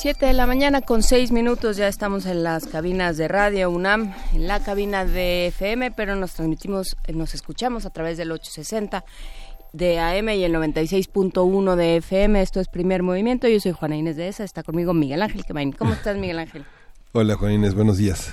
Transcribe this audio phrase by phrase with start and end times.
[0.00, 4.14] Siete de la mañana con seis minutos ya estamos en las cabinas de radio UNAM,
[4.32, 9.04] en la cabina de FM, pero nos transmitimos, nos escuchamos a través del 860
[9.74, 12.40] de AM y el 96.1 de FM.
[12.40, 13.46] Esto es Primer Movimiento.
[13.46, 14.44] Yo soy Juana Inés de ESA.
[14.44, 15.72] Está conmigo Miguel Ángel Quemain.
[15.72, 16.64] ¿Cómo estás, Miguel Ángel?
[17.12, 17.74] Hola, Juana Inés.
[17.74, 18.32] Buenos días.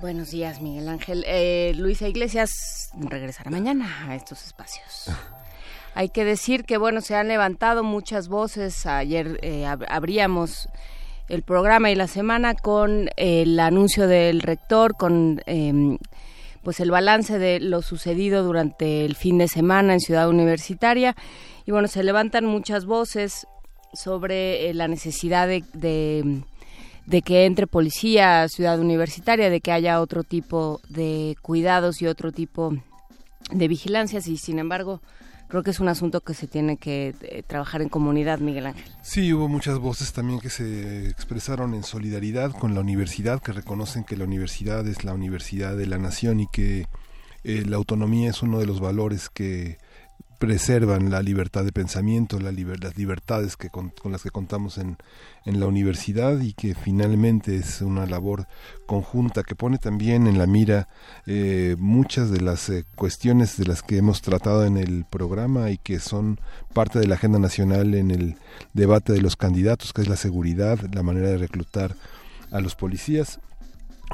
[0.00, 1.24] Buenos días, Miguel Ángel.
[1.26, 5.06] Eh, Luisa Iglesias regresará mañana a estos espacios.
[5.94, 8.84] Hay que decir que, bueno, se han levantado muchas voces.
[8.84, 10.68] Ayer eh, abríamos
[11.28, 15.98] el programa y la semana con el anuncio del rector, con em,
[16.62, 21.14] pues el balance de lo sucedido durante el fin de semana en Ciudad Universitaria.
[21.66, 23.46] Y bueno se levantan muchas voces
[23.92, 30.00] sobre eh, la necesidad de, de, que entre policía a Ciudad Universitaria, de que haya
[30.00, 32.74] otro tipo de cuidados y otro tipo
[33.50, 34.26] de vigilancias.
[34.26, 35.00] Y sin embargo
[35.54, 38.84] creo que es un asunto que se tiene que eh, trabajar en comunidad, Miguel Ángel.
[39.02, 44.02] Sí, hubo muchas voces también que se expresaron en solidaridad con la universidad, que reconocen
[44.02, 46.88] que la universidad es la universidad de la nación y que
[47.44, 49.78] eh, la autonomía es uno de los valores que
[50.38, 54.96] preservan la libertad de pensamiento, la las libertades que con, las que contamos en,
[55.44, 58.46] en, la universidad y que finalmente es una labor
[58.86, 60.88] conjunta que pone también en la mira
[61.26, 65.78] eh, muchas de las eh, cuestiones de las que hemos tratado en el programa y
[65.78, 66.40] que son
[66.72, 68.36] parte de la agenda nacional en el
[68.72, 71.94] debate de los candidatos, que es la seguridad, la manera de reclutar
[72.50, 73.40] a los policías.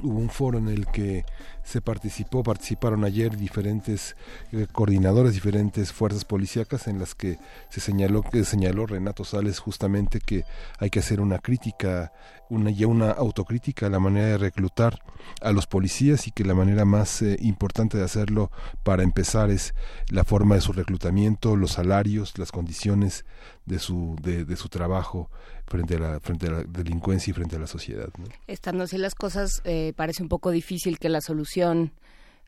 [0.03, 1.25] Hubo un foro en el que
[1.63, 4.17] se participó, participaron ayer diferentes
[4.53, 10.21] eh, coordinadores, diferentes fuerzas policíacas en las que se señaló que señaló Renato Sales justamente
[10.21, 10.45] que
[10.79, 12.13] hay que hacer una crítica,
[12.49, 15.01] una ya una autocrítica a la manera de reclutar
[15.43, 18.51] a los policías y que la manera más eh, importante de hacerlo
[18.83, 19.75] para empezar es
[20.09, 23.25] la forma de su reclutamiento, los salarios, las condiciones
[23.67, 25.31] de su de, de su trabajo
[25.71, 28.09] frente a la frente a la delincuencia y frente a la sociedad.
[28.49, 31.93] Estando así las cosas, eh, parece un poco difícil que la solución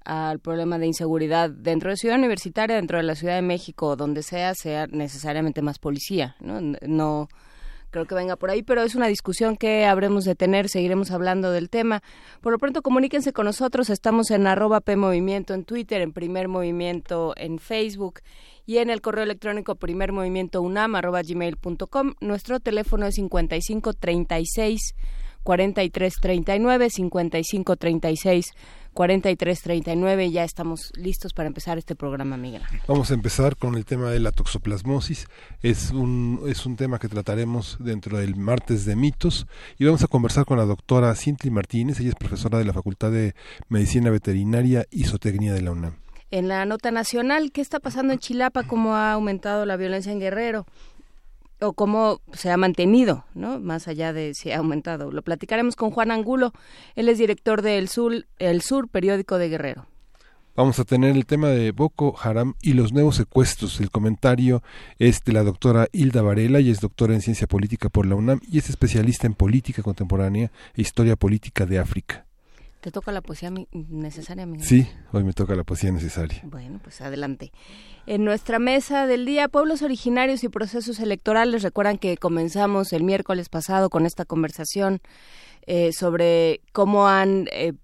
[0.04, 4.24] al problema de inseguridad dentro de Ciudad Universitaria, dentro de la Ciudad de México, donde
[4.24, 6.60] sea, sea necesariamente más policía, ¿no?
[6.60, 7.28] No
[7.92, 11.52] creo que venga por ahí, pero es una discusión que habremos de tener, seguiremos hablando
[11.52, 12.02] del tema.
[12.40, 17.34] Por lo pronto, comuníquense con nosotros, estamos en arroba PMovimiento en Twitter, en Primer Movimiento
[17.36, 18.20] en Facebook
[18.66, 22.14] y en el correo electrónico primermovimientounam.gmail.com.
[22.20, 24.94] Nuestro teléfono es 5536
[25.42, 28.52] 4339 5536
[28.92, 32.60] 4339 ya estamos listos para empezar este programa, Miguel.
[32.86, 35.28] Vamos a empezar con el tema de la toxoplasmosis.
[35.62, 39.46] Es un, es un tema que trataremos dentro del martes de mitos
[39.78, 42.00] y vamos a conversar con la doctora Cintli Martínez.
[42.00, 43.34] Ella es profesora de la Facultad de
[43.68, 46.01] Medicina Veterinaria y Zootecnia de la UNAM
[46.32, 48.64] en la nota nacional, ¿qué está pasando en Chilapa?
[48.64, 50.66] ¿Cómo ha aumentado la violencia en Guerrero?
[51.60, 53.60] o cómo se ha mantenido, ¿no?
[53.60, 55.12] Más allá de si ha aumentado.
[55.12, 56.52] Lo platicaremos con Juan Angulo,
[56.96, 59.86] él es director de El Sur, El Sur, periódico de Guerrero.
[60.56, 63.80] Vamos a tener el tema de Boko Haram y los nuevos secuestros.
[63.80, 64.62] El comentario
[64.98, 68.40] es de la doctora Hilda Varela, y es doctora en ciencia política por la UNAM
[68.42, 72.26] y es especialista en política contemporánea e historia política de África.
[72.82, 74.44] ¿Te toca la poesía necesaria?
[74.58, 76.40] Sí, hoy me toca la poesía necesaria.
[76.42, 77.52] Bueno, pues adelante.
[78.06, 81.62] En nuestra mesa del día, pueblos originarios y procesos electorales.
[81.62, 85.00] Recuerdan que comenzamos el miércoles pasado con esta conversación
[85.68, 87.74] eh, sobre cómo han eh,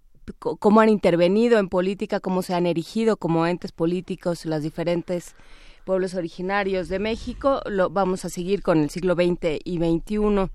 [0.40, 5.36] cómo han intervenido en política, cómo se han erigido como entes políticos las diferentes
[5.84, 7.62] pueblos originarios de México.
[7.66, 10.50] Lo vamos a seguir con el siglo XX y XXI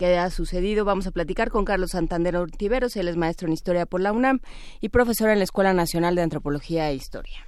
[0.00, 0.86] que ha sucedido.
[0.86, 4.40] Vamos a platicar con Carlos Santander Ortiveros, él es maestro en Historia por la UNAM
[4.80, 7.46] y profesor en la Escuela Nacional de Antropología e Historia.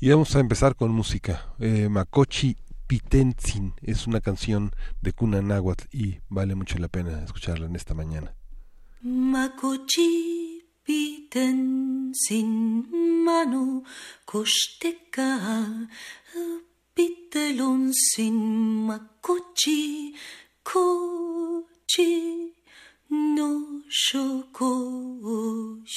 [0.00, 1.52] Y vamos a empezar con música.
[1.58, 2.56] Eh, Makochi
[2.86, 7.92] Pitenzin es una canción de Cuna Náhuatl y vale mucho la pena escucharla en esta
[7.92, 8.34] mañana.
[9.02, 12.54] Makochi Pitenzin
[13.22, 13.82] manu
[14.24, 15.88] kosteka
[16.94, 20.14] pitelon sin makochi
[20.68, 22.02] こち
[23.08, 24.18] の証
[24.52, 24.66] 拠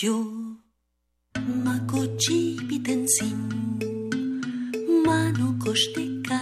[0.07, 0.23] よ。
[1.63, 3.79] まこちびてんしん。
[5.03, 6.35] まのこしてか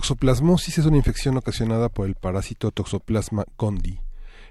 [0.00, 4.00] toxoplasmosis es una infección ocasionada por el parásito Toxoplasma gondii,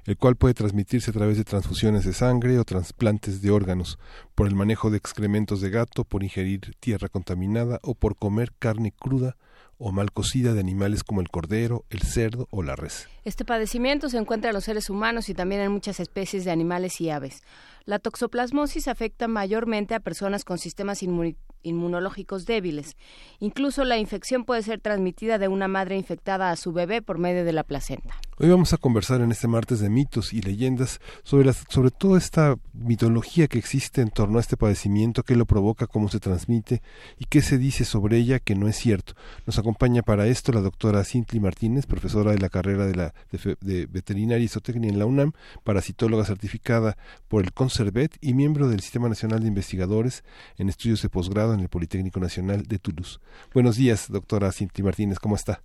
[0.05, 3.97] el cual puede transmitirse a través de transfusiones de sangre o trasplantes de órganos,
[4.35, 8.91] por el manejo de excrementos de gato, por ingerir tierra contaminada o por comer carne
[8.91, 9.37] cruda
[9.79, 13.07] o mal cocida de animales como el cordero, el cerdo o la res.
[13.25, 17.01] Este padecimiento se encuentra en los seres humanos y también en muchas especies de animales
[17.01, 17.41] y aves.
[17.85, 22.95] La toxoplasmosis afecta mayormente a personas con sistemas inmuni- inmunológicos débiles.
[23.39, 27.45] Incluso la infección puede ser transmitida de una madre infectada a su bebé por medio
[27.45, 28.15] de la placenta.
[28.37, 32.17] Hoy vamos a conversar en este martes de mitos y leyendas sobre, las- sobre toda
[32.17, 36.81] esta mitología que existe en torno a este padecimiento, qué lo provoca, cómo se transmite
[37.17, 39.13] y qué se dice sobre ella que no es cierto.
[39.45, 43.57] Nos acompaña para esto la doctora Cintli Martínez, profesora de la carrera de, la, de,
[43.59, 45.33] de veterinaria y zootecnia en la UNAM,
[45.65, 50.23] parasitóloga certificada por el CONCERVET y miembro del Sistema Nacional de Investigadores
[50.57, 53.19] en Estudios de Posgrado en el Politécnico Nacional de Toulouse.
[53.53, 55.61] Buenos días, doctora Cintli Martínez, ¿cómo está?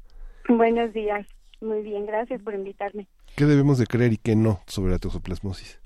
[0.49, 1.27] Buenos días.
[1.61, 3.07] Muy bien, gracias por invitarme.
[3.37, 5.81] ¿Qué debemos de creer y qué no sobre la toxoplasmosis?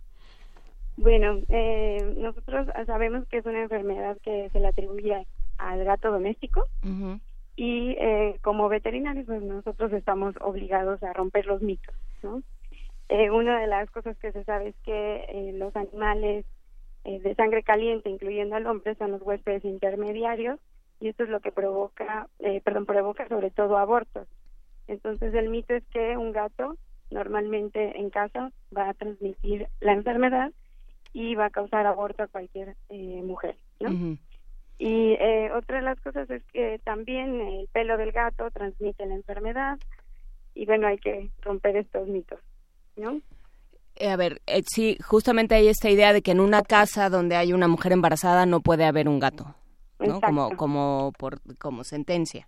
[0.97, 5.27] Bueno, eh, nosotros sabemos que es una enfermedad que se le atribuye
[5.59, 7.21] al gato doméstico Ujú.
[7.55, 12.43] y eh, como veterinarios pues nosotros estamos obligados a romper los mitos, ¿no?
[13.09, 16.45] Eh, una de las cosas que se sabe es que eh, los animales
[17.09, 20.61] eh, de sangre caliente, incluyendo al hombre, son los huéspedes intermediarios
[21.01, 24.29] y esto es lo que provoca, eh, perdón, provoca sobre todo abortos.
[24.89, 26.77] Entonces el mito es que un gato
[27.11, 30.53] normalmente en casa va a transmitir la enfermedad
[31.15, 34.19] y va a causar aborto a cualquier eh, mujer, ¿no?
[34.79, 39.15] Y eh, otra de las cosas es que también el pelo del gato transmite la
[39.15, 39.79] enfermedad
[40.55, 42.41] y bueno, hay que romper estos mitos,
[42.97, 43.23] ¿no?
[44.01, 47.37] Eh, a ver, eh, sí, justamente hay esta idea de que en una casa donde
[47.37, 49.55] hay una mujer embarazada no puede haber un gato,
[49.99, 50.21] ¿no?
[50.21, 52.47] Como, como, por, como sentencia.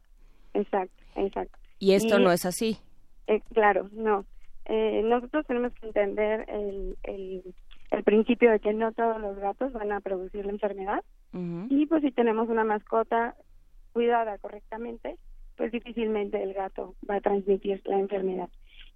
[0.54, 1.59] Exacto, exacto.
[1.78, 2.78] Y esto Y- no es así.
[3.26, 4.25] Eh, claro, no.
[4.66, 7.54] eh, nosotros tenemos que entender el, el,
[7.90, 11.02] el principio de que no todos los gatos van a producir la enfermedad
[11.33, 13.37] y pues si tenemos una mascota
[13.92, 15.16] cuidada correctamente,
[15.57, 18.49] pues difícilmente el gato va a transmitir la enfermedad.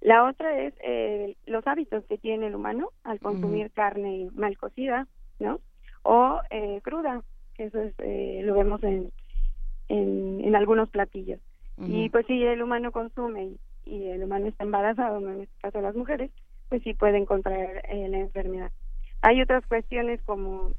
[0.04, 5.08] La otra es eh, los hábitos que tiene el humano al consumir carne mal cocida,
[5.40, 5.60] ¿no?
[6.02, 7.22] O eh, cruda,
[7.54, 9.10] que eso es, eh, lo vemos en,
[9.88, 11.40] en, en algunos platillos.
[11.78, 15.80] Y pues si el humano consume y, y el humano está embarazado, en este caso
[15.80, 16.30] las mujeres,
[16.68, 18.70] pues sí pueden contraer eh, la enfermedad.
[19.22, 20.72] Hay otras cuestiones como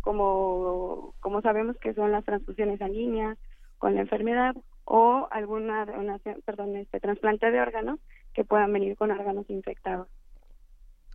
[0.00, 3.38] como como sabemos que son las transfusiones sanguíneas
[3.78, 8.00] con la enfermedad o alguna donación, perdón, este trasplante de órganos
[8.34, 10.08] que puedan venir con órganos infectados.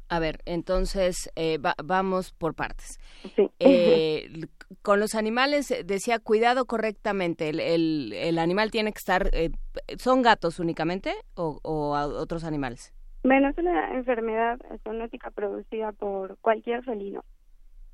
[0.07, 2.99] A ver, entonces eh, va- vamos por partes.
[3.35, 3.49] Sí.
[3.59, 4.29] Eh,
[4.83, 7.49] con los animales eh, decía cuidado correctamente.
[7.49, 9.29] El, el, el animal tiene que estar.
[9.33, 9.49] eh,
[9.97, 12.93] ¿Son gatos únicamente o, o a- otros animales?
[13.23, 17.23] Bueno, es una enfermedad zoonótica producida por cualquier felino.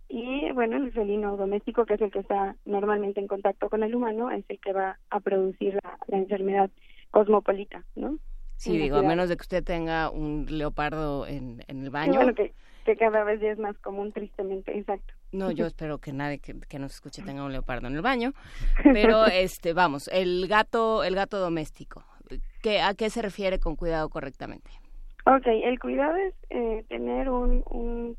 [0.10, 3.96] Y bueno, el felino doméstico, que es el que está normalmente en contacto con el
[3.96, 6.70] humano, es el que va a producir la, la enfermedad
[7.12, 8.18] cosmopolita, ¿no?
[8.62, 12.14] Sí, digo, a menos de que usted tenga un leopardo en, en el baño.
[12.14, 12.54] bueno, que,
[12.86, 15.16] que cada vez ya es más común, tristemente, exacto.
[15.32, 18.34] No, yo espero que nadie que, que nos escuche tenga un leopardo en el baño.
[18.84, 22.04] Pero, este, vamos, el gato, el gato doméstico.
[22.62, 24.70] ¿Qué, ¿A qué se refiere con cuidado correctamente?
[25.26, 28.16] Ok, el cuidado es eh, tener un, un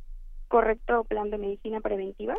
[0.48, 2.34] correcto plan de medicina preventiva.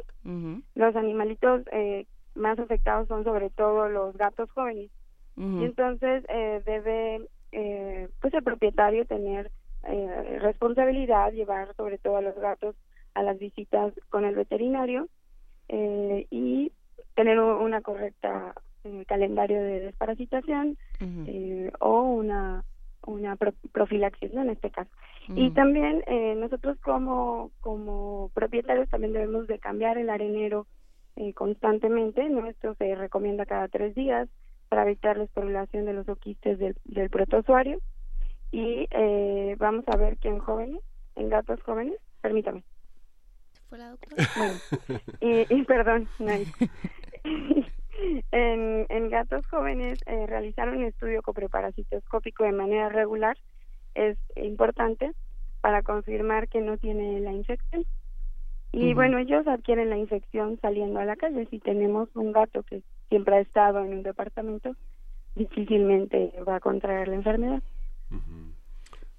[0.75, 2.05] Los animalitos eh,
[2.35, 4.91] más afectados son sobre todo los gatos jóvenes.
[5.37, 9.51] Y entonces eh, debe eh, pues el propietario tener
[9.87, 12.75] eh, responsabilidad, llevar sobre todo a los gatos
[13.15, 15.07] a las visitas con el veterinario
[15.69, 16.71] eh, y
[17.15, 20.77] tener una correcta eh, calendario de desparasitación
[21.27, 22.63] eh, o una
[23.05, 24.41] una pro- profilaxis ¿no?
[24.43, 24.89] en este caso.
[25.35, 30.65] Y también eh, nosotros como como propietarios también debemos de cambiar el arenero
[31.17, 32.27] eh, constantemente.
[32.29, 34.27] No esto se recomienda cada tres días
[34.73, 37.77] para evitar la esporulación de los oquistes del, del protozoario
[38.51, 40.81] y eh, vamos a ver que en jóvenes
[41.15, 42.63] en gatos jóvenes permítame
[43.51, 44.15] ¿Se fue la doctora?
[44.35, 44.53] bueno,
[45.21, 46.09] y, y perdón,
[48.31, 53.37] en, en gatos jóvenes, eh, realizar un estudio copreparasitoscópico de manera regular
[53.93, 55.11] es importante
[55.61, 57.85] para confirmar que no tiene la infección.
[58.71, 61.45] Y bueno, ellos adquieren la infección saliendo a la calle.
[61.51, 64.75] Si tenemos un gato que siempre ha estado en un departamento,
[65.35, 67.61] difícilmente va a contraer la enfermedad.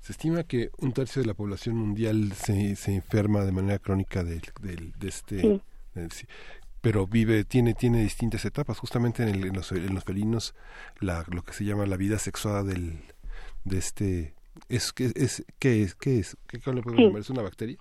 [0.00, 4.22] Se estima que un tercio de la población mundial se, se enferma de manera crónica
[4.22, 5.62] del, del- de este, Sí.
[5.94, 6.10] del-
[6.82, 8.78] pero vive tiene tiene distintas etapas.
[8.78, 10.54] Justamente en, el- en los, en los felinos,
[11.00, 12.98] la, lo que se llama la vida sexuada del
[13.64, 14.34] de este
[14.68, 17.06] es que es qué es qué es qué cómo le podemos Sí.
[17.06, 17.78] llamar es una bacteria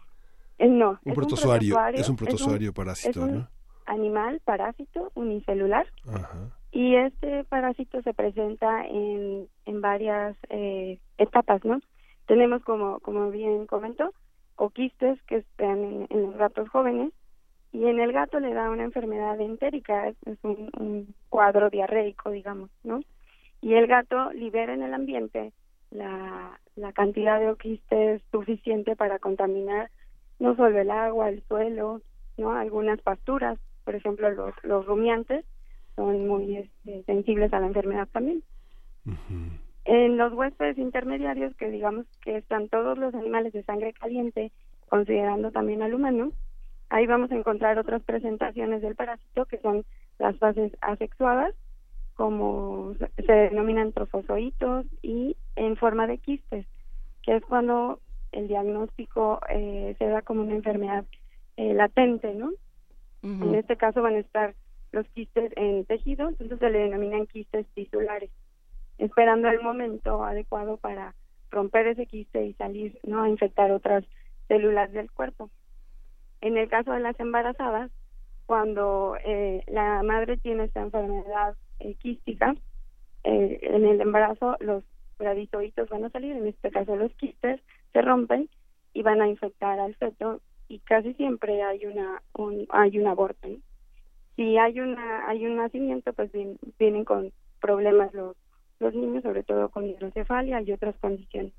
[0.60, 3.50] Eh, no, un es protozoario es un es un- protozoario parásito, es un ¿no?
[3.86, 6.50] Animal parásito unicelular Ajá.
[6.74, 11.80] Y este parásito se presenta en, en varias eh, etapas, ¿no?
[12.26, 14.12] Tenemos, como, como bien comentó,
[14.56, 17.14] oquistes que están en, en los gatos jóvenes
[17.72, 22.32] y en el gato le da una enfermedad entérica, es, es un, un cuadro diarreico,
[22.32, 23.02] digamos, ¿no?
[23.62, 25.54] Y el gato libera en el ambiente
[25.92, 29.92] la, la cantidad de oquistes suficiente para contaminar
[30.40, 32.02] no solo el agua, el suelo,
[32.38, 32.52] ¿no?
[32.52, 35.46] Algunas pasturas, por ejemplo, los, los rumiantes
[35.96, 38.44] son muy este, sensibles a la enfermedad también.
[39.86, 44.52] En los huéspedes intermediarios, que digamos que están todos los animales de sangre caliente,
[44.88, 46.32] considerando también al humano,
[46.90, 49.84] ahí vamos a encontrar otras presentaciones del parásito que son
[50.20, 51.54] las fases asexuadas,
[52.16, 56.66] como se- se denominan trofozoitos y en forma de quistes,
[57.24, 58.00] que es cuando
[58.32, 61.06] el diagnóstico eh, se da como una enfermedad
[61.58, 62.52] eh, latente, ¿no?
[63.24, 64.54] En este caso van a estar
[64.92, 68.30] los quistes en tejido, entonces se le denominan quistes tisulares,
[68.98, 71.16] esperando el momento adecuado para
[71.50, 73.24] romper ese quiste y salir, ¿no?
[73.24, 74.04] A infectar otras
[74.50, 75.50] células del cuerpo.
[76.42, 77.92] En el caso de las embarazadas,
[78.46, 82.56] cuando eh, la madre tiene esta enfermedad eh, quística,
[83.24, 84.84] eh, en el embarazo los
[85.18, 87.62] gradizoitos van a salir, en este caso los quistes
[87.94, 88.50] se rompen
[88.94, 90.42] y van a infectar al feto
[90.74, 93.48] y casi siempre hay una un, hay un aborto.
[93.48, 93.58] ¿no?
[94.36, 98.36] Si hay una hay un nacimiento, pues vien- vienen con problemas los
[98.80, 101.54] los niños, sobre todo con hidrocefalia y otras condiciones.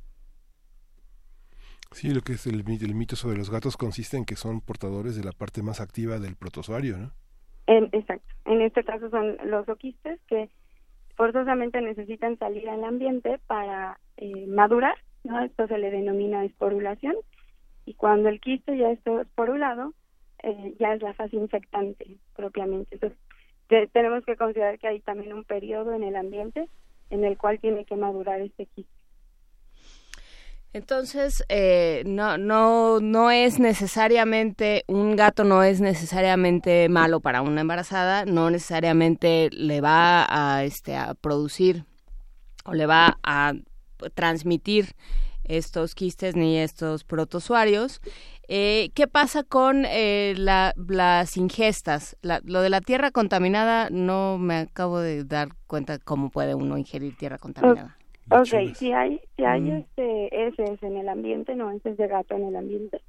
[1.93, 5.23] Sí, lo que es el mito sobre los gatos consiste en que son portadores de
[5.25, 7.13] la parte más activa del protozoario, ¿no?
[7.67, 8.27] En- exacto.
[8.45, 10.51] En este caso son los oquistes que
[11.17, 15.43] forzosamente necesitan salir al ambiente para eh, madurar ¿no?
[15.43, 17.15] Esto se le denomina esporulación
[17.87, 19.93] y cuando el quiste ya está esporulado,
[20.43, 22.97] eh, ya es la fase infectante propiamente.
[22.97, 23.19] Entonces,
[23.93, 26.69] tenemos que considerar que hay también un periodo en el ambiente
[27.11, 28.93] en el cual tiene que madurar este quiste.
[30.73, 37.61] Entonces, eh, no, no, no es necesariamente, un gato no es necesariamente malo para una
[37.61, 41.85] embarazada, no necesariamente le va a, este, a producir
[42.65, 43.53] o le va a
[44.15, 44.97] transmitir
[45.45, 48.01] estos quistes ni estos protozoarios.
[48.49, 52.17] Eh, ¿Qué pasa con eh, las ingestas?
[52.23, 57.17] lo de la tierra contaminada no me acabo de dar cuenta cómo puede uno ingerir
[57.17, 57.97] tierra contaminada.
[58.31, 59.77] Ok, si hay, si hay mm.
[59.77, 63.01] este, heces en el ambiente, no heces de gato en el ambiente,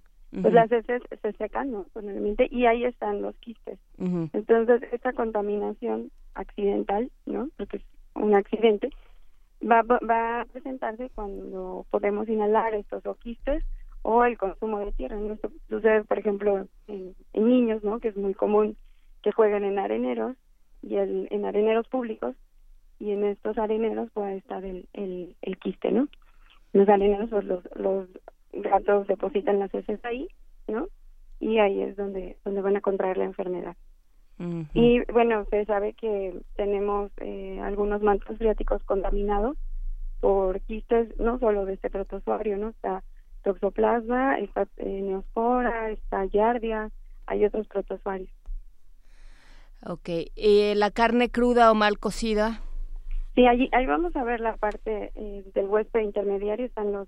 [0.42, 1.86] pues las heces se secan ¿no?
[1.94, 3.80] con el ambiente y ahí están los quistes.
[3.98, 7.50] Entonces, esta contaminación accidental, ¿no?
[7.58, 7.84] Porque es
[8.16, 8.90] un accidente,
[9.62, 13.64] va, va a presentarse cuando podemos inhalar estos quistes
[14.02, 15.20] o el consumo de tierra.
[15.20, 18.00] Esto sucede, por ejemplo, en, niños, ¿no?
[18.00, 18.78] Que es muy común
[19.24, 20.36] que jueguen en areneros
[20.82, 22.36] y en areneros públicos
[23.00, 26.08] y en estos areneros puede estar el, el, el quiste, ¿no?
[26.74, 28.08] Los areneros, pues los, los
[28.54, 30.28] gatos depositan las heces ahí,
[30.68, 30.88] ¿no?
[31.40, 33.76] Y ahí es donde, donde van a contraer la enfermedad.
[34.74, 39.58] Y bueno, se sabe que tenemos eh, algunos mantos freáticos contaminados
[40.20, 42.70] por quistes, no solo de este protozoario, ¿no?
[42.70, 43.04] Está
[43.44, 46.90] toxoplasma, está eh, neospora, está yardia,
[47.28, 48.30] hay otros protozoarios.
[49.86, 52.62] Ok, ¿y la carne cruda o mal cocida?
[53.36, 57.08] Sí, ahí, ahí vamos a ver la parte eh, del huésped intermediario, están los,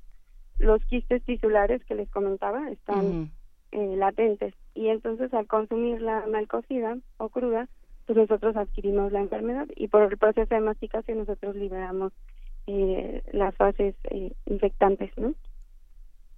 [0.59, 3.31] los quistes tisulares que les comentaba, están
[3.71, 4.53] eh, latentes.
[4.77, 7.67] Y entonces al consumir la mal cocida o cruda,
[8.05, 12.13] pues nosotros adquirimos la enfermedad y por el proceso de masticación nosotros liberamos
[12.67, 13.95] eh, las fases
[14.45, 15.33] infectantes, ¿no?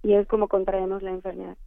[0.02, 1.58] Y es como contraemos la enfermedad.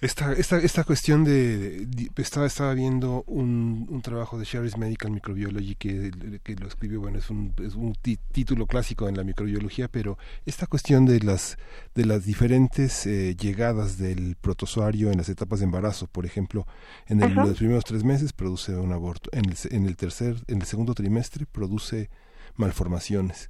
[0.00, 5.76] Esta, esta, esta cuestión de, estaba, estaba viendo un, un trabajo de Sherry's Medical Microbiology
[5.76, 6.10] que,
[6.42, 7.94] que lo escribió, bueno, es un, es un
[8.32, 11.56] título clásico en la microbiología, pero esta cuestión de las,
[11.94, 16.66] de las diferentes eh, llegadas del protozoario en las etapas de embarazo, por ejemplo,
[17.06, 20.60] en el, los primeros tres meses produce un aborto, en el, en el tercer, en
[20.60, 22.10] el segundo trimestre produce
[22.56, 23.48] malformaciones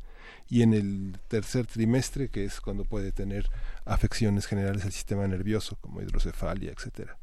[0.49, 3.49] y en el tercer trimestre, que es cuando puede tener
[3.85, 7.19] afecciones generales del sistema nervioso, como hidrocefalia, etcétera.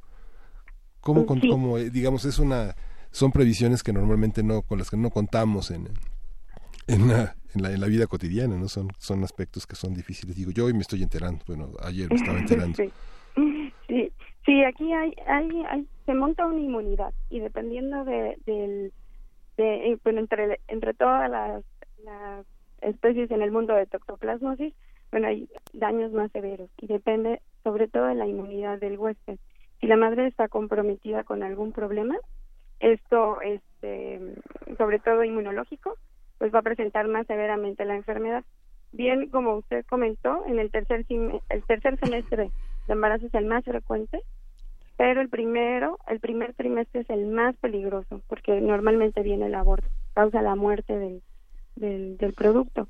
[1.02, 2.76] ¿Cómo, cómo, eh, digamos, es una,
[3.12, 5.90] son previsiones que normalmente no, con las que no contamos en,
[6.88, 8.68] en, la, en, la, en la vida cotidiana, ¿no?
[8.68, 10.36] Son, son aspectos que son difíciles.
[10.36, 12.78] Digo, yo hoy me estoy enterando, bueno, ayer me estaba enterando.
[13.88, 14.10] Sí,
[14.46, 18.94] sí, aquí hay, hay, hay, se monta una inmunidad y dependiendo de, del,
[19.58, 21.64] de, bueno, entre, entre todas las,
[22.06, 22.46] las
[22.82, 24.74] especies en el mundo de toxoplasmosis,
[25.12, 29.38] bueno, hay daños más severos y depende sobre todo de la inmunidad del huésped.
[29.80, 32.16] Si la madre está comprometida con algún problema,
[32.80, 34.20] esto, este,
[34.78, 35.98] sobre todo inmunológico,
[36.38, 38.44] pues va a presentar más severamente la enfermedad.
[38.94, 42.52] Bien, como usted comentó, en el tercer, el tercer semestre
[42.88, 44.22] de embarazo es el más frecuente,
[44.98, 49.88] pero el primero, el primer trimestre es el más peligroso, porque normalmente viene el aborto,
[50.14, 51.22] causa la muerte del,
[51.76, 52.88] del, del producto.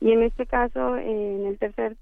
[0.00, 1.96] Y en este caso, en el tercer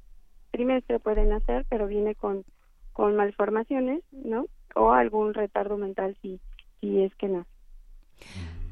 [0.50, 2.44] trimestre puede nacer, pero viene con,
[2.92, 4.46] con malformaciones, ¿no?
[4.74, 6.40] O algún retardo mental si,
[6.80, 7.50] si es que nace.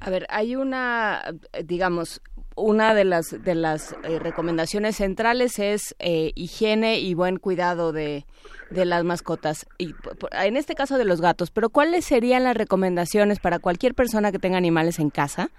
[0.00, 1.22] A ver, hay una,
[1.64, 2.22] digamos,
[2.54, 8.24] una de las de las eh, recomendaciones centrales es eh, higiene y buen cuidado de,
[8.70, 9.94] de las mascotas y
[10.32, 11.50] en este caso de los gatos.
[11.50, 15.50] Pero ¿cuáles serían las recomendaciones para cualquier persona que tenga animales en casa?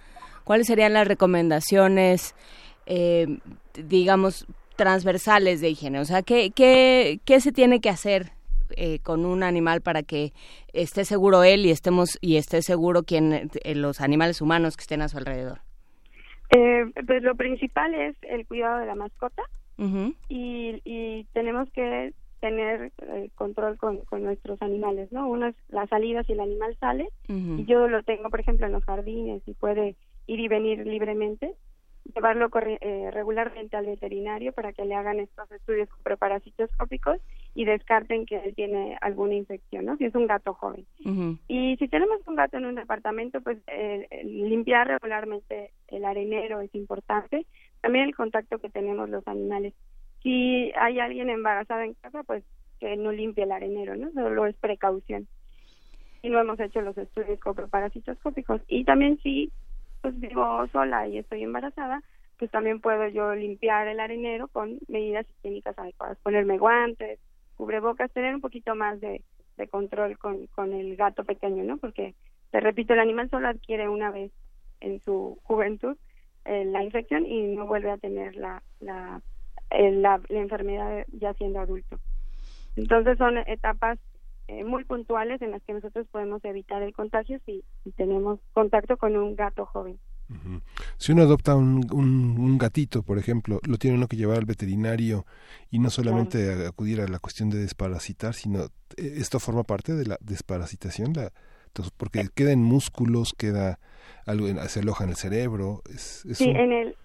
[0.50, 2.34] ¿Cuáles serían las recomendaciones,
[2.88, 3.38] eh,
[3.76, 6.00] digamos, transversales de higiene?
[6.00, 8.32] O sea, ¿qué, qué, qué se tiene que hacer
[8.76, 10.32] eh, con un animal para que
[10.74, 15.04] esté seguro él y estemos y esté seguro quien eh, los animales humanos que estén
[15.04, 15.60] a su alrededor?
[16.50, 19.44] pues lo principal es el cuidado de la mascota
[20.30, 22.92] y, y tenemos que tener
[23.36, 25.28] control con, con, nuestros animales, ¿no?
[25.28, 28.72] Una es las salidas y el animal sale y yo lo tengo, por ejemplo, en
[28.72, 29.96] los jardines y puede
[30.30, 31.56] ir y venir libremente,
[32.14, 32.50] llevarlo
[32.82, 37.18] eh, regularmente al veterinario para que le hagan estos estudios preparasitoscópicos
[37.56, 39.98] y descarten que él tiene alguna infección, ¿no?
[39.98, 40.86] Si es un gato joven.
[41.48, 43.58] Y si tenemos un gato en un departamento, pues
[44.24, 47.46] limpiar regularmente el arenero es importante.
[47.82, 49.74] También el contacto que tenemos los animales.
[50.22, 52.44] Si hay alguien embarazado en casa, pues
[52.80, 54.12] que no limpie el arenero, ¿no?
[54.12, 55.28] Solo es precaución.
[56.22, 58.62] Y no hemos hecho los estudios coproparasitoscópicos.
[58.68, 59.52] Y también si
[60.02, 62.02] pues vivo sola y estoy embarazada,
[62.38, 67.20] pues también puedo yo limpiar el arenero con medidas higiénicas adecuadas, ponerme guantes,
[67.56, 69.24] cubrebocas, tener un poquito más de,
[69.58, 71.78] de control con, con el gato pequeño, ¿no?
[71.78, 72.16] Porque,
[72.52, 74.32] te repito, el animal solo adquiere una vez
[74.80, 75.98] en su juventud
[76.46, 79.22] eh, la infección y no vuelve a tener la, la,
[79.72, 82.00] eh, la, la enfermedad ya siendo adulto.
[82.78, 84.00] Entonces son etapas
[84.50, 87.64] eh, muy puntuales en las que nosotros podemos evitar el contagio si,
[87.96, 90.00] tenemos contacto con un gato joven.
[90.98, 94.46] Si uno adopta un, un, un gatito, por ejemplo, lo tiene uno que llevar al
[94.46, 95.26] veterinario
[95.72, 100.06] y no solamente acudir a la cuestión de desparasitar, sino eh, esto forma parte de
[100.06, 101.32] la desparasitación, la,
[101.68, 103.80] entonces, porque queda en músculos, queda
[104.26, 105.82] algo, se aloja en el cerebro.
[105.90, 106.96] Es, es Sí, un- en el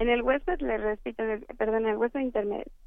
[0.00, 2.20] en el huésped, le repito, en el- perdón, en el huésped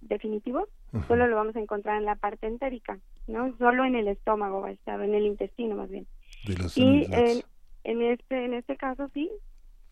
[0.02, 1.08] definitivo, Ajá.
[1.08, 3.56] solo lo vamos a encontrar en la parte entérica, ¿no?
[3.58, 6.08] Solo en el estómago va a estar, en el intestino más bien.
[6.46, 7.44] de los, Y en,
[7.84, 9.32] en este en este caso sí,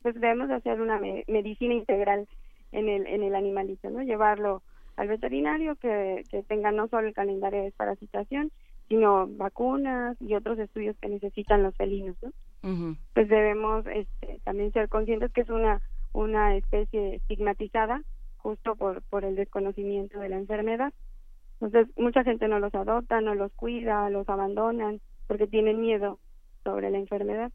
[0.01, 2.27] pues debemos de hacer una me- medicina integral
[2.71, 4.01] en el en el animalito, ¿no?
[4.01, 4.63] Llevarlo
[4.97, 8.51] al veterinario que, que tenga no solo el calendario de desparasitación,
[8.89, 12.31] sino vacunas y otros estudios que necesitan los felinos, ¿no?
[13.13, 15.81] Pues debemos este, también ser conscientes que es una
[16.13, 18.01] una especie estigmatizada
[18.37, 20.93] justo por por el desconocimiento de la enfermedad.
[21.59, 26.19] Entonces, mucha gente no los adopta, no los cuida, los abandonan porque tienen miedo
[26.63, 27.51] sobre la enfermedad.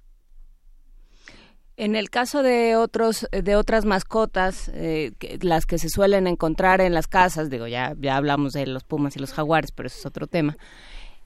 [1.77, 6.95] En el caso de otros de otras mascotas, eh, las que se suelen encontrar en
[6.95, 10.07] las casas, digo ya ya hablamos de los pumas y los jaguares, pero eso es
[10.07, 10.57] otro tema.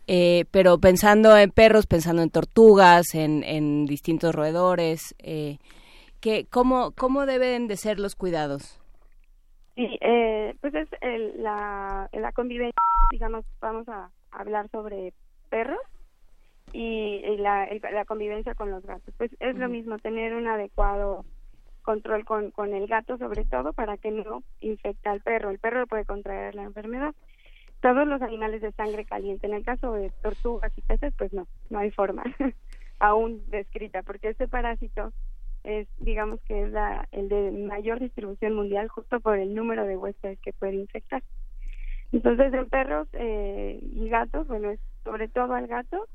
[0.08, 5.58] Eh, pero pensando en perros, pensando en tortugas, en, en distintos roedores, eh,
[6.20, 8.80] que cómo cómo deben de ser los cuidados.
[9.76, 12.74] Sí, eh, pues es el- la, la convivencia,
[13.10, 15.14] digamos, vamos a hablar sobre
[15.48, 15.78] perros
[16.72, 19.14] y, y la, el- la convivencia con los gatos.
[19.16, 21.24] Pues es lo mismo, tener un adecuado
[21.82, 25.50] control con, con el gato sobre todo para que no infecte al perro.
[25.50, 27.14] El perro puede contraer la enfermedad.
[27.80, 31.46] Todos los animales de sangre caliente, en el caso de tortugas y peces, pues no,
[31.70, 32.22] no hay forma
[32.98, 35.12] aún descrita, porque este parásito
[35.64, 39.96] es, digamos que es la, el de mayor distribución mundial justo por el número de
[39.96, 41.22] huéspedes que puede infectar.
[42.12, 46.06] Entonces, en perros eh, y gatos, bueno, es sobre todo al gato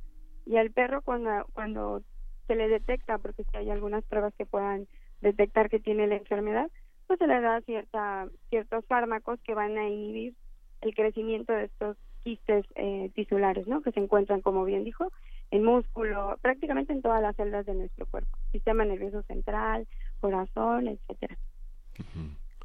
[0.45, 2.01] y al perro cuando, cuando
[2.47, 4.87] se le detecta, porque si hay algunas pruebas que puedan
[5.21, 6.69] detectar que tiene la enfermedad,
[7.07, 10.35] pues se le da cierta, ciertos fármacos que van a inhibir
[10.81, 13.81] el crecimiento de estos quistes eh, tisulares, ¿no?
[13.81, 15.11] Que se encuentran, como bien dijo,
[15.51, 19.87] en músculo, prácticamente en todas las células de nuestro cuerpo, sistema nervioso central,
[20.19, 21.37] corazón, etcétera.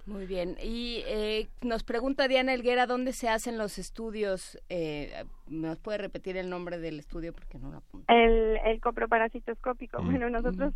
[0.07, 0.57] Muy bien.
[0.63, 4.59] Y eh, nos pregunta Diana Elguera dónde se hacen los estudios.
[4.69, 5.13] Eh,
[5.47, 8.13] ¿Nos puede repetir el nombre del estudio porque no lo apunto?
[8.13, 10.07] El, el coproparasitoscópico, Mm.
[10.07, 10.75] bueno, nosotros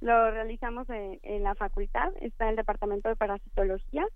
[0.00, 4.06] lo realizamos en, en la facultad, está el departamento de parasitología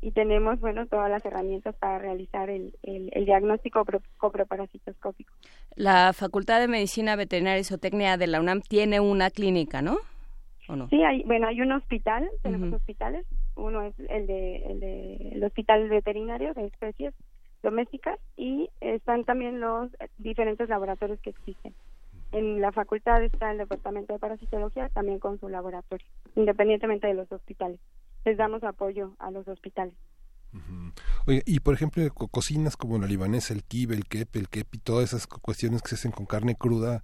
[0.00, 5.32] y tenemos, bueno, todas las herramientas para realizar el, el, el diagnóstico pro- coproparasitoscópico.
[5.76, 9.96] La Facultad de Medicina Veterinaria y Zootecnia de la UNAM tiene una clínica, ¿no?
[10.68, 10.88] ¿O no?
[10.88, 12.76] Sí, hay, bueno, hay un hospital, tenemos Ujú.
[12.76, 13.26] hospitales,
[13.56, 17.14] uno es el de, el de el hospital veterinario de especies
[17.62, 21.74] domésticas y están también los diferentes laboratorios que existen.
[22.32, 27.30] En la facultad está el departamento de parasitología también con su laboratorio, independientemente de los
[27.30, 27.78] hospitales.
[28.24, 29.94] Les damos apoyo a los hospitales.
[31.26, 34.78] Oye, y por ejemplo, co- cocinas como la libanesa, el kibe, el kep, el kepi,
[34.78, 37.02] todas esas cu- cuestiones que se hacen con carne cruda,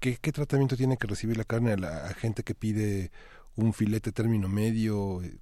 [0.00, 3.10] ¿qué, qué tratamiento tiene que recibir la carne a la a gente que pide
[3.56, 5.22] un filete término medio?
[5.22, 5.38] Eh,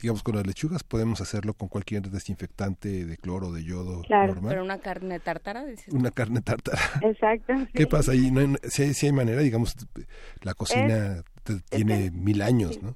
[0.00, 4.50] Digamos, con las lechugas podemos hacerlo con cualquier desinfectante de cloro, de yodo Claro, normal.
[4.50, 5.92] Pero una carne tártara, dices.
[5.92, 6.78] Una carne tártara.
[7.02, 7.52] Exacto.
[7.74, 8.30] ¿Qué pasa ahí?
[8.30, 9.74] No hay, si, hay, si hay manera, digamos,
[10.42, 12.80] la cocina te- tiene mil años, sí.
[12.80, 12.94] ¿no?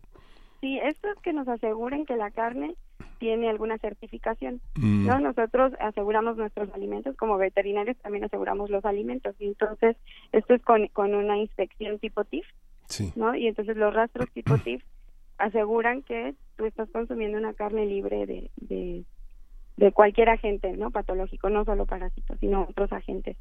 [0.63, 2.77] Sí, esto es que nos aseguren que la carne
[3.19, 4.61] tiene alguna certificación.
[4.77, 5.19] Mm, ¿no?
[5.19, 9.35] Nosotros aseguramos nuestros alimentos, como veterinarios también aseguramos los alimentos.
[9.41, 9.97] Y entonces,
[10.31, 12.47] esto es con, con una inspección tipo TIF,
[12.87, 13.13] sí.
[13.17, 13.35] ¿no?
[13.35, 14.85] Y entonces los rastros tipo TIF
[15.39, 19.05] aseguran que tú estás consumiendo una carne libre de, de,
[19.79, 20.93] de cualquier agente, ¿no?
[20.93, 23.37] Patológico, no solo parásitos, sino otros agentes.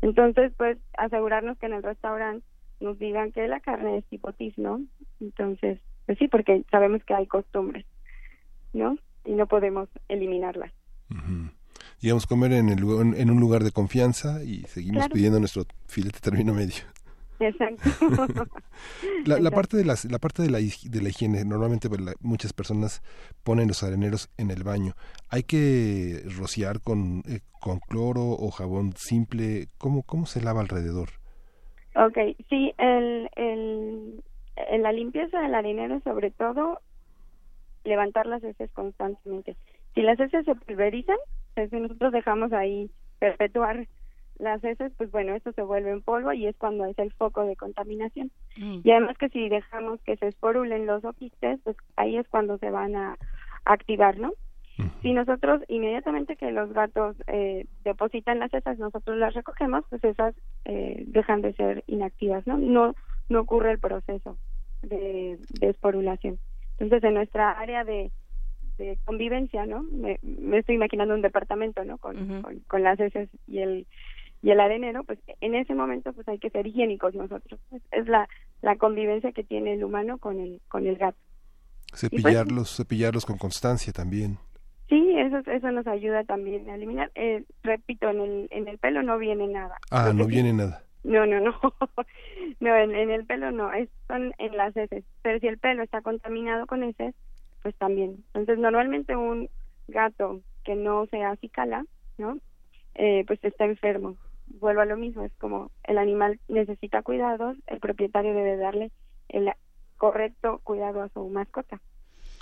[0.00, 2.46] Entonces, pues, asegurarnos que en el restaurante
[2.80, 4.80] nos digan que la carne es tipo TIF, ¿no?
[5.20, 7.84] Entonces, pues sí, porque sabemos que hay costumbres,
[8.72, 8.96] ¿no?
[9.24, 10.72] Y no podemos eliminarlas.
[12.00, 12.80] Digamos, comer en, el,
[13.16, 15.14] en un lugar de confianza y seguimos Claro.
[15.14, 16.82] pidiendo nuestro filete término medio.
[17.38, 17.82] Exacto.
[19.24, 22.00] La, la parte de las, la parte de la, hig- de la higiene, normalmente pues,
[22.20, 23.02] muchas personas
[23.42, 24.94] ponen los areneros en el baño.
[25.28, 29.68] Hay que rociar con, eh, con cloro o jabón simple.
[29.78, 31.10] ¿Cómo, cómo se lava alrededor?
[31.94, 32.16] Ok,
[32.48, 34.22] sí, el, el,
[34.56, 36.80] en la limpieza del arenero sobre todo
[37.84, 39.56] levantar las heces constantemente.
[39.94, 41.16] Si las heces se pulverizan,
[41.54, 43.86] si nosotros dejamos ahí perpetuar
[44.38, 47.44] las heces, pues bueno, esto se vuelve en polvo y es cuando es el foco
[47.44, 48.30] de contaminación.
[48.56, 48.80] Mm.
[48.82, 52.70] Y además que si dejamos que se esporulen los oquistes, pues ahí es cuando se
[52.70, 53.16] van a
[53.64, 54.32] activar, ¿no?
[55.02, 60.34] Si nosotros inmediatamente que los gatos eh, depositan las heces, nosotros las recogemos, pues esas
[60.64, 62.56] eh, dejan de ser inactivas, ¿no?
[62.56, 62.94] No
[63.32, 64.38] no ocurre el proceso
[64.82, 66.38] de, de esporulación.
[66.78, 68.10] Entonces, en nuestra área de,
[68.78, 69.82] de convivencia, ¿no?
[69.82, 70.18] Me,
[70.58, 71.98] estoy imaginando un departamento, ¿no?
[71.98, 73.86] Con, con, las heces y el
[74.42, 77.60] y el arenero, pues en ese momento pues hay que ser higiénicos nosotros.
[77.92, 78.28] Es la,
[78.60, 81.18] la convivencia que tiene el humano con el con el gato.
[81.94, 84.38] Cepillarlos, cepillarlos con constancia también.
[84.88, 87.12] Sí, eso eso nos ayuda también a eliminar.
[87.14, 89.76] Eh, repito, en el en el pelo no viene nada.
[89.90, 90.82] Ah, no viene nada.
[91.04, 91.58] No, no, no.
[92.60, 95.04] no, en, el pelo no, es, son en las heces.
[95.22, 97.14] Pero si el pelo está contaminado con heces,
[97.62, 98.24] pues también.
[98.34, 99.48] Entonces, normalmente un
[99.88, 101.84] gato que no se acicala,
[102.18, 102.38] ¿no?
[102.94, 104.16] Eh, pues está enfermo.
[104.46, 108.90] Vuelvo a lo mismo, es como el animal necesita cuidados, el propietario debe darle
[109.28, 109.50] el
[109.96, 111.80] correcto cuidado a su mascota.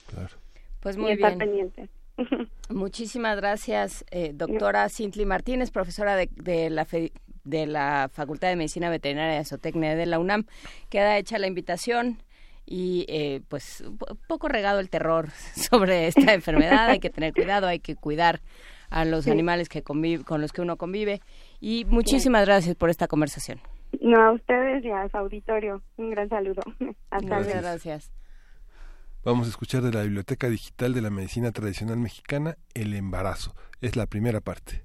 [0.06, 0.34] Claro.
[0.80, 1.38] Pues muy bien.
[1.38, 1.88] pendiente.
[2.68, 6.84] Muchísimas gracias, eh, doctora Cintli Martínez, profesora de, de la
[7.44, 10.46] de la Facultad de Medicina Veterinaria de Zootecnia de la UNAM.
[10.88, 12.22] Queda hecha la invitación
[12.66, 13.84] y eh, pues
[14.28, 16.88] poco regado el terror sobre esta enfermedad.
[16.88, 18.40] Hay que tener cuidado, hay que cuidar
[18.90, 21.20] a los animales que convive, con los que uno convive.
[21.60, 23.60] Y muchísimas gracias por esta conversación.
[24.00, 25.82] No, a ustedes y a su auditorio.
[25.96, 26.62] Un gran saludo.
[27.10, 28.12] Hasta Muchas gracias.
[29.22, 33.54] Vamos a escuchar de la Biblioteca Digital de la Medicina Tradicional Mexicana, El Embarazo.
[33.80, 34.82] Es la primera parte.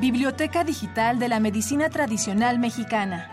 [0.00, 3.30] Biblioteca Digital de la Medicina Tradicional Mexicana.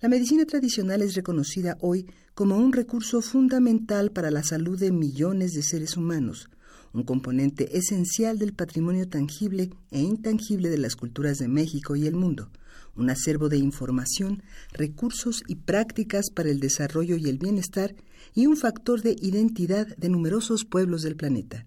[0.00, 5.52] La medicina tradicional es reconocida hoy como un recurso fundamental para la salud de millones
[5.52, 6.50] de seres humanos,
[6.92, 12.16] un componente esencial del patrimonio tangible e intangible de las culturas de México y el
[12.16, 12.50] mundo,
[12.96, 17.94] un acervo de información, recursos y prácticas para el desarrollo y el bienestar
[18.34, 21.64] y un factor de identidad de numerosos pueblos del planeta.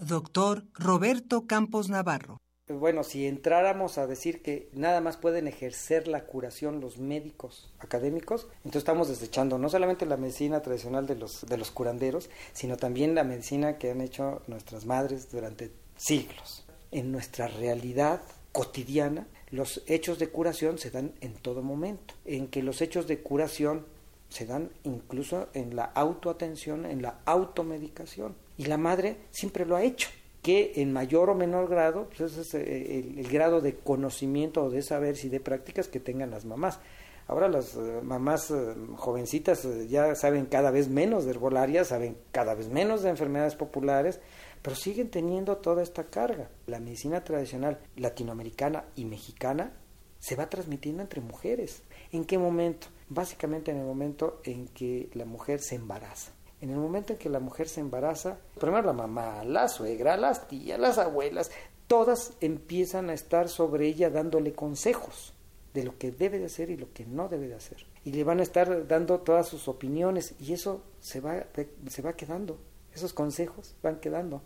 [0.00, 2.38] Doctor Roberto Campos Navarro.
[2.68, 8.46] Bueno, si entráramos a decir que nada más pueden ejercer la curación los médicos académicos,
[8.58, 13.14] entonces estamos desechando no solamente la medicina tradicional de los, de los curanderos, sino también
[13.14, 16.66] la medicina que han hecho nuestras madres durante siglos.
[16.90, 18.20] En nuestra realidad
[18.52, 23.20] cotidiana, los hechos de curación se dan en todo momento, en que los hechos de
[23.20, 23.86] curación
[24.28, 28.36] se dan incluso en la autoatención, en la automedicación.
[28.58, 30.10] Y la madre siempre lo ha hecho,
[30.42, 34.70] que en mayor o menor grado, pues ese es eh, el, grado de conocimiento o
[34.70, 36.78] de saberes y de prácticas que tengan las mamás.
[37.26, 42.54] Ahora las eh, mamás eh, jovencitas ya saben cada vez menos de herbolaria, saben cada
[42.54, 44.20] vez menos de enfermedades populares,
[44.62, 46.48] pero siguen teniendo toda esta carga.
[46.66, 49.72] La medicina tradicional latinoamericana y mexicana
[50.18, 51.82] se va transmitiendo entre mujeres.
[52.12, 52.88] ¿En qué momento?
[53.08, 56.32] Básicamente en el momento en que la mujer se embaraza.
[56.60, 60.48] En el momento en que la mujer se embaraza, primero la mamá, la suegra, las
[60.48, 61.50] tías, las abuelas,
[61.86, 65.34] todas empiezan a estar sobre ella dándole consejos
[65.74, 67.86] de lo que debe de hacer y lo que no debe de hacer.
[68.04, 71.46] Y le van a estar dando todas sus opiniones y eso se va,
[71.88, 72.58] se va quedando
[72.98, 74.42] esos consejos van quedando.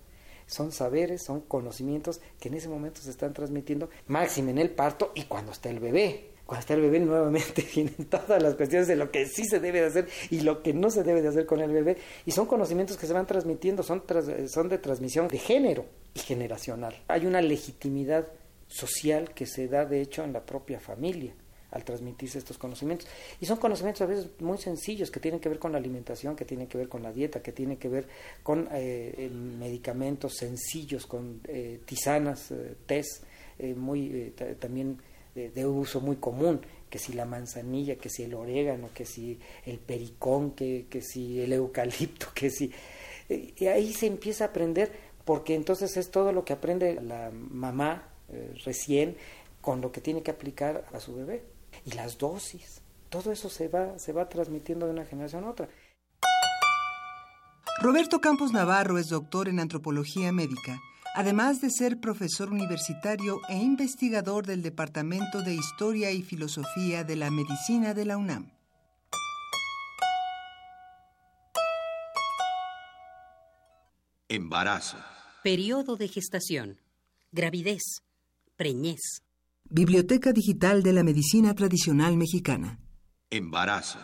[0.46, 5.12] Son saberes, son conocimientos que en ese momento se están transmitiendo, máximo en el parto
[5.14, 6.31] y cuando está el bebé.
[6.46, 9.80] Cuando está el bebé nuevamente vienen todas las cuestiones de lo que sí se debe
[9.80, 11.96] de hacer y lo que no se debe de hacer con el bebé.
[12.26, 14.02] Y son conocimientos que se van transmitiendo, son,
[14.48, 17.02] son de transmisión de género y generacional.
[17.08, 18.26] Hay una legitimidad
[18.68, 21.34] social que se da de hecho en la propia familia
[21.72, 23.08] al transmitirse estos conocimientos.
[23.40, 26.44] Y son conocimientos a veces muy sencillos que tienen que ver con la alimentación, que
[26.44, 28.06] tienen que ver con la dieta, que tienen que ver
[28.42, 33.24] con eh, medicamentos sencillos, con eh, tisanas, eh, test,
[33.76, 34.98] muy también
[35.34, 39.78] de, uso muy común, que si la manzanilla, que si el orégano, que si el
[39.78, 42.70] pericón, que, que si el eucalipto, que si...
[43.28, 44.92] y ahí se empieza a aprender,
[45.24, 48.08] porque entonces es todo lo que aprende la mamá
[48.64, 49.16] recién
[49.60, 51.44] con lo que tiene que aplicar a su bebé
[51.86, 52.82] y las dosis.
[53.08, 55.68] Todo eso se va, se va transmitiendo de una generación a otra.
[57.80, 60.80] Roberto Campos Navarro es doctor en antropología médica,
[61.14, 67.30] además de ser profesor universitario e investigador del Departamento de Historia y Filosofía de la
[67.30, 68.50] Medicina de la UNAM.
[74.28, 74.96] Embarazo.
[75.42, 76.80] Periodo de gestación.
[77.32, 77.82] Gravidez.
[78.56, 79.22] Preñez.
[79.68, 82.78] Biblioteca Digital de la Medicina Tradicional Mexicana.
[83.28, 83.98] Embarazo.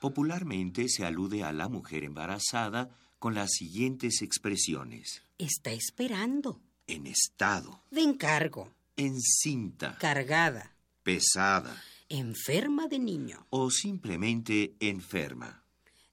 [0.00, 2.90] Popularmente se alude a la mujer embarazada
[3.24, 5.22] con las siguientes expresiones.
[5.38, 6.60] Está esperando.
[6.86, 7.80] En estado.
[7.90, 8.70] De encargo.
[8.98, 9.96] Encinta.
[9.98, 10.76] Cargada.
[11.02, 11.82] Pesada.
[12.10, 13.46] Enferma de niño.
[13.48, 15.64] O simplemente enferma.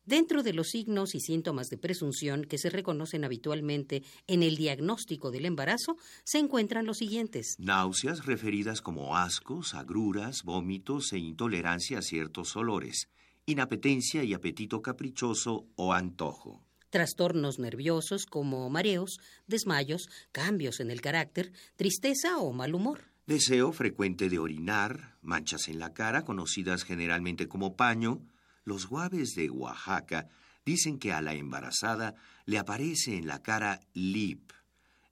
[0.06, 5.32] Dentro de los signos y síntomas de presunción que se reconocen habitualmente en el diagnóstico
[5.32, 7.58] del embarazo se encuentran los siguientes.
[7.60, 13.10] Náuseas referidas como ascos, agruras, vómitos e intolerancia a ciertos olores,
[13.45, 16.63] inapetencia y apetito caprichoso o antojo.
[16.91, 23.06] Trastornos nerviosos como mareos, desmayos, cambios en el carácter, tristeza o mal humor.
[23.25, 28.21] Deseo frecuente de orinar, manchas en la cara conocidas generalmente como paño,
[28.65, 30.27] los guaves de Oaxaca
[30.65, 34.51] dicen que a la embarazada le aparece en la cara lip,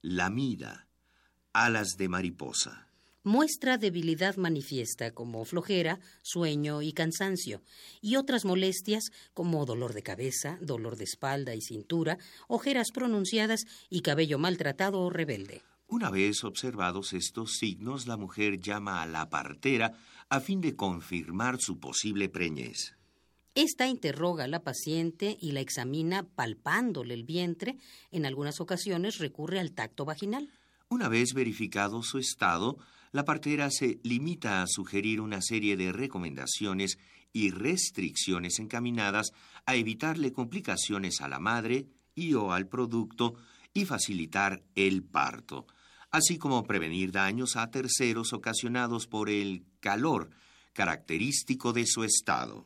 [0.01, 0.87] lamida,
[1.53, 2.88] alas de mariposa.
[3.23, 7.61] Muestra debilidad manifiesta como flojera, sueño y cansancio,
[8.01, 14.01] y otras molestias como dolor de cabeza, dolor de espalda y cintura, ojeras pronunciadas y
[14.01, 15.61] cabello maltratado o rebelde.
[15.87, 19.93] Una vez observados estos signos, la mujer llama a la partera
[20.29, 22.95] a fin de confirmar su posible preñez.
[23.55, 27.77] Esta interroga a la paciente y la examina palpándole el vientre.
[28.11, 30.49] En algunas ocasiones recurre al tacto vaginal.
[30.87, 32.77] Una vez verificado su estado,
[33.11, 36.97] la partera se limita a sugerir una serie de recomendaciones
[37.33, 39.31] y restricciones encaminadas
[39.65, 43.35] a evitarle complicaciones a la madre y o al producto
[43.73, 45.67] y facilitar el parto,
[46.11, 50.31] así como prevenir daños a terceros ocasionados por el calor
[50.73, 52.65] característico de su estado.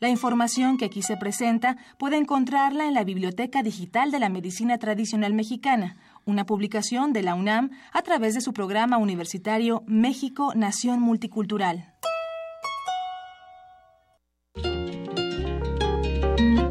[0.00, 4.78] La información que aquí se presenta puede encontrarla en la Biblioteca Digital de la Medicina
[4.78, 5.96] Tradicional Mexicana,
[6.28, 11.94] una publicación de la UNAM a través de su programa universitario México Nación Multicultural.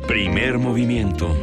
[0.07, 1.35] Primer movimiento.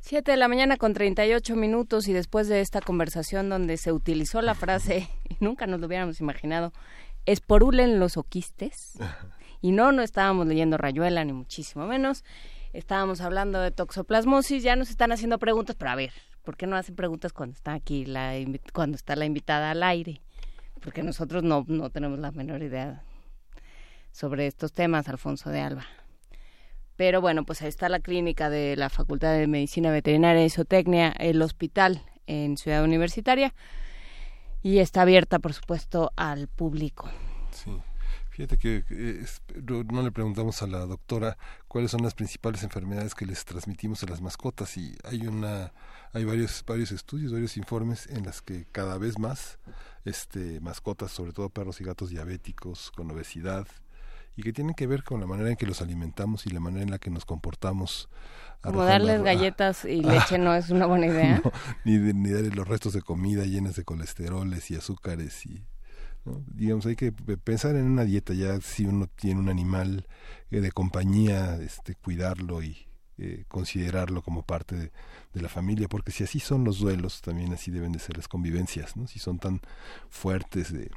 [0.00, 4.42] Siete de la mañana con 38 minutos y después de esta conversación donde se utilizó
[4.42, 6.72] la frase, y nunca nos lo hubiéramos imaginado,
[7.32, 8.98] esporulen los oquistes.
[9.60, 12.24] Y no, no estábamos leyendo Rayuela, ni muchísimo menos.
[12.72, 16.12] Estábamos hablando de toxoplasmosis, ya nos están haciendo preguntas, pero a ver,
[16.42, 18.32] ¿por qué no hacen preguntas cuando está aquí la
[18.72, 20.22] cuando está la invitada al aire?
[20.80, 23.02] Porque nosotros no, no tenemos la menor idea
[24.12, 25.86] sobre estos temas, Alfonso de Alba.
[26.96, 31.10] Pero bueno, pues ahí está la clínica de la Facultad de Medicina Veterinaria y Zootecnia,
[31.18, 33.54] el hospital en Ciudad Universitaria,
[34.62, 37.08] y está abierta, por supuesto, al público.
[37.52, 37.70] Sí.
[38.30, 39.24] Fíjate que
[39.64, 41.36] no le preguntamos a la doctora
[41.68, 45.72] cuáles son las principales enfermedades que les transmitimos a las mascotas y hay una
[46.12, 49.58] hay varios varios estudios, varios informes en las que cada vez más
[50.04, 53.66] este mascotas, sobre todo perros y gatos diabéticos con obesidad,
[54.40, 56.82] y que tienen que ver con la manera en que los alimentamos y la manera
[56.82, 58.08] en la que nos comportamos.
[58.62, 61.42] Como darles galletas y leche no es una buena idea.
[61.84, 65.62] ni, ni darles los restos de comida llenas de colesteroles y azúcares y
[66.46, 70.06] digamos hay que pensar en una dieta ya si uno tiene un animal
[70.50, 72.76] eh, de compañía este cuidarlo y
[73.16, 74.92] eh, considerarlo como parte de,
[75.32, 78.28] de, la familia porque si así son los duelos también así deben de ser las
[78.28, 79.62] convivencias no si son tan
[80.10, 80.90] fuertes de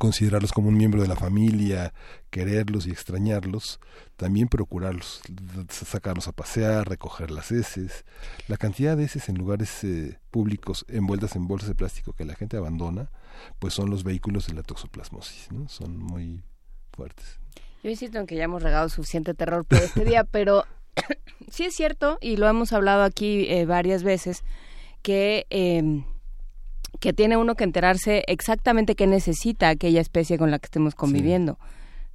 [0.00, 1.92] considerarlos como un miembro de la familia,
[2.30, 3.80] quererlos y extrañarlos,
[4.16, 5.20] también procurarlos,
[5.68, 8.06] sacarlos a pasear, recoger las heces.
[8.48, 12.34] La cantidad de heces en lugares eh, públicos envueltas en bolsas de plástico que la
[12.34, 13.10] gente abandona,
[13.58, 15.68] pues son los vehículos de la toxoplasmosis, ¿no?
[15.68, 16.42] Son muy
[16.96, 17.38] fuertes.
[17.82, 20.64] Yo insisto en que ya hemos regado suficiente terror por este día, pero
[21.50, 24.44] sí es cierto, y lo hemos hablado aquí eh, varias veces,
[25.02, 25.46] que...
[25.50, 26.02] Eh,
[27.00, 31.58] que tiene uno que enterarse exactamente qué necesita aquella especie con la que estemos conviviendo.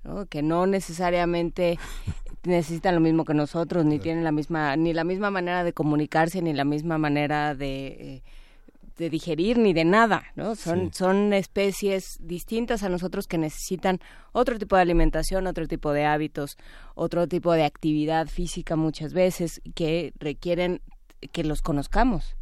[0.04, 0.28] ¿no?
[0.28, 1.80] Que no necesariamente
[2.44, 6.42] necesitan lo mismo que nosotros, ni tienen la misma, ni la misma manera de comunicarse,
[6.42, 8.24] ni la misma manera de, eh,
[8.98, 10.56] de digerir, ni de nada, ¿no?
[10.56, 14.00] Son, son especies distintas a nosotros que necesitan
[14.32, 16.58] otro tipo de alimentación, otro tipo de hábitos,
[16.94, 20.82] otro tipo de actividad física muchas veces, que requieren
[21.32, 22.36] que los conozcamos.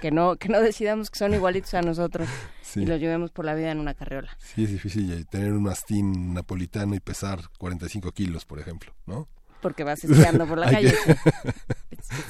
[0.00, 2.28] Que, no, que no decidamos que son igualitos a nosotros
[2.76, 4.36] y los llevemos por la vida en una carriola.
[4.38, 9.28] Sí, es difícil tener un mastín napolitano y pesar 45 kilos, por ejemplo, ¿no?
[9.60, 10.94] Porque vas esquiando por la calle.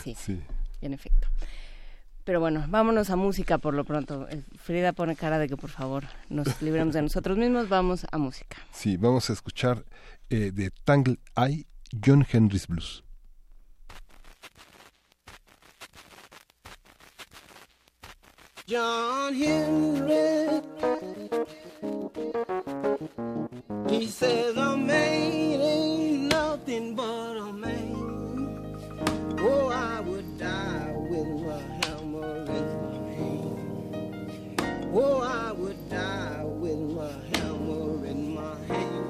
[0.02, 0.16] Sí.
[0.18, 0.40] sí,
[0.80, 1.28] en efecto.
[2.24, 4.26] Pero bueno, vámonos a música por lo pronto.
[4.28, 7.68] Eh, Frida pone cara de que por favor nos libremos de nosotros mismos.
[7.68, 8.56] Vamos a música.
[8.72, 9.84] Sí, vamos a escuchar
[10.30, 11.66] eh, de Tangle Eye,
[12.04, 13.04] John Henry's Blues.
[18.66, 20.60] John Henry.
[23.88, 29.36] He says a man ain't nothing but a man.
[29.38, 34.90] Oh, I would die with my hammer in my hand.
[34.92, 39.06] Oh, I would die with my hammer in my hand.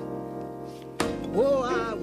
[1.35, 1.95] Oh, I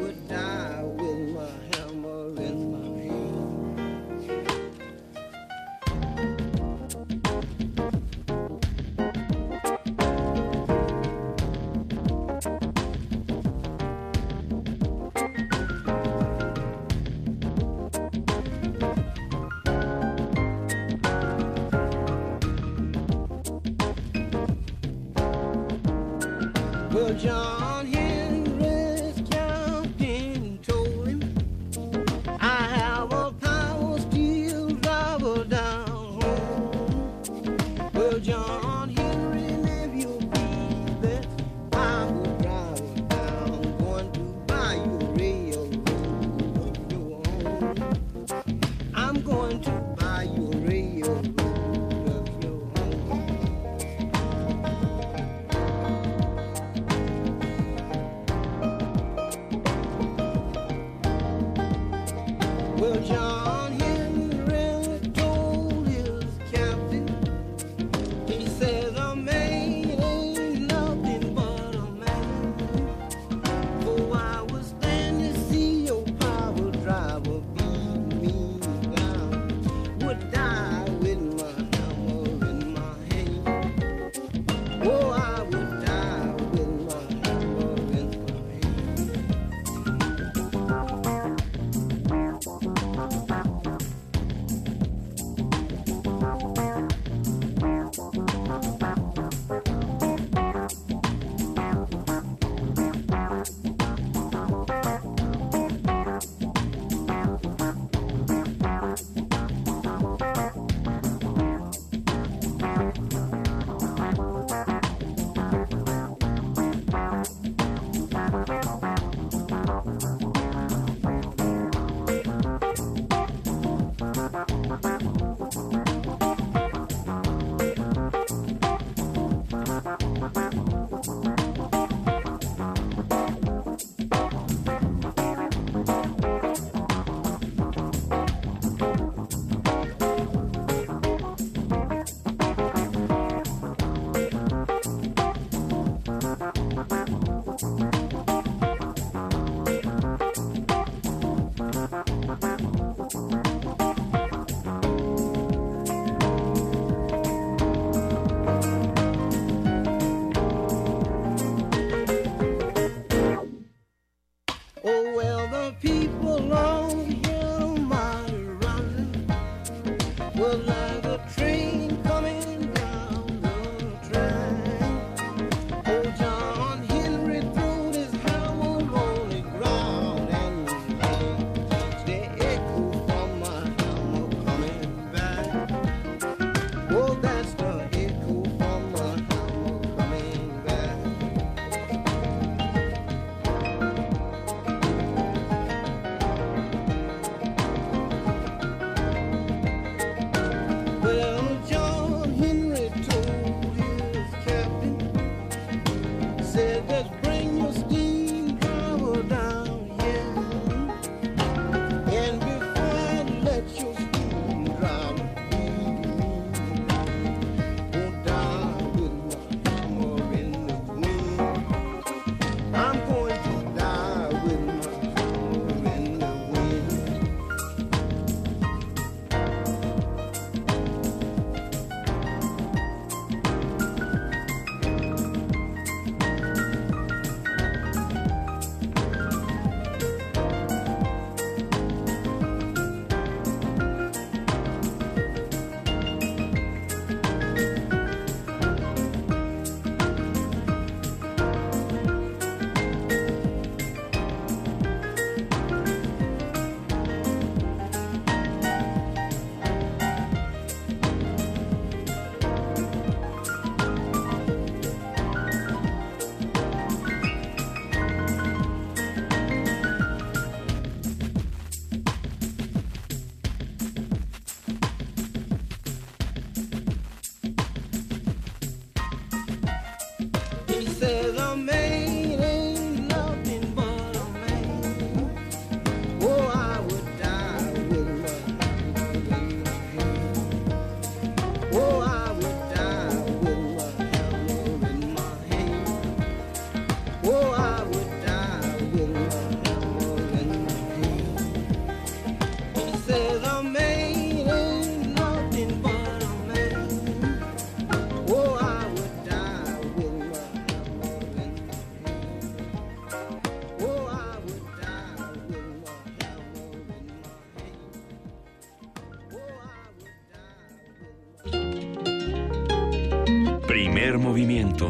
[324.03, 324.89] Primer movimiento.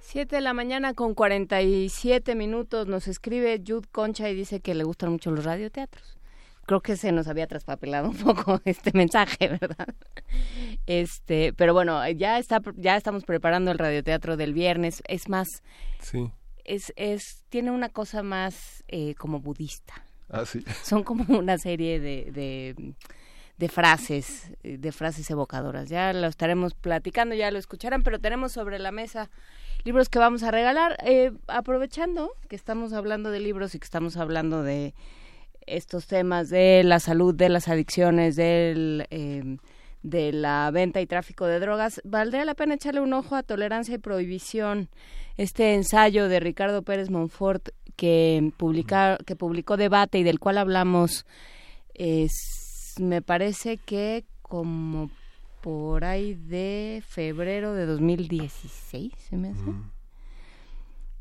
[0.00, 4.84] Siete de la mañana con 47 minutos nos escribe Jude Concha y dice que le
[4.84, 6.18] gustan mucho los radioteatros.
[6.66, 9.94] Creo que se nos había traspapelado un poco este mensaje, ¿verdad?
[10.86, 15.02] Este, pero bueno, ya está, ya estamos preparando el radioteatro del viernes.
[15.08, 15.62] Es más,
[16.00, 16.30] Sí.
[16.64, 20.04] es, es, tiene una cosa más eh, como budista.
[20.34, 20.44] Ah.
[20.82, 22.74] Son como una serie de,
[23.56, 25.88] de, frases, de frases evocadoras.
[25.88, 29.30] Ya lo estaremos platicando, ya lo escucharán, pero tenemos sobre la mesa
[29.84, 30.96] libros que vamos a regalar.
[31.04, 34.94] Eh, aprovechando que estamos hablando de libros y que estamos hablando de
[35.66, 39.56] estos temas de la salud, de las adicciones, del, eh,
[40.02, 43.94] de la venta y tráfico de drogas, valdría la pena echarle un ojo a Tolerancia
[43.94, 44.90] y Prohibición,
[45.36, 51.26] este ensayo de Ricardo Pérez Monfort que, publica, que publicó Debate y del cual hablamos,
[51.94, 55.10] es, me parece que como
[55.60, 59.72] por ahí de febrero de 2016, ¿se me hace?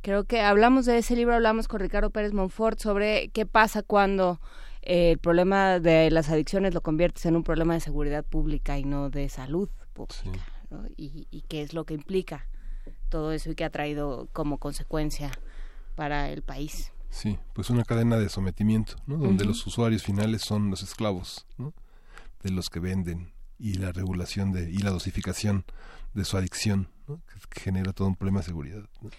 [0.02, 4.42] Creo que hablamos de ese libro, hablamos con Ricardo Pérez Monfort sobre qué pasa cuando
[4.82, 8.84] eh, el problema de las adicciones lo conviertes en un problema de seguridad pública y
[8.84, 10.84] no de salud pública, ¿no?
[10.98, 12.48] y, y qué es lo que implica
[13.08, 15.32] todo eso y qué ha traído como consecuencia
[15.96, 16.92] para el país.
[17.10, 19.18] Sí, pues una cadena de sometimiento, ¿no?
[19.18, 21.74] Donde los usuarios finales son los esclavos, ¿no?
[22.42, 25.64] De los que venden y la regulación de y la dosificación
[26.14, 27.22] de su adicción, ¿no?
[27.28, 28.84] Que, genera todo un problema de seguridad.
[29.02, 29.12] ¿no?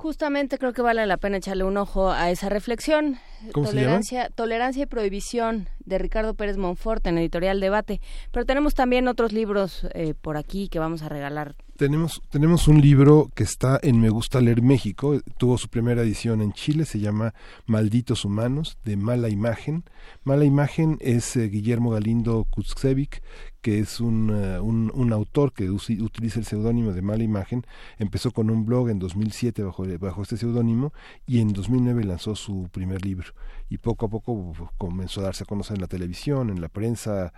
[0.00, 3.18] Justamente creo que vale la pena echarle un ojo a esa reflexión.
[3.52, 3.82] ¿Cómo se llama?
[3.82, 8.00] Tolerancia, Tolerancia y Prohibición de Ricardo Pérez Monfort en Editorial Debate.
[8.30, 11.56] Pero tenemos también otros libros eh, por aquí que vamos a regalar.
[11.76, 16.42] Tenemos, tenemos un libro que está en Me Gusta Leer México, tuvo su primera edición
[16.42, 17.32] en Chile, se llama
[17.64, 19.84] Malditos Humanos, de Mala Imagen.
[20.22, 23.22] Mala Imagen es eh, Guillermo Galindo Kuczewicz,
[23.62, 27.64] que es un, eh, un, autor que utiliza el seudónimo de Mala Imagen.
[27.98, 30.92] Empezó con un blog en 2007 bajo, bajo este seudónimo
[31.26, 33.32] y en 2009 lanzó su primer libro.
[33.70, 37.32] Y poco a poco comenzó a darse a conocer en la televisión, en la prensa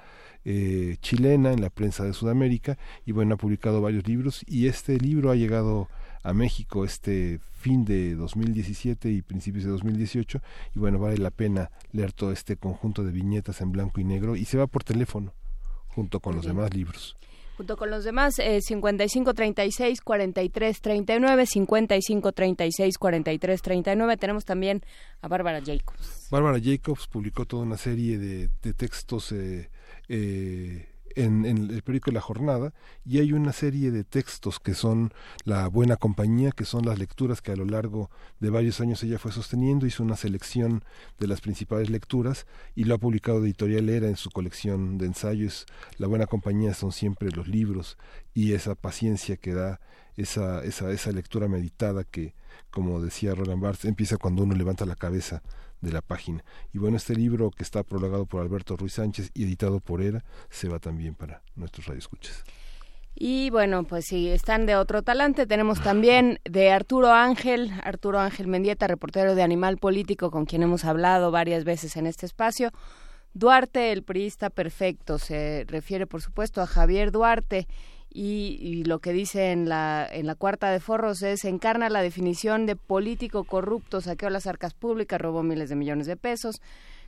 [0.45, 4.99] eh, chilena, en la prensa de Sudamérica, y bueno, ha publicado varios libros y este
[4.99, 5.89] libro ha llegado
[6.25, 10.41] a México este fin de 2017 y principios de 2018
[10.75, 14.37] y bueno, vale la pena leer todo este conjunto de viñetas en blanco y negro
[14.37, 15.33] y se va por teléfono
[15.89, 16.57] junto con los bien.
[16.57, 17.17] demás libros.
[17.57, 24.17] Junto con los demás, eh, 55 36 43 39, 55 36 43 39.
[24.17, 24.83] Tenemos también
[25.21, 26.29] a Bárbara Jacobs.
[26.31, 29.69] Bárbara Jacobs publicó toda una serie de, de textos eh,
[30.09, 32.73] eh, en, el periódico La Jornada
[33.05, 35.13] y hay una serie de textos que son
[35.45, 38.11] La Buena Compañía, que son las lecturas que a lo largo
[38.41, 40.85] de varios años ella fue sosteniendo, hizo una selección
[41.19, 45.67] de las principales lecturas y lo ha publicado Editorial Era en su colección de ensayos.
[45.99, 47.99] La Buena Compañía son siempre los libros
[48.35, 49.81] y esa paciencia que da
[50.17, 52.35] esa, esa, esa lectura meditada que,
[52.71, 55.43] como decía Roland Barthes, empieza cuando uno levanta la cabeza
[55.83, 56.43] de la página.
[56.73, 60.25] Y bueno, este libro que está prologado por Alberto Ruiz Sánchez y editado por ERA
[60.49, 62.45] se va también para nuestros radioescuchas.
[63.15, 68.47] Y bueno, pues si están de otro talante, tenemos también de Arturo Ángel, Arturo Ángel
[68.47, 72.71] Mendieta, reportero de Animal Político, con quien hemos hablado varias veces en este espacio.
[73.35, 77.67] Duarte, el priista perfecto, se refiere por supuesto a Javier Duarte
[78.15, 82.67] y, lo que dice en la, en la cuarta de Forros es encarna la definición
[82.67, 86.61] de político corrupto, saqueó las arcas públicas, robó miles de millones de pesos,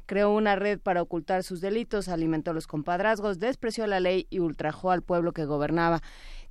[0.07, 4.91] creó una red para ocultar sus delitos, alimentó los compadrazgos, despreció la ley y ultrajó
[4.91, 6.03] al pueblo que gobernaba.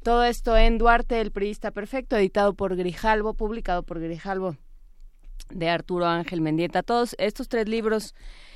[0.03, 4.57] Todo esto en Duarte, el priista perfecto, editado por Grijalvo, publicado por Grijalvo
[5.49, 6.83] de Arturo Ángel Mendieta.
[6.83, 8.13] Todos estos tres libros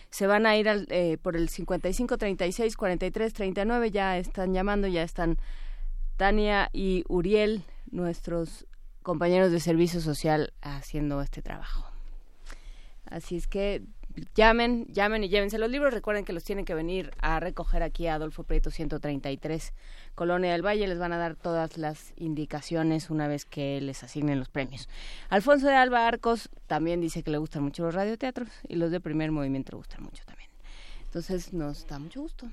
[0.10, 4.88] se van a ir al, eh, por el 55 36 43 39 ya están llamando
[4.88, 5.38] ya están
[6.18, 8.66] Tania y Uriel nuestros
[9.04, 11.86] compañeros de servicio social haciendo este trabajo
[13.06, 13.84] así es que
[14.36, 18.08] llamen llamen y llévense los libros recuerden que los tienen que venir a recoger aquí
[18.08, 19.74] a Adolfo Prieto 133
[20.16, 24.40] Colonia del Valle les van a dar todas las indicaciones una vez que les asignen
[24.40, 24.90] los premios
[25.30, 29.00] Alfonso de Alba Arcos también dice que le gustan mucho los radioteatros y los de
[29.00, 30.50] primer movimiento le gustan mucho también.
[31.06, 32.48] Entonces nos da mucho gusto.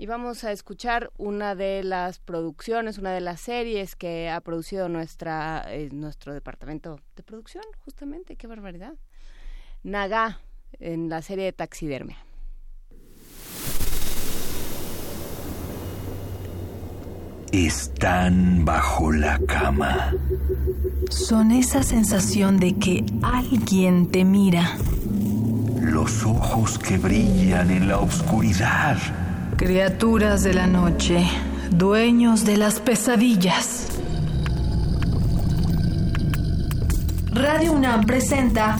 [0.00, 4.88] Y vamos a escuchar una de las producciones, una de las series que ha producido
[4.88, 8.94] nuestra, eh, nuestro departamento de producción, justamente, qué barbaridad.
[9.82, 10.38] Naga,
[10.78, 12.16] en la serie de taxidermia.
[17.50, 20.14] Están bajo la cama.
[21.10, 24.76] Son esa sensación de que alguien te mira.
[25.80, 28.98] Los ojos que brillan en la oscuridad.
[29.58, 31.26] Criaturas de la noche,
[31.72, 33.88] dueños de las pesadillas.
[37.32, 38.78] Radio UNAM presenta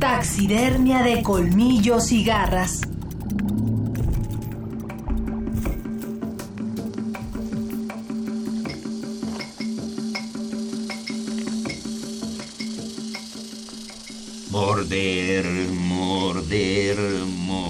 [0.00, 2.80] Taxidermia de colmillos y garras.
[14.50, 16.98] Morder, morder,
[17.46, 17.65] morder.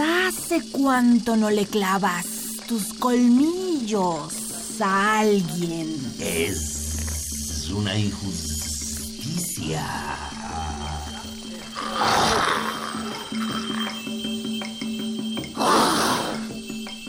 [0.00, 2.24] ¿Hace cuánto no le clavas
[2.68, 4.32] tus colmillos
[4.80, 5.88] a alguien?
[6.20, 9.84] Es una injusticia.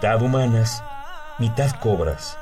[0.05, 0.83] Mitad humanas,
[1.39, 2.37] mitad cobras,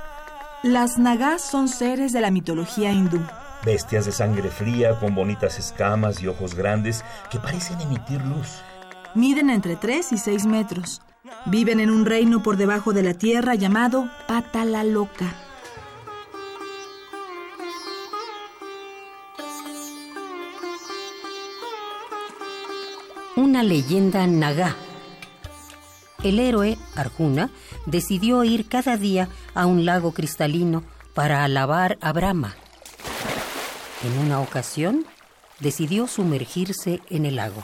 [0.64, 3.20] Las nagas son seres de la mitología hindú.
[3.64, 8.48] bestias de sangre fría con bonitas escamas y ojos grandes que parecen emitir luz.
[9.14, 11.02] Miden entre 3 y 6 metros.
[11.46, 15.32] Viven en un reino por debajo de la tierra llamado Patala Loca.
[23.36, 24.74] Una leyenda naga.
[26.22, 27.50] El héroe, Arjuna,
[27.86, 32.54] decidió ir cada día a un lago cristalino para alabar a Brahma.
[34.04, 35.04] En una ocasión,
[35.58, 37.62] decidió sumergirse en el lago.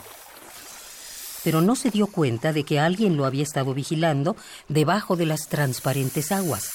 [1.43, 4.35] Pero no se dio cuenta de que alguien lo había estado vigilando
[4.67, 6.69] debajo de las transparentes aguas.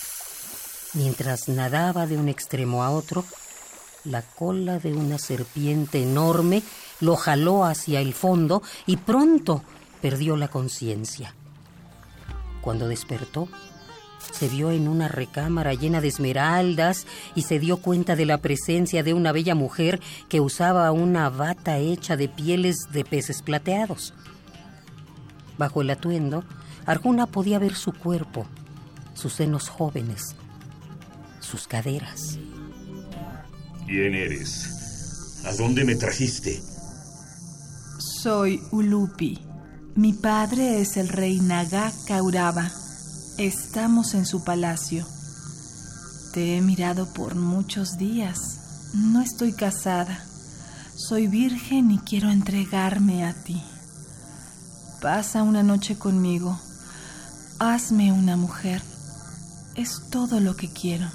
[0.95, 3.25] Mientras nadaba de un extremo a otro,
[4.05, 6.63] la cola de una serpiente enorme
[7.01, 9.63] lo jaló hacia el fondo y pronto
[10.01, 11.35] perdió la conciencia.
[12.65, 13.47] Cuando despertó,
[14.33, 19.03] se vio en una recámara llena de esmeraldas y se dio cuenta de la presencia
[19.03, 20.01] de una bella mujer
[20.31, 24.15] que usaba una bata hecha de pieles de peces plateados.
[25.59, 26.43] Bajo el atuendo,
[26.87, 28.47] Arjuna podía ver su cuerpo,
[29.13, 30.35] sus senos jóvenes,
[31.41, 32.39] sus caderas.
[33.87, 35.43] ¿Quién eres?
[35.45, 36.63] ¿A dónde me trajiste?
[37.99, 39.54] Soy Ulupi.
[39.97, 42.69] Mi padre es el rey Naga Kaurava.
[43.39, 45.07] Estamos en su palacio.
[46.33, 48.91] Te he mirado por muchos días.
[48.93, 50.21] No estoy casada.
[50.97, 53.63] Soy virgen y quiero entregarme a ti.
[55.01, 56.59] Pasa una noche conmigo.
[57.61, 58.83] Hazme una mujer.
[59.77, 61.07] Es todo lo que quiero.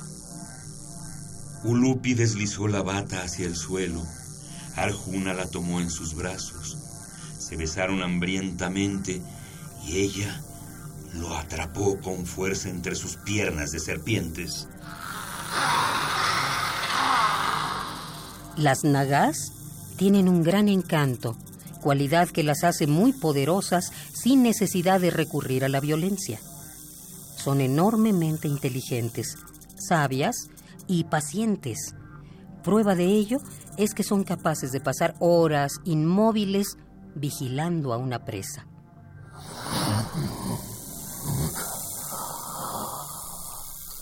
[1.65, 4.01] Ulupi deslizó la bata hacia el suelo.
[4.77, 6.78] Arjuna la tomó en sus brazos.
[7.49, 9.23] Se besaron hambrientamente
[9.83, 10.39] y ella
[11.15, 14.67] lo atrapó con fuerza entre sus piernas de serpientes.
[18.55, 19.51] Las nagas
[19.97, 21.35] tienen un gran encanto,
[21.81, 26.39] cualidad que las hace muy poderosas sin necesidad de recurrir a la violencia.
[27.35, 29.37] Son enormemente inteligentes,
[29.75, 30.49] sabias
[30.85, 31.95] y pacientes.
[32.63, 33.39] Prueba de ello
[33.77, 36.77] es que son capaces de pasar horas inmóviles
[37.15, 38.65] vigilando a una presa.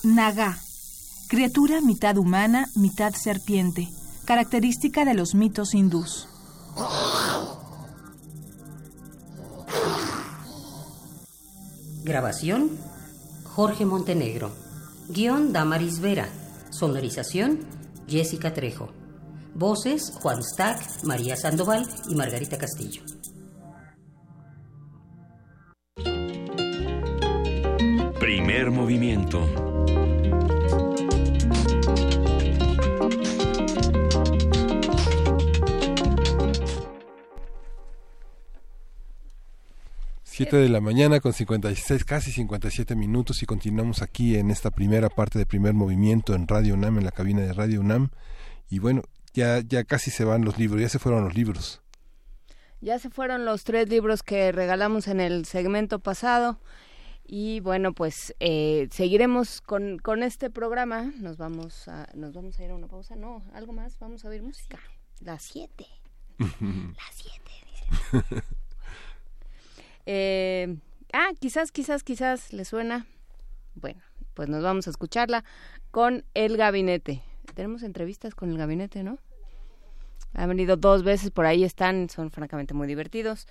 [0.04, 0.58] Naga.
[1.30, 3.90] Criatura mitad humana, mitad serpiente.
[4.26, 6.28] Característica de los mitos hindús.
[12.04, 12.72] Grabación,
[13.44, 14.52] Jorge Montenegro.
[15.10, 16.30] Guión, Damaris Vera.
[16.70, 17.60] Sonorización,
[18.08, 18.90] Jessica Trejo.
[19.58, 23.02] Voces, Juan Stack, María Sandoval y Margarita Castillo.
[28.20, 29.44] Primer movimiento.
[40.22, 45.10] Siete de la mañana con 56, casi 57 minutos y continuamos aquí en esta primera
[45.10, 48.12] parte de primer movimiento en Radio UNAM, en la cabina de Radio UNAM.
[48.70, 49.02] Y bueno,
[49.38, 51.80] ya, ya casi se van los libros, ya se fueron los libros.
[52.82, 56.60] Ya se fueron los tres libros que regalamos en el segmento pasado.
[57.24, 61.12] Y bueno, pues eh, seguiremos con, con este programa.
[61.20, 63.16] Nos vamos, a, nos vamos a ir a una pausa.
[63.16, 64.00] No, algo más.
[64.00, 64.80] Vamos a oír música.
[65.20, 65.86] Las siete.
[66.40, 68.44] Las siete, dice.
[70.10, 70.78] Eh,
[71.12, 73.08] ah, quizás, quizás, quizás le suena.
[73.76, 74.02] Bueno,
[74.36, 75.44] pues nos vamos a escucharla
[75.92, 77.24] con El Gabinete.
[77.56, 79.20] Tenemos entrevistas con el Gabinete, ¿no?
[80.34, 83.48] Han venido dos veces, por ahí están, son francamente muy divertidos.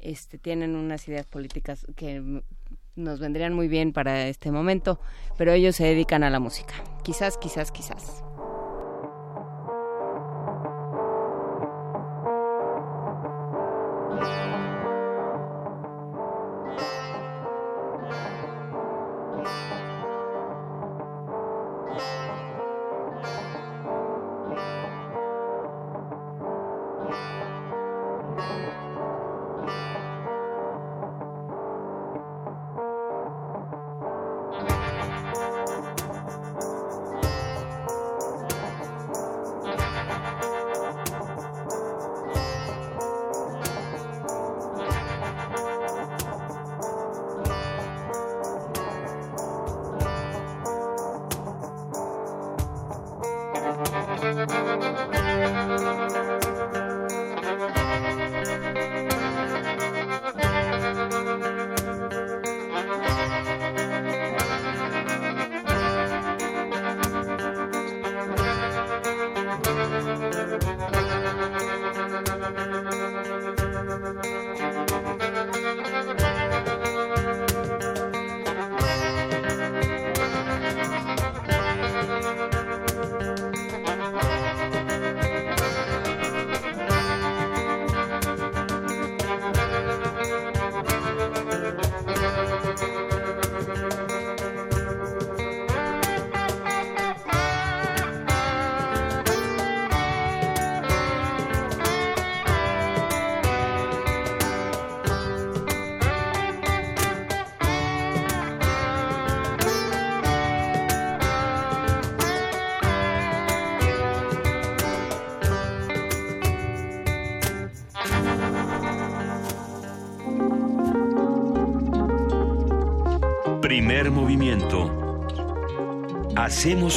[0.00, 2.42] Este, tienen unas ideas políticas que
[2.96, 5.00] nos vendrían muy bien para este momento,
[5.36, 6.74] pero ellos se dedican a la música.
[7.02, 8.22] Quizás, quizás, quizás.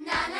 [0.00, 0.39] Movimiento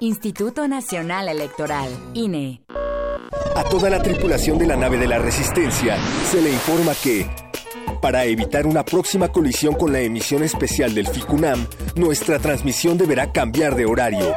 [0.00, 2.62] Instituto Nacional Electoral, INE.
[3.56, 5.96] A toda la tripulación de la nave de la Resistencia
[6.30, 7.28] se le informa que,
[8.00, 13.74] para evitar una próxima colisión con la emisión especial del FICUNAM, nuestra transmisión deberá cambiar
[13.74, 14.36] de horario.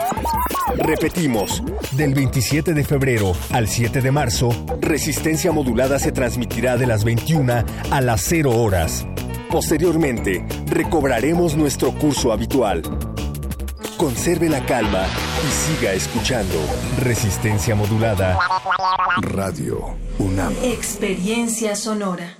[0.77, 4.49] Repetimos, del 27 de febrero al 7 de marzo,
[4.79, 9.05] Resistencia Modulada se transmitirá de las 21 a las 0 horas.
[9.51, 12.81] Posteriormente, recobraremos nuestro curso habitual.
[13.97, 15.05] Conserve la calma
[15.43, 16.55] y siga escuchando.
[16.99, 18.37] Resistencia Modulada.
[19.21, 20.53] Radio UNAM.
[20.63, 22.37] Experiencia sonora.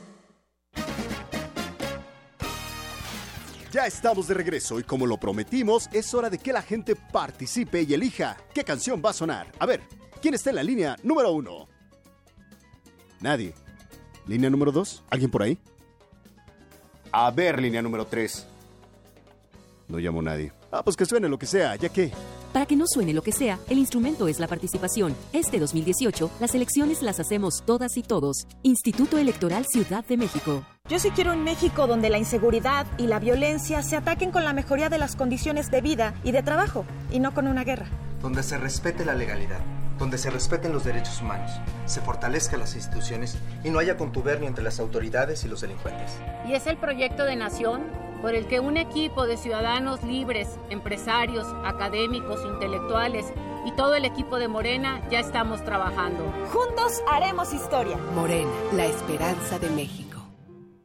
[3.72, 7.84] Ya estamos de regreso y como lo prometimos, es hora de que la gente participe
[7.84, 9.48] y elija qué canción va a sonar.
[9.60, 9.82] A ver,
[10.22, 11.70] ¿quién está en la línea número uno?
[13.22, 13.54] Nadie.
[14.28, 15.04] ¿Línea número dos?
[15.10, 15.58] ¿Alguien por ahí?
[17.14, 18.46] A ver, línea número tres.
[19.88, 20.52] No llamo a nadie.
[20.72, 22.12] Ah, pues que suene lo que sea, ya que...
[22.54, 25.16] Para que no suene lo que sea, el instrumento es la participación.
[25.32, 28.46] Este 2018, las elecciones las hacemos todas y todos.
[28.62, 30.66] Instituto Electoral Ciudad de México.
[30.90, 34.52] Yo sí quiero un México donde la inseguridad y la violencia se ataquen con la
[34.52, 37.88] mejoría de las condiciones de vida y de trabajo, y no con una guerra.
[38.22, 39.62] donde se respete la legalidad,
[40.02, 41.52] donde se respeten los derechos humanos,
[41.86, 46.18] se fortalezcan las instituciones y no haya contubernio entre las autoridades y los delincuentes.
[46.48, 47.84] Y es el proyecto de nación
[48.20, 53.28] por el que un equipo de ciudadanos libres, empresarios, académicos, intelectuales
[53.64, 56.34] y todo el equipo de Morena ya estamos trabajando.
[56.52, 57.98] Juntos haremos historia.
[58.16, 60.11] Morena, la esperanza de México.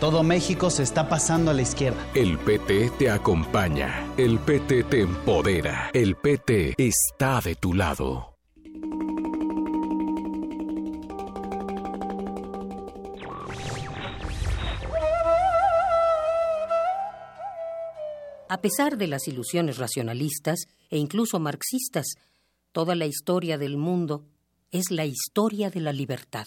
[0.00, 1.98] Todo México se está pasando a la izquierda.
[2.14, 8.34] El PT te acompaña, el PT te empodera, el PT está de tu lado.
[18.54, 22.06] A pesar de las ilusiones racionalistas e incluso marxistas,
[22.70, 24.26] toda la historia del mundo
[24.70, 26.46] es la historia de la libertad.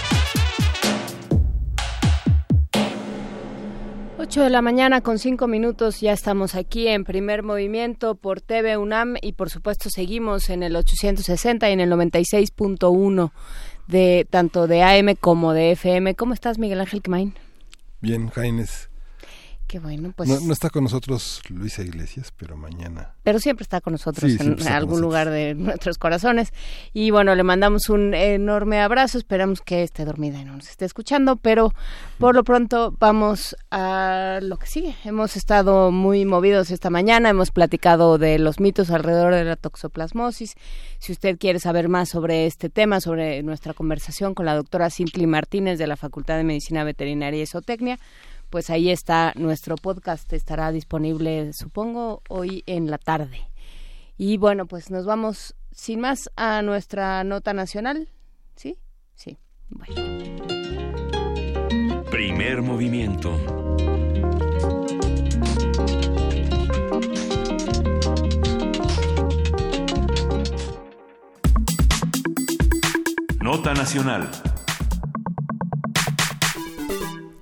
[4.31, 8.77] 8 de la mañana con 5 minutos, ya estamos aquí en primer movimiento por TV
[8.77, 13.31] UNAM y por supuesto seguimos en el 860 y en el 96.1
[13.87, 16.15] de tanto de AM como de FM.
[16.15, 17.33] ¿Cómo estás, Miguel Ángel Quemain?
[17.99, 18.90] Bien, Jaines.
[19.71, 20.27] Qué bueno, pues.
[20.27, 23.13] no, no está con nosotros Luisa Iglesias, pero mañana.
[23.23, 24.99] Pero siempre está con nosotros Sí, en algún nosotros.
[24.99, 26.51] lugar de nuestros corazones.
[26.91, 29.17] Y bueno, le mandamos un enorme abrazo.
[29.17, 31.37] Esperamos que esté dormida y no nos esté escuchando.
[31.37, 31.73] Pero
[32.17, 34.93] por lo pronto vamos a lo que sigue.
[35.05, 37.29] Hemos estado muy movidos esta mañana.
[37.29, 40.55] Hemos platicado de los mitos alrededor de la toxoplasmosis.
[40.99, 45.27] Si usted quiere saber más sobre este tema, sobre nuestra conversación con la doctora Cintli
[45.27, 47.99] Martínez de la Facultad de Medicina Veterinaria y Zootecnia,
[48.51, 53.49] pues ahí está nuestro podcast, estará disponible supongo hoy en la tarde.
[54.17, 58.09] Y bueno, pues nos vamos sin más a nuestra nota nacional,
[58.55, 58.77] ¿sí?
[59.15, 59.37] Sí.
[59.69, 59.95] Bueno.
[62.11, 63.31] Primer movimiento.
[73.39, 74.29] Nota nacional.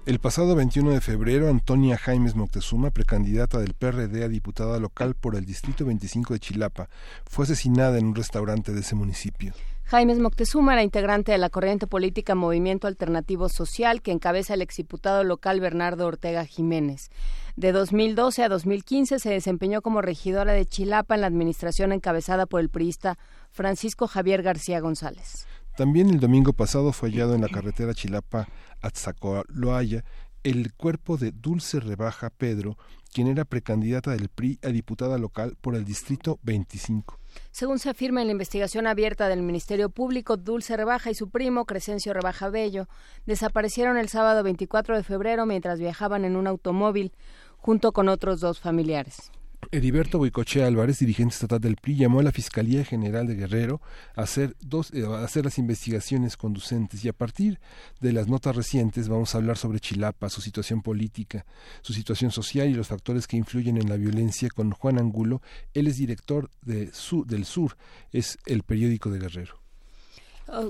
[0.09, 5.35] El pasado 21 de febrero, Antonia Jaimes Moctezuma, precandidata del PRD a diputada local por
[5.35, 6.89] el Distrito 25 de Chilapa,
[7.29, 9.53] fue asesinada en un restaurante de ese municipio.
[9.83, 15.23] Jaime Moctezuma era integrante de la corriente política Movimiento Alternativo Social que encabeza el exdiputado
[15.23, 17.11] local Bernardo Ortega Jiménez.
[17.55, 22.61] De 2012 a 2015 se desempeñó como regidora de Chilapa en la administración encabezada por
[22.61, 23.19] el priista
[23.51, 25.45] Francisco Javier García González.
[25.79, 30.03] También el domingo pasado fue hallado en la carretera Chilapa-Atzacoloaya
[30.43, 32.77] el cuerpo de Dulce Rebaja Pedro,
[33.13, 37.17] quien era precandidata del PRI a diputada local por el Distrito 25.
[37.51, 41.63] Según se afirma en la investigación abierta del Ministerio Público, Dulce Rebaja y su primo,
[41.63, 42.89] Crescencio Rebaja Bello,
[43.25, 47.13] desaparecieron el sábado 24 de febrero mientras viajaban en un automóvil
[47.55, 49.31] junto con otros dos familiares.
[49.71, 53.81] Heriberto Boicochea Álvarez, dirigente estatal del PRI, llamó a la Fiscalía General de Guerrero
[54.15, 57.59] a hacer, dos, eh, a hacer las investigaciones conducentes y a partir
[57.99, 61.45] de las notas recientes vamos a hablar sobre Chilapa, su situación política,
[61.81, 65.41] su situación social y los factores que influyen en la violencia con Juan Angulo.
[65.73, 67.77] Él es director de Su- del Sur,
[68.11, 69.59] es el periódico de Guerrero.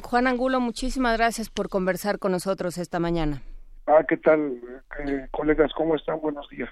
[0.04, 3.42] Juan Angulo, muchísimas gracias por conversar con nosotros esta mañana.
[3.86, 4.60] Ah, ¿qué tal,
[5.00, 5.72] eh, colegas?
[5.74, 6.20] ¿Cómo están?
[6.22, 6.70] Buenos días.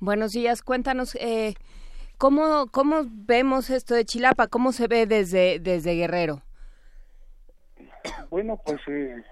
[0.00, 1.54] Buenos días, cuéntanos eh,
[2.18, 6.42] ¿cómo, cómo vemos esto de Chilapa, cómo se ve desde, desde Guerrero.
[8.30, 9.22] Bueno, pues eh,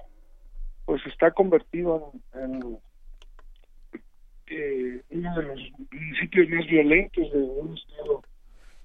[0.84, 2.78] pues está convertido en, en,
[4.46, 5.60] eh, uno de los
[5.90, 8.22] municipios más violentos de un estado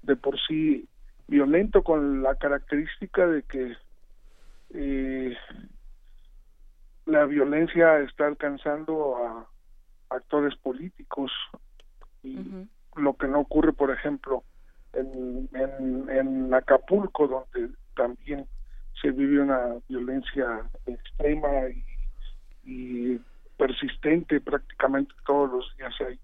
[0.04, 0.88] de por sí
[1.28, 3.76] violento con la característica de que
[4.74, 5.36] eh,
[7.10, 9.48] la violencia está alcanzando a
[10.16, 11.32] actores políticos
[12.24, 12.38] y
[12.96, 14.44] lo que no ocurre por ejemplo
[14.94, 18.48] en, en, en Acapulco donde también
[19.02, 21.84] se vive una violencia extrema y,
[22.64, 23.22] y
[23.58, 26.20] persistente prácticamente todos los días hay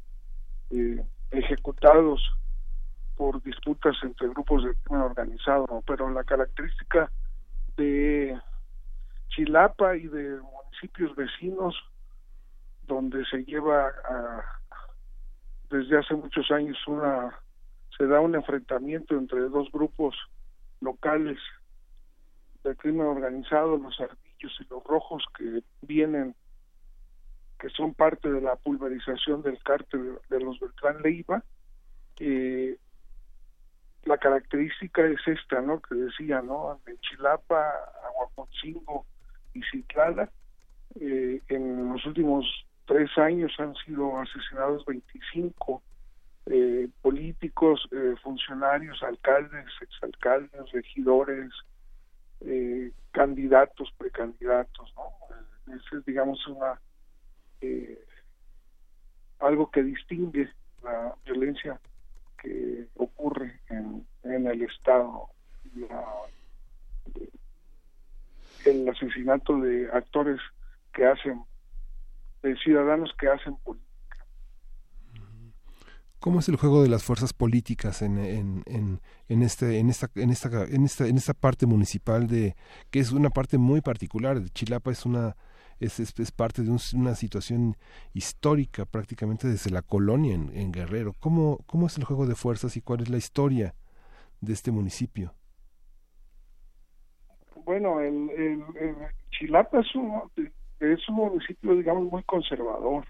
[0.71, 2.21] eh, ejecutados
[3.15, 5.81] por disputas entre grupos de crimen organizado ¿no?
[5.85, 7.09] pero la característica
[7.77, 8.39] de
[9.29, 11.75] Chilapa y de municipios vecinos
[12.83, 14.43] donde se lleva a,
[15.69, 17.37] desde hace muchos años una
[17.97, 20.15] se da un enfrentamiento entre dos grupos
[20.81, 21.39] locales
[22.63, 26.35] de crimen organizado, los ardillos y los rojos que vienen,
[27.57, 31.43] que son parte de la pulverización del cártel de los Beltrán Leiva.
[32.19, 32.77] Eh,
[34.03, 35.81] la característica es esta, ¿no?
[35.81, 36.81] Que decía, ¿no?
[36.85, 37.71] En Chilapa,
[38.09, 39.05] Aguaconcingo
[39.55, 39.61] y
[40.99, 42.45] eh, en los últimos
[42.85, 45.81] tres años han sido asesinados 25
[46.47, 51.51] eh, políticos, eh, funcionarios, alcaldes, exalcaldes, regidores,
[52.41, 55.73] eh, candidatos, precandidatos, ¿no?
[55.73, 56.79] Ese es, digamos, una
[59.39, 60.47] algo que distingue
[60.83, 61.79] la violencia
[62.41, 65.29] que ocurre en, el Estado,
[68.65, 70.39] el asesinato de actores
[70.93, 71.43] que hacen,
[72.43, 73.85] de ciudadanos que hacen política.
[76.19, 80.09] ¿Cómo es el juego de las fuerzas políticas en, en, en, en este, en, esta,
[80.15, 82.55] en, esta, en, esta, en esta parte municipal de
[82.89, 84.41] que es una parte muy particular?
[84.49, 85.35] Chilapa es una
[85.79, 87.77] es, es, parte de un- una situación
[88.13, 91.13] histórica prácticamente desde la colonia en, en Guerrero.
[91.19, 93.75] ¿Cómo, ¿Cómo es el juego de fuerzas y cuál es la historia
[94.41, 95.35] de este municipio?
[97.65, 98.95] Bueno, el, el, el
[99.31, 100.21] Chilapa es un,
[100.79, 103.05] es un municipio, digamos, muy conservador.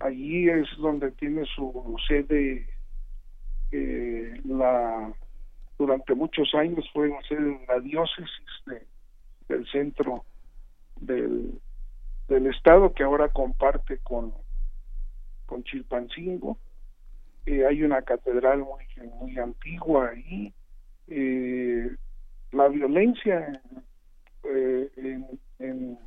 [0.00, 2.68] Allí es donde tiene su sede
[3.72, 5.12] eh, la
[5.78, 8.86] durante muchos años fue sede de la diócesis de-
[9.48, 10.24] del centro
[11.00, 11.60] del,
[12.28, 14.32] del estado que ahora comparte con
[15.46, 16.58] con Chilpancingo
[17.46, 18.84] Eh, hay una catedral muy
[19.20, 20.52] muy antigua ahí
[21.08, 21.90] Eh,
[22.52, 23.60] la violencia
[24.44, 24.90] eh,
[25.58, 25.98] en,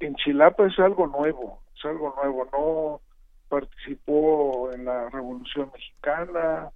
[0.00, 3.00] en Chilapa es algo nuevo, es algo nuevo, no
[3.48, 6.70] participó en la Revolución Mexicana,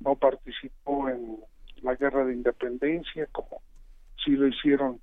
[0.00, 1.38] no participó en
[1.82, 3.62] la Guerra de Independencia, como
[4.24, 5.00] sí lo hicieron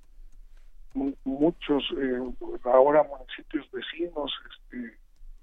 [0.94, 2.18] mu- muchos eh,
[2.64, 4.98] ahora municipios vecinos, este,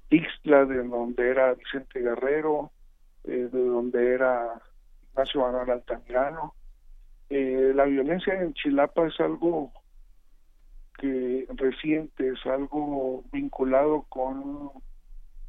[0.10, 2.72] Ixtla, de donde era Vicente Guerrero,
[3.24, 4.62] eh, de donde era
[5.14, 6.56] Ignacio Manuel Altamirano.
[7.30, 9.72] Eh, la violencia en Chilapa es algo
[10.98, 14.72] que reciente, es algo vinculado con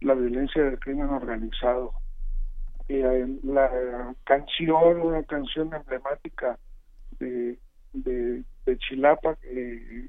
[0.01, 1.93] la violencia del crimen organizado.
[2.89, 6.59] Eh, la canción, una canción emblemática
[7.19, 7.59] de
[8.79, 10.09] Chilapa, eh,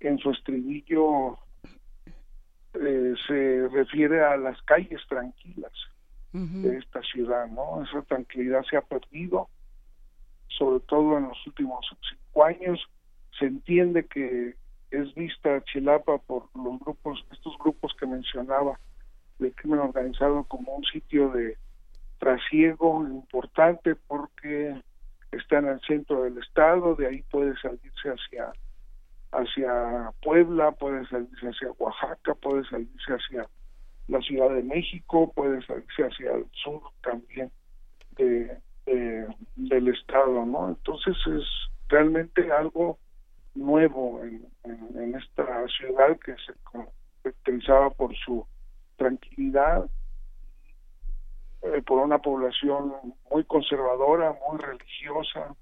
[0.00, 1.38] en su estribillo
[2.74, 5.72] eh, se refiere a las calles tranquilas
[6.32, 7.82] de esta ciudad, ¿no?
[7.82, 9.48] Esa tranquilidad se ha perdido,
[10.48, 12.80] sobre todo en los últimos cinco años.
[13.38, 14.54] Se entiende que
[14.90, 18.78] es vista Chilapa por los grupos, estos grupos que mencionaba
[19.38, 21.56] de crimen organizado como un sitio de
[22.18, 24.80] trasiego importante porque
[25.32, 28.52] está en el centro del estado, de ahí puede salirse hacia
[29.32, 33.48] hacia Puebla, puede salirse hacia Oaxaca, puede salirse hacia
[34.12, 37.50] la Ciudad de México, puede salirse hacia el sur también
[38.16, 40.68] de, de- del estado, ¿no?
[40.68, 41.44] Entonces es
[41.88, 42.98] realmente algo
[43.54, 46.52] nuevo en, en- esta ciudad que se
[47.22, 48.46] caracterizaba por su
[48.96, 49.88] tranquilidad,
[51.62, 52.92] eh, por una población
[53.30, 55.54] muy conservadora, muy religiosa.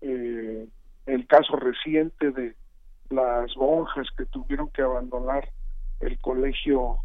[0.00, 0.68] Eh,
[1.06, 2.54] el caso reciente de
[3.10, 5.48] las monjas que tuvieron que abandonar
[6.00, 6.98] el colegio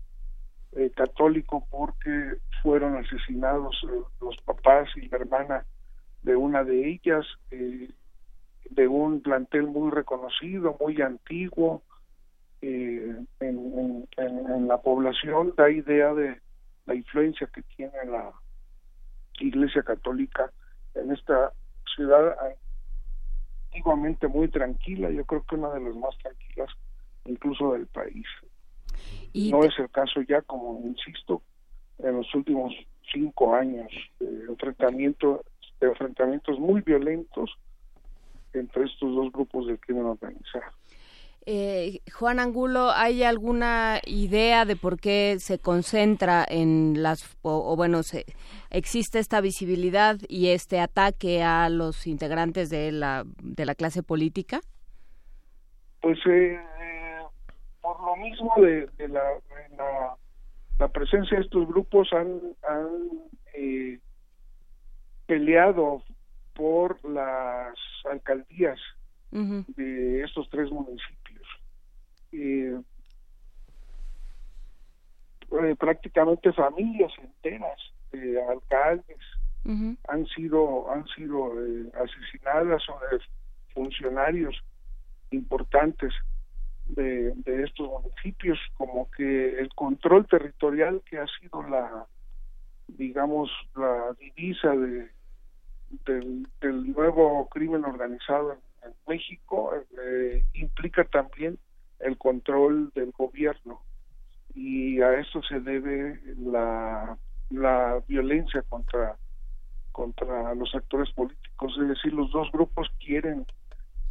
[0.93, 5.65] católico porque fueron asesinados eh, los papás y la hermana
[6.21, 7.89] de una de ellas, eh,
[8.69, 11.83] de un plantel muy reconocido, muy antiguo
[12.61, 16.39] eh, en, en- en- en la población, da idea de
[16.85, 18.31] la influencia que tiene la
[19.39, 20.51] Iglesia Católica
[20.95, 21.51] en esta
[21.95, 22.37] ciudad
[23.67, 26.69] antiguamente muy tranquila, yo creo que una de las más tranquilas
[27.25, 28.25] incluso del país.
[29.33, 31.41] Y no es el caso ya, como insisto,
[31.99, 32.73] en los últimos
[33.11, 35.43] cinco años enfrentamiento,
[35.79, 37.51] de enfrentamientos muy violentos
[38.53, 40.71] entre estos dos grupos del crimen organizado.
[41.45, 47.75] Eh, Juan Angulo, ¿hay alguna idea de por qué se concentra en las, o, o
[47.75, 48.25] bueno, se,
[48.69, 54.61] existe esta visibilidad y este ataque a los integrantes de la, de la clase política?
[55.99, 56.59] Pues eh, eh,
[57.83, 60.15] por lo mismo de, de la, de la,
[60.79, 63.09] la presencia de estos grupos han, han
[63.53, 63.99] eh,
[65.27, 66.01] peleado
[66.53, 67.75] por las
[68.09, 68.79] alcaldías
[69.31, 71.47] de estos tres municipios.
[72.31, 72.79] Eh,
[75.51, 77.79] eh, prácticamente familias enteras
[78.11, 79.17] de alcaldes
[80.07, 83.19] han sido han sido eh, asesinadas o de
[83.73, 84.55] funcionarios
[85.31, 86.13] importantes
[86.87, 92.05] de, estos municipios como que el control territorial que ha sido la
[92.87, 95.09] digamos la divisa de
[96.05, 96.47] del,
[96.93, 98.59] nuevo crimen organizado en,
[98.89, 99.71] en México
[100.01, 101.57] eh, implica también
[101.99, 103.81] el control del gobierno.
[104.55, 107.17] Y a eso se debe la
[107.49, 109.17] la violencia contra
[109.91, 111.77] contra los actores políticos.
[111.79, 113.45] Es decir los dos grupos quieren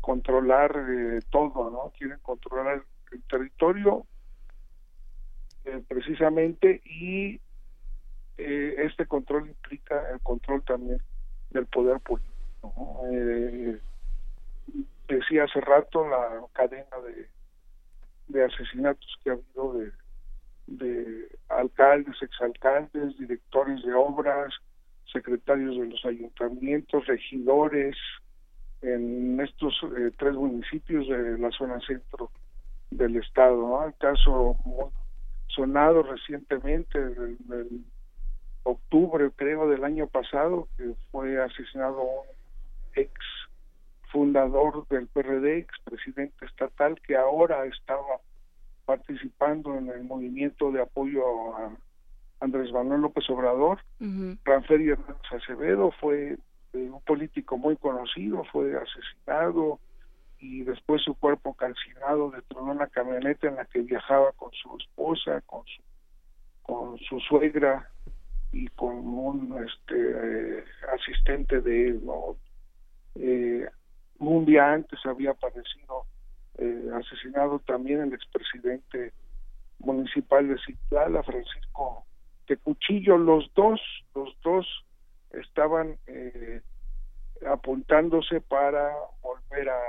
[0.03, 4.05] controlar eh, todo no quieren controlar el territorio
[5.65, 7.41] eh, precisamente y
[8.37, 11.01] eh, este control implica el control también
[11.51, 13.01] del poder político ¿no?
[13.11, 13.81] Eh,
[15.09, 17.29] decía hace rato la cadena de,
[18.29, 19.93] de asesinatos que ha habido de,
[20.67, 24.53] de alcaldes, exalcaldes, directores de obras,
[25.13, 27.97] secretarios de los ayuntamientos, regidores,
[28.83, 32.31] en estos eh, tres municipios de la zona centro
[32.91, 33.57] del estado.
[33.57, 33.85] ¿no?
[33.87, 34.91] El caso muy
[35.49, 37.85] sonado recientemente, del, del
[38.65, 42.27] octubre creo del año pasado, que fue asesinado un
[42.95, 43.13] ex
[44.11, 48.21] fundador del PRD, ex presidente estatal, que ahora estaba
[48.85, 51.73] participando en el movimiento de apoyo a
[52.41, 53.79] Andrés Manuel López Obrador.
[54.45, 56.37] Ranferio Hernández Acevedo fue
[56.73, 59.79] eh, un político muy conocido, fue asesinado
[60.39, 64.77] y después su cuerpo calcinado dentro de una camioneta en la que viajaba con su
[64.77, 65.83] esposa, con su,
[66.63, 67.89] con su suegra
[68.53, 72.03] y con un este eh, asistente de él.
[73.15, 73.69] Eh,
[74.19, 76.07] un día antes había aparecido
[76.59, 79.13] eh, asesinado también el expresidente
[79.79, 82.05] municipal de Citlala, Francisco
[82.49, 83.17] de Cuchillo.
[83.17, 83.81] Los dos,
[84.15, 84.67] los dos
[85.41, 86.61] estaban eh,
[87.51, 88.93] apuntándose para
[89.23, 89.81] volver a,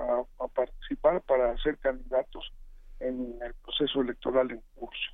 [0.00, 2.52] a- a participar, para ser candidatos
[3.00, 5.10] en el proceso electoral en curso.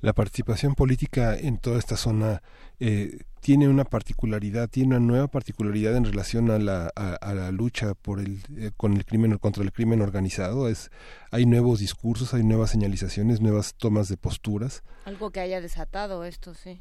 [0.00, 2.40] La participación política en toda esta zona
[2.78, 7.50] eh, tiene una particularidad, tiene una nueva particularidad en relación a la, a, a la
[7.50, 10.68] lucha por el, eh, con el crimen contra el crimen organizado.
[10.68, 10.90] Es,
[11.32, 14.84] hay nuevos discursos, hay nuevas señalizaciones, nuevas tomas de posturas.
[15.04, 16.80] Algo que haya desatado esto, sí.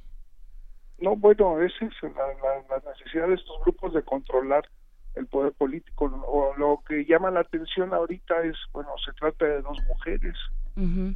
[0.99, 4.67] No, bueno, esa es la, la- la necesidad de estos grupos de controlar
[5.15, 6.05] el poder político.
[6.27, 10.35] O lo que llama la atención ahorita es, bueno, se trata de dos mujeres,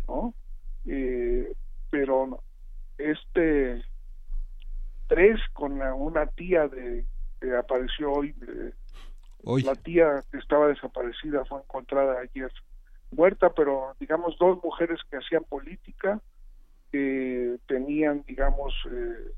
[0.07, 0.33] ¿no?
[0.85, 1.53] Eh,
[1.89, 2.41] pero
[2.97, 3.83] este
[5.07, 7.05] tres con la- una tía de
[7.39, 8.71] que apareció hoy, eh,
[9.43, 9.63] Hoy.
[9.63, 12.51] la tía que estaba desaparecida fue encontrada ayer
[13.11, 16.21] muerta, pero digamos dos mujeres que hacían política,
[16.91, 19.31] que tenían, digamos, eh,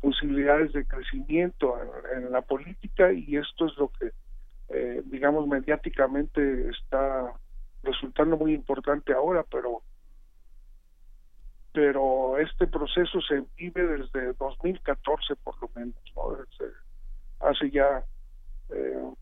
[0.00, 1.76] posibilidades de crecimiento
[2.14, 4.10] en, la política y esto es lo que,
[4.68, 7.32] eh, digamos, mediáticamente está
[7.82, 9.82] resultando muy importante ahora, pero
[11.72, 16.34] pero este proceso se vive desde 2014 por lo menos, ¿no?
[16.34, 16.72] Desde
[17.40, 18.02] hace ya
[18.70, 19.12] eh,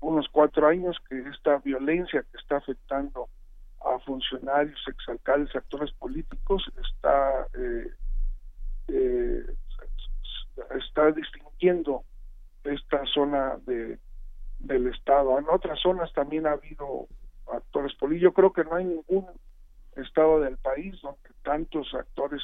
[0.00, 3.28] unos cuatro años que esta violencia que está afectando
[3.84, 7.90] a funcionarios, exalcaldes, actores políticos está eh,
[8.88, 9.46] eh,
[10.76, 12.04] está distinguiendo
[12.64, 13.98] esta zona de
[14.60, 15.38] del estado.
[15.38, 17.08] En otras zonas también ha habido
[17.52, 18.22] actores políticos.
[18.22, 19.26] Yo creo que no hay ningún
[19.96, 22.42] estado del país donde tantos actores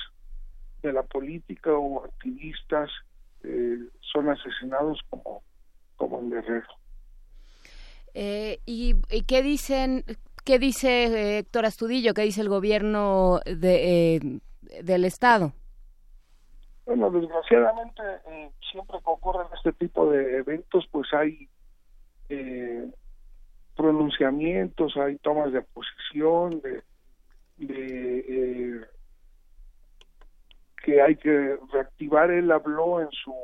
[0.83, 2.91] de la política o activistas
[3.45, 5.43] eh, son asesinados como
[5.97, 6.67] como en Guerrero.
[8.13, 8.95] Eh, y,
[9.27, 10.05] qué dicen,
[10.45, 14.41] qué dice eh, Héctor Astudillo, qué dice el gobierno de,
[14.83, 15.55] del estado?
[16.87, 21.49] Bueno, desgraciadamente eh, siempre que ocurren este tipo de eventos, pues hay
[22.29, 22.89] eh,
[23.77, 26.85] pronunciamientos, hay tomas de posición, de,
[27.57, 28.81] de eh,
[30.85, 32.31] que hay que reactivar.
[32.31, 33.35] Él habló en su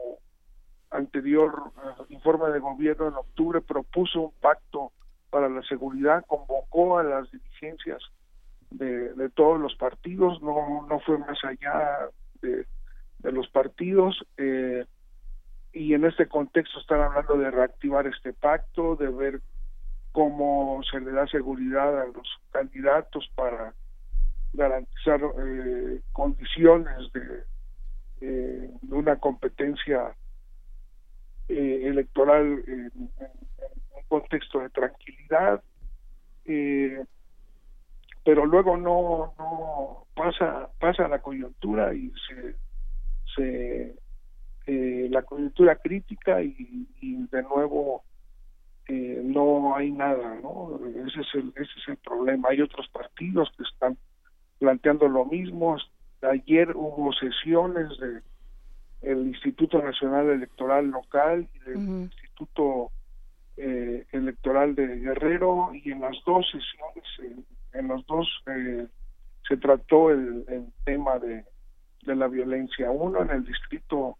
[0.91, 1.73] anterior
[2.11, 4.93] informe de gobierno en octubre, propuso un pacto
[5.31, 8.03] para la seguridad, convocó a las dirigencias
[8.71, 12.09] de, de todos los partidos, no, no fue más allá
[12.41, 12.67] de,
[13.23, 14.25] de los partidos.
[14.37, 14.85] Eh,
[15.73, 19.41] y en este contexto están hablando de reactivar este pacto, de ver
[20.13, 23.75] cómo se le da seguridad a los candidatos para
[24.53, 27.45] garantizar eh, condiciones de,
[28.21, 30.15] eh, una competencia
[31.49, 33.31] eh, electoral en- en
[33.97, 35.63] un contexto de tranquilidad,
[36.45, 37.03] eh,
[38.25, 42.55] pero luego no, no pasa pasa la coyuntura y se,
[43.35, 43.97] se
[44.67, 48.05] eh, la coyuntura crítica y, y de nuevo
[48.89, 50.79] eh, no hay nada, ¿no?
[51.07, 52.49] Ese es el ese es el problema.
[52.51, 53.97] Hay otros partidos que están
[54.59, 55.77] planteando lo mismo.
[56.23, 58.23] Ayer hubo sesiones de
[59.03, 62.91] el Instituto Nacional Electoral Local y del Instituto
[63.57, 68.87] eh, Electoral de Guerrero y en las dos sesiones, eh, en los dos eh,
[69.47, 71.45] se trató el, el tema de,
[72.03, 72.91] de la violencia.
[72.91, 74.19] Uno en el distrito,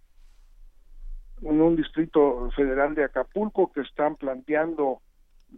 [1.43, 5.01] en un distrito federal de Acapulco que están planteando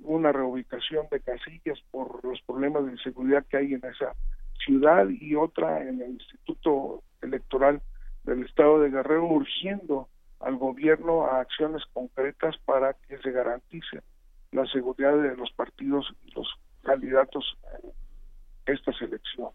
[0.03, 4.15] una reubicación de casillas por los problemas de inseguridad que hay en esa
[4.65, 7.81] ciudad y otra en el Instituto Electoral
[8.25, 10.09] del Estado de Guerrero urgiendo
[10.41, 14.01] al gobierno a acciones concretas para que se garantice
[14.53, 16.49] la seguridad de los partidos y los
[16.83, 17.57] candidatos
[18.67, 19.55] estas elecciones.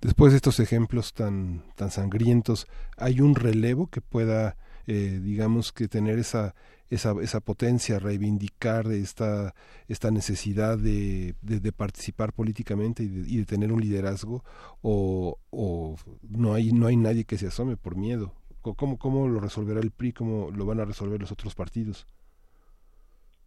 [0.00, 2.66] Después de estos ejemplos tan, tan sangrientos,
[2.96, 4.56] ¿hay un relevo que pueda,
[4.86, 6.54] eh, digamos, que tener esa,
[6.90, 9.54] esa, esa potencia, reivindicar esta,
[9.88, 14.44] esta necesidad de, de, de participar políticamente y de, y de tener un liderazgo?
[14.82, 15.96] ¿O, o
[16.28, 18.32] no, hay, no hay nadie que se asome por miedo?
[18.62, 20.12] ¿Cómo, ¿Cómo lo resolverá el PRI?
[20.12, 22.06] ¿Cómo lo van a resolver los otros partidos?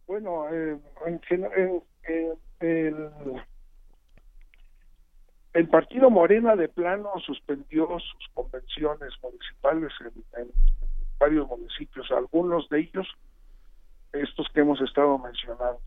[0.06, 3.10] Bueno, eh, en, gen- en- en- el,
[5.54, 10.48] el partido Morena de plano suspendió sus convenciones municipales en, en
[11.18, 13.06] varios municipios, algunos de ellos
[14.12, 15.80] estos que hemos estado mencionando.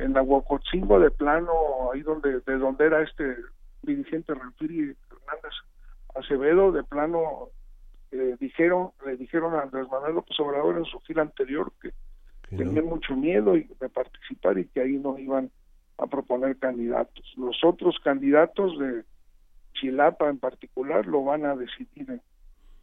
[0.00, 1.52] En Aguacotzingo de plano,
[1.92, 3.36] ahí donde de donde era este
[3.82, 5.52] dirigente Renfiri Hernández
[6.16, 7.50] Acevedo, de plano
[8.10, 11.92] eh, dijeron le dijeron a Andrés Manuel López Obrador en su gira anterior que
[12.56, 15.50] tenían mucho miedo y- de participar y que ahí no iban
[15.98, 17.32] a proponer candidatos.
[17.36, 19.04] Los otros candidatos de
[19.74, 22.20] Chilapa en particular lo van a decidir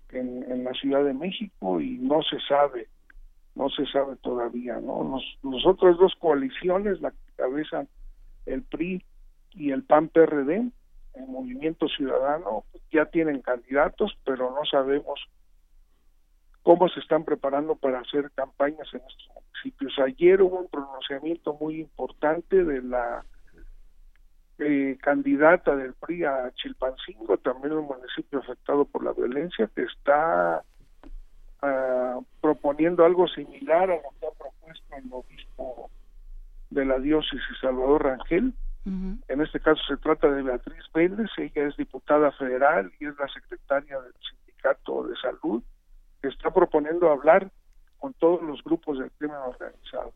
[0.10, 2.88] en, en, la Ciudad de México y no se sabe,
[3.56, 5.20] no se sabe todavía, ¿no?
[5.44, 7.88] Los otras dos coaliciones, la que cabezan
[8.46, 9.04] el PRI
[9.52, 10.72] y el PAN-PRD,
[11.14, 15.20] el Movimiento Ciudadano, ya tienen candidatos, pero no sabemos
[16.64, 19.94] cómo se están preparando para hacer campañas en estos municipios.
[20.00, 23.24] Ayer hubo un pronunciamiento muy importante de la
[24.60, 30.64] eh, candidata del PRI a Chilpancingo, también un municipio afectado por la violencia, que está
[31.64, 35.90] ah, proponiendo algo similar a lo que ha propuesto el obispo
[36.70, 38.54] de la diócesis Salvador Rangel.
[38.84, 43.28] En este caso se trata de Beatriz Vélez, ella es diputada federal y es la
[43.28, 45.62] secretaria del Sindicato de Salud,
[46.28, 47.50] está proponiendo hablar
[48.00, 50.14] con todos los grupos del crimen organizado.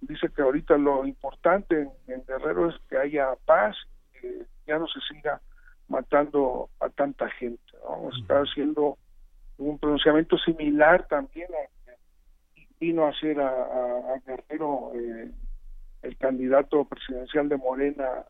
[0.00, 3.76] Dice que ahorita lo importante en, Guerrero es que haya paz,
[4.20, 5.40] que ya no se siga
[5.88, 7.62] matando a tanta gente.
[7.84, 8.10] ¿no?
[8.10, 8.98] Está haciendo
[9.58, 11.68] un pronunciamiento similar también a
[12.54, 15.30] que vino a hacer a, a- a Guerrero eh,
[16.02, 18.24] el candidato presidencial de Morena,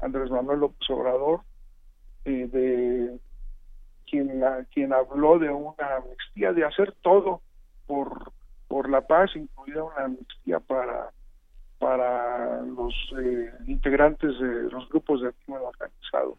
[0.00, 1.40] Andrés Manuel López Obrador,
[2.24, 3.18] eh, de
[4.08, 4.42] quien,
[4.72, 7.40] quien habló de una amnistía, de hacer todo
[7.86, 8.32] por,
[8.68, 11.10] por la paz, incluida una amnistía para,
[11.78, 16.38] para los eh, integrantes de los grupos de crimen organizado.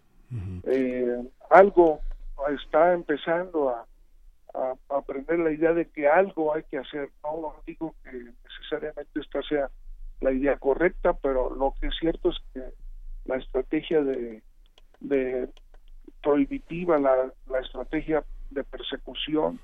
[0.63, 2.01] Eh, algo
[2.49, 3.85] está empezando a,
[4.53, 7.09] a, a aprender la idea de que algo hay que hacer.
[7.23, 8.11] No digo que
[8.43, 9.69] necesariamente esta sea
[10.19, 12.61] la idea correcta, pero lo que es cierto es que
[13.25, 14.41] la estrategia de,
[14.99, 15.49] de
[16.21, 19.59] prohibitiva, la, la estrategia de persecución,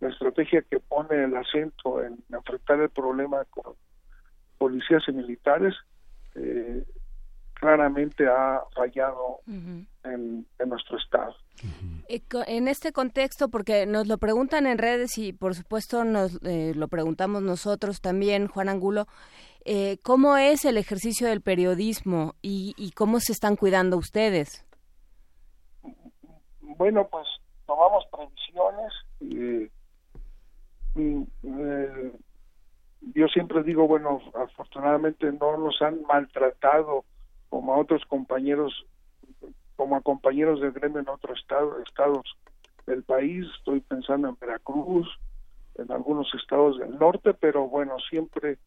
[0.00, 3.74] la estrategia que pone el acento en enfrentar el problema con
[4.58, 5.74] policías y militares,
[6.34, 6.84] eh,
[7.54, 11.36] claramente ha fallado en, en nuestro estado.
[12.08, 16.72] Eh, En este contexto, porque nos lo preguntan en redes y por supuesto nos eh,
[16.74, 19.06] lo preguntamos nosotros también, Juan Angulo,
[19.64, 24.64] eh, ¿cómo es el ejercicio del periodismo y, y cómo se están cuidando ustedes?
[26.82, 27.28] Bueno, pues
[27.64, 28.92] tomamos previsiones.
[29.20, 29.70] eh,
[30.96, 32.12] eh,
[33.14, 37.04] yo siempre digo, bueno, afortunadamente no nos han maltratado
[37.50, 38.84] como a otros compañeros,
[39.76, 42.36] como a compañeros de gremio en otros estado, estados
[42.84, 43.46] del país.
[43.58, 45.06] Estoy pensando en Veracruz,
[45.76, 48.58] en algunos estados del norte, pero bueno, siempre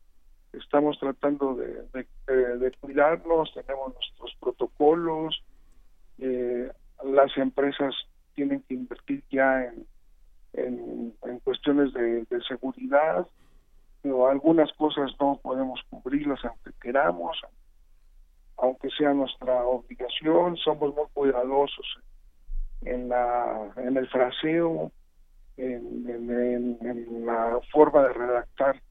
[0.54, 5.44] estamos tratando de, de, de- de cuidarnos, tenemos nuestros protocolos,
[6.20, 6.72] eh,
[7.04, 7.94] las empresas
[8.34, 9.86] tienen que invertir ya en,
[11.24, 13.28] en, cuestiones de, seguridad,
[14.02, 17.38] pero algunas cosas no podemos cubrirlas aunque queramos,
[18.58, 21.98] aunque sea nuestra obligación, somos muy cuidadosos
[22.82, 24.92] en la en el fraseo,
[25.58, 26.06] en-
[26.82, 28.82] en la forma de redactar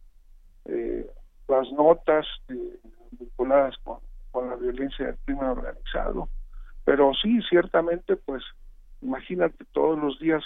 [0.67, 1.07] eh,
[1.49, 2.79] las notas eh,
[3.13, 3.99] vinculadas con,
[4.31, 6.29] con la violencia del crimen organizado.
[6.85, 8.43] Pero sí, ciertamente, pues
[9.01, 10.43] imagínate todos los días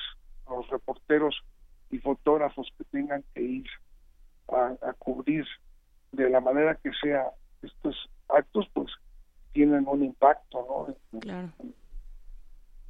[0.49, 1.43] los reporteros
[1.91, 3.67] y fotógrafos que tengan que ir
[4.49, 5.47] a, a cubrir
[6.13, 7.31] de la manera que sea
[7.63, 8.91] estos actos, pues
[9.53, 10.95] tienen un impacto, ¿no?
[11.13, 11.53] En- Claro.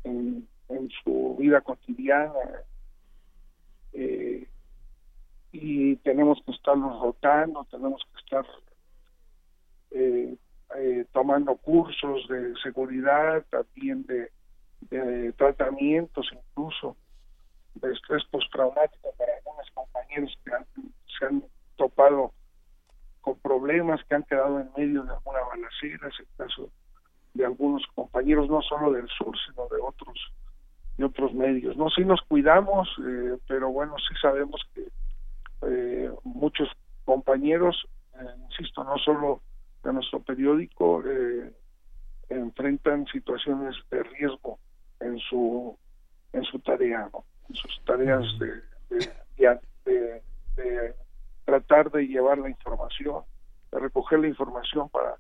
[0.04, 2.32] en, en su vida cotidiana
[3.92, 4.48] eh,
[5.52, 8.46] y tenemos que estarlos rotando, tenemos que estar
[9.90, 10.36] eh,
[10.76, 14.30] eh, tomando cursos de seguridad, también de,
[15.36, 16.96] tratamientos incluso
[17.74, 20.66] de estrés postraumático para algunos compañeros que han-
[21.18, 21.44] se han
[21.76, 22.32] topado
[23.20, 26.70] con problemas, que han quedado en medio de alguna balacera, es el caso
[27.34, 30.18] de algunos compañeros, no solo del sur, sino de otros
[30.96, 31.76] de otros medios.
[31.76, 34.88] No, sí nos cuidamos, eh, pero bueno, sí sabemos que
[35.62, 36.68] eh, muchos
[37.04, 39.40] compañeros, eh, insisto, no solo
[39.82, 41.52] de nuestro periódico, eh,
[42.28, 44.58] enfrentan situaciones de riesgo
[45.00, 45.78] en su
[46.32, 47.24] en su tarea, ¿no?
[47.48, 48.62] en sus tareas de,
[49.84, 50.22] de,
[50.56, 50.94] de-
[51.46, 53.24] tratar de llevar la información,
[53.72, 55.16] de recoger la información para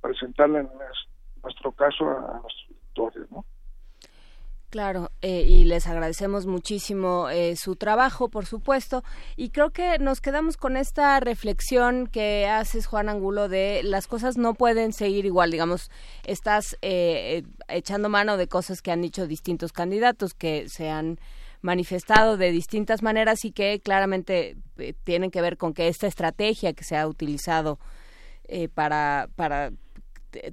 [0.00, 1.08] presentarla en nues-
[1.44, 3.44] nuestro caso a, a nuestros lectores, ¿no?
[4.70, 9.02] Claro, eh, y les agradecemos muchísimo eh, su trabajo, por supuesto,
[9.34, 14.36] y creo que nos quedamos con esta reflexión que haces, Juan Angulo, de las cosas
[14.36, 15.90] no pueden seguir igual, digamos,
[16.24, 21.18] estás eh, eh, echando mano de cosas que han dicho distintos candidatos, que se han
[21.60, 26.72] manifestado de distintas maneras y que claramente eh, tienen que ver con que esta estrategia
[26.72, 27.78] que se ha utilizado
[28.44, 29.72] eh, para, para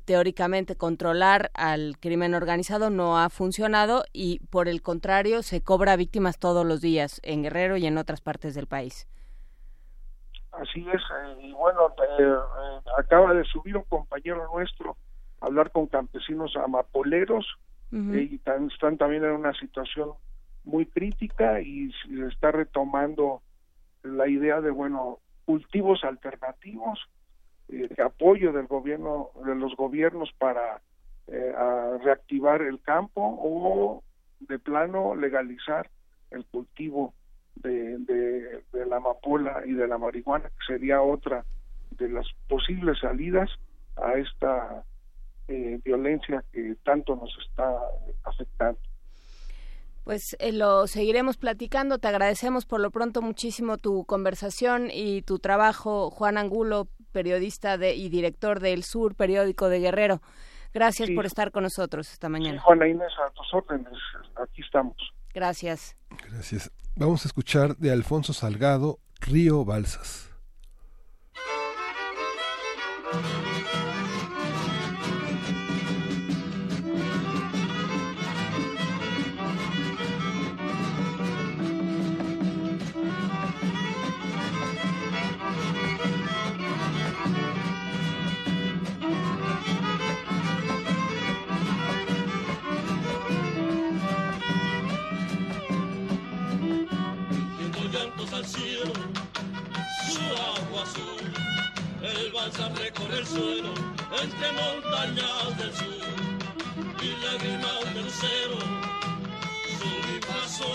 [0.06, 6.40] teóricamente controlar al crimen organizado no ha funcionado y por el contrario se cobra víctimas
[6.40, 9.08] todos los días en Guerrero y en otras partes del país.
[10.52, 14.96] Así es, eh, y bueno, eh, eh, acaba de subir un compañero nuestro
[15.42, 17.46] a hablar con campesinos amapoleros
[18.16, 20.12] eh, y tan- están también en una situación
[20.64, 23.42] muy crítica y se está retomando
[24.04, 27.00] la idea de, bueno, cultivos alternativos,
[27.70, 30.82] eh, apoyo del gobierno, de los gobiernos para
[31.28, 31.54] eh,
[32.04, 34.04] reactivar el campo o
[34.42, 35.90] de plano legalizar
[36.32, 37.14] el cultivo
[37.56, 41.46] de, de, de la amapola y de la marihuana, que sería otra
[41.92, 43.50] de las posibles salidas
[43.96, 44.84] a esta
[45.48, 47.78] eh, violencia que tanto nos está
[48.24, 48.80] afectando.
[50.04, 51.98] Pues eh, lo seguiremos platicando.
[51.98, 57.96] Te agradecemos por lo pronto muchísimo tu conversación y tu trabajo, Juan Angulo, periodista de,
[57.96, 60.22] y director del Sur, periódico de Guerrero.
[60.74, 61.16] Gracias Sí.
[61.16, 62.60] por estar con nosotros esta mañana.
[62.62, 63.94] Juana Inés, a tus órdenes,
[64.36, 64.98] aquí estamos.
[65.34, 65.96] Gracias.
[66.30, 66.70] Gracias.
[66.98, 70.30] Vamos a escuchar de Alfonso Salgado, Río Balsas.
[102.36, 103.74] Danza recorre el suelo
[104.22, 106.06] entre montañas del sur
[107.02, 108.58] y lágrimas del cero.
[109.80, 109.92] Su
[110.28, 110.72] paso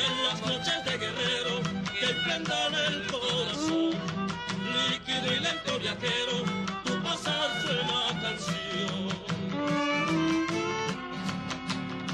[0.00, 1.54] en las noches de guerrero
[1.98, 3.90] que prendan el corazón.
[4.90, 6.36] Líquido y lento viajero,
[6.84, 9.08] tu pasar suena canción.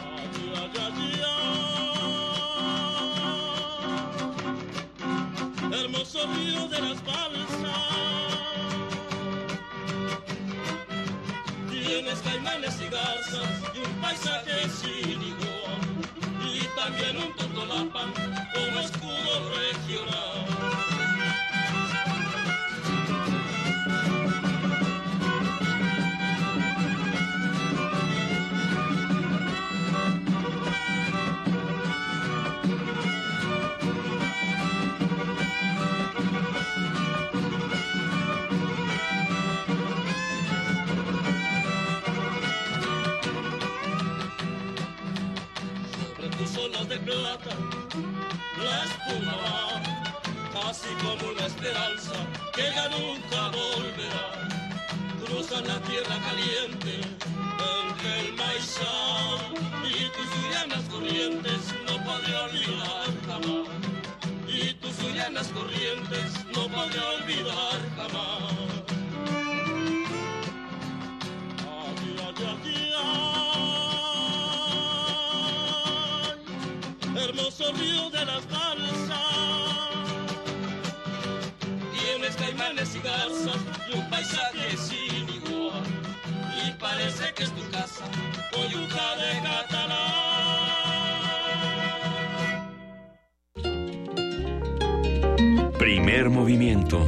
[0.05, 1.23] Ay, ay, ay,
[5.71, 5.79] ay.
[5.81, 7.32] Hermoso río de las balsas.
[12.53, 15.81] Caimanes y garzas y un paisaje sin igual.
[16.45, 18.13] Y también un totolapan
[18.53, 19.02] como escudo
[50.83, 52.13] casi como una esperanza
[52.55, 54.49] que ya nunca volverá.
[55.25, 57.01] Cruzan la tierra caliente
[57.81, 59.55] entre el maizal
[59.85, 63.69] y tus llanas corrientes no podré olvidar jamás.
[64.49, 68.53] Y tus llanas corrientes no podré olvidar jamás.
[71.69, 72.35] Ay, ay,
[72.99, 73.23] ay.
[77.15, 78.45] hermoso río de las
[82.83, 85.85] y garzas y un paisaje sin igual.
[86.67, 88.05] Y parece que es tu casa,
[88.51, 90.13] Coyuca de Catalán.
[95.79, 96.99] Primer movimiento.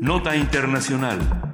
[0.00, 1.45] Nota Internacional.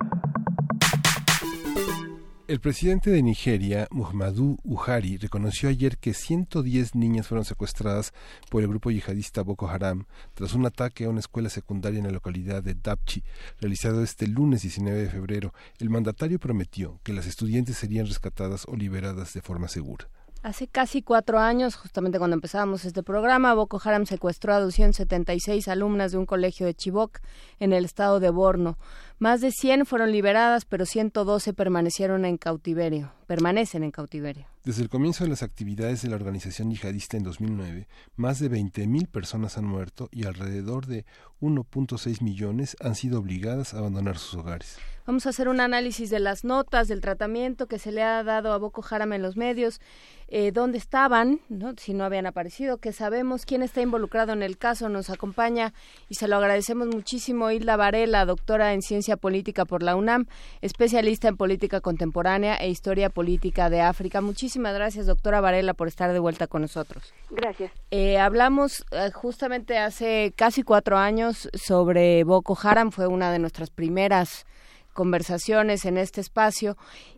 [2.53, 8.12] El presidente de Nigeria, Muhammadu Buhari, reconoció ayer que 110 niñas fueron secuestradas
[8.51, 10.05] por el grupo yihadista Boko Haram
[10.35, 13.24] tras un ataque a una escuela secundaria en la localidad de Dapchi,
[13.59, 15.55] realizado este lunes 19 de febrero.
[15.79, 20.11] El mandatario prometió que las estudiantes serían rescatadas o liberadas de forma segura.
[20.43, 26.10] Hace casi cuatro años, justamente cuando empezábamos este programa, Boko Haram secuestró a 276 alumnas
[26.10, 27.20] de un colegio de Chibok
[27.60, 28.77] en el estado de Borno.
[29.20, 34.47] Más de 100 fueron liberadas, pero 112 permanecieron en cautiverio, permanecen en cautiverio.
[34.64, 37.86] Desde el comienzo de las actividades de la organización yihadista en 2009,
[38.16, 41.05] más de 20.000 personas han muerto y alrededor de
[41.40, 44.77] 1.6 millones han sido obligadas a abandonar sus hogares.
[45.05, 48.53] Vamos a hacer un análisis de las notas, del tratamiento que se le ha dado
[48.53, 49.81] a Boko Haram en los medios,
[50.29, 51.74] eh, dónde estaban, ¿no?
[51.77, 54.89] si no habían aparecido, que sabemos quién está involucrado en el caso.
[54.89, 55.74] Nos acompaña
[56.09, 60.27] y se lo agradecemos muchísimo Hilda Varela, doctora en Ciencia Política por la UNAM,
[60.61, 64.20] especialista en política contemporánea e historia política de África.
[64.20, 67.12] Muchísimas gracias, doctora Varela, por estar de vuelta con nosotros.
[67.31, 67.73] Gracias.
[67.91, 73.70] Eh, hablamos eh, justamente hace casi cuatro años sobre Boko Haram, fue una de nuestras
[73.70, 74.47] primeras
[74.93, 76.77] conversaciones en este espacio.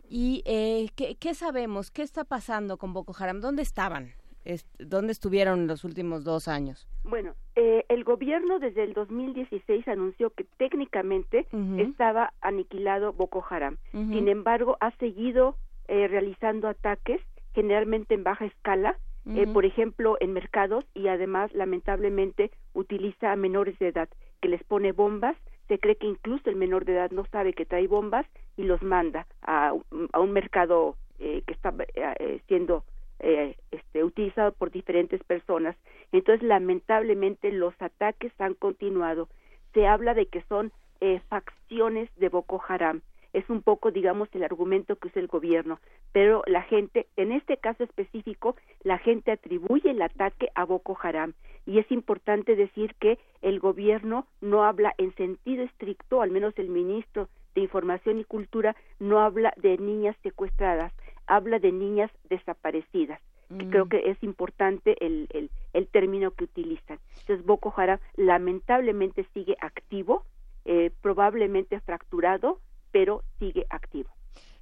[0.09, 1.91] ¿Y eh, ¿qué, qué sabemos?
[1.91, 3.39] ¿Qué está pasando con Boko Haram?
[3.41, 4.11] ¿Dónde estaban?
[4.43, 6.87] Est- ¿Dónde estuvieron en los últimos dos años?
[7.03, 11.47] Bueno, eh, el gobierno desde el 2016 anunció que técnicamente
[11.79, 13.77] estaba aniquilado Boko Haram.
[13.91, 15.55] Sin embargo, ha seguido
[15.87, 17.21] eh, realizando ataques,
[17.53, 18.97] generalmente en baja escala,
[19.27, 24.09] eh, por ejemplo, en mercados y además, lamentablemente, utiliza a menores de edad
[24.41, 25.35] que les pone bombas.
[25.67, 28.25] Se cree que incluso el menor de edad no sabe que trae bombas
[28.57, 29.73] y los manda a,
[30.13, 32.83] a un mercado eh, que está eh, siendo
[33.19, 35.75] eh, este, utilizado por diferentes personas.
[36.11, 39.29] Entonces, lamentablemente, los ataques han continuado.
[39.73, 40.71] Se habla de que son
[41.01, 43.01] eh, facciones de Boko Haram.
[43.35, 45.79] Es un poco, digamos, el argumento que usa el gobierno.
[46.13, 51.33] Pero la gente, en este caso específico, la gente atribuye el ataque a Boko Haram.
[51.65, 56.69] Y es importante decir que el gobierno no habla en sentido estricto, al menos el
[56.69, 60.93] ministro de Información y Cultura no habla de niñas secuestradas,
[61.27, 63.19] habla de niñas desaparecidas,
[63.57, 63.69] que Mm.
[63.69, 66.99] creo que es importante el, el, el término que utilizan.
[67.21, 70.23] Entonces Boko Haram lamentablemente sigue activo,
[70.65, 72.59] eh, probablemente fracturado,
[72.95, 74.09] pero sigue activo.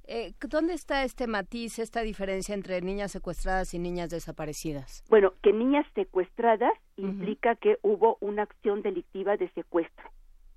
[0.08, 5.04] Eh, ¿Dónde está este matiz, esta diferencia entre niñas secuestradas y niñas desaparecidas?
[5.08, 10.10] Bueno, que niñas secuestradas implica que hubo una acción delictiva de secuestro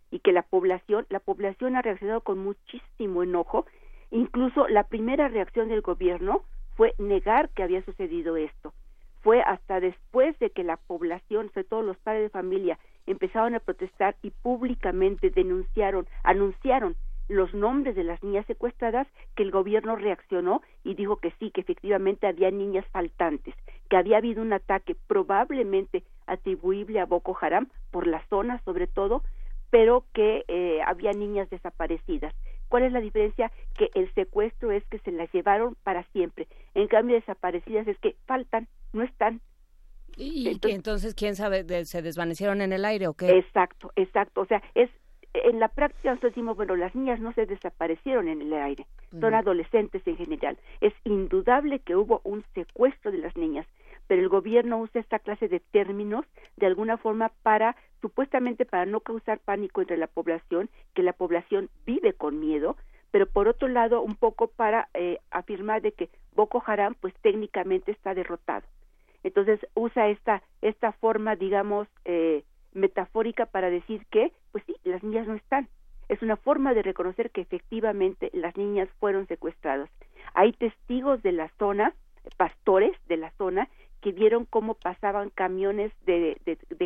[0.10, 3.68] y que la población, la población ha reaccionado con muchísimo enojo.
[4.10, 6.46] Incluso la primera reacción del gobierno
[6.78, 8.74] fue negar que había sucedido esto.
[9.22, 13.60] Fue hasta después de que la población, sobre todo los padres de familia, empezaron a
[13.60, 16.96] protestar y públicamente denunciaron, anunciaron
[17.28, 21.62] los nombres de las niñas secuestradas que el gobierno reaccionó y dijo que sí, que
[21.62, 23.54] efectivamente había niñas faltantes,
[23.90, 29.24] que había habido un ataque probablemente atribuible a Boko Haram por la zona sobre todo,
[29.70, 32.34] pero que eh, había niñas desaparecidas.
[32.70, 33.52] ¿Cuál es la diferencia?
[33.78, 36.48] Que el secuestro es que se las llevaron para siempre.
[36.74, 39.42] En cambio, desaparecidas es que faltan, no están.
[40.18, 43.38] ¿Y entonces, entonces quién sabe, se desvanecieron en el aire o qué?
[43.38, 44.42] Exacto, exacto.
[44.42, 44.90] O sea, es
[45.44, 48.86] en la práctica nosotros decimos, bueno, las niñas no se desaparecieron en el aire,
[49.20, 50.58] son adolescentes en general.
[50.82, 53.66] Es indudable que hubo un secuestro de las niñas,
[54.08, 59.02] pero el gobierno usa esta clase de términos de alguna forma para, supuestamente para no
[59.02, 62.78] causar pánico entre la población, que la población vive con miedo,
[63.12, 67.92] pero por otro lado un poco para eh, afirmar de que Boko Haram pues técnicamente
[67.92, 68.66] está derrotado.
[69.24, 72.44] Entonces usa esta, esta forma, digamos, eh,
[72.74, 75.68] metafórica para decir que, pues sí, las niñas no están.
[76.10, 79.90] Es una forma de reconocer que efectivamente las niñas fueron secuestradas.
[80.34, 81.94] Hay testigos de la zona,
[82.38, 83.70] pastores de la zona,
[84.02, 86.40] que vieron cómo pasaban camiones de,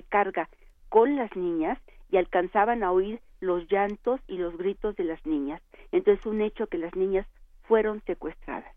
[0.09, 0.49] carga
[0.89, 1.77] con las niñas
[2.09, 5.61] y alcanzaban a oír los llantos y los gritos de las niñas.
[5.93, 7.25] Entonces, un hecho que las niñas
[7.63, 8.75] fueron secuestradas.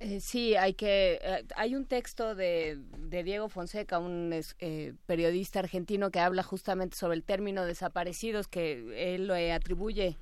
[0.00, 1.18] Eh, sí, hay que.
[1.22, 2.78] Eh, hay un texto de,
[3.24, 9.28] Diego Fonseca, un eh, periodista argentino que habla justamente sobre el término desaparecidos, que él
[9.28, 10.18] le atribuye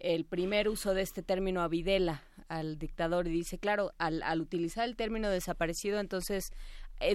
[0.00, 4.40] el primer uso de este término a Videla, al dictador, y dice, claro, al, al
[4.40, 6.52] utilizar el término desaparecido, entonces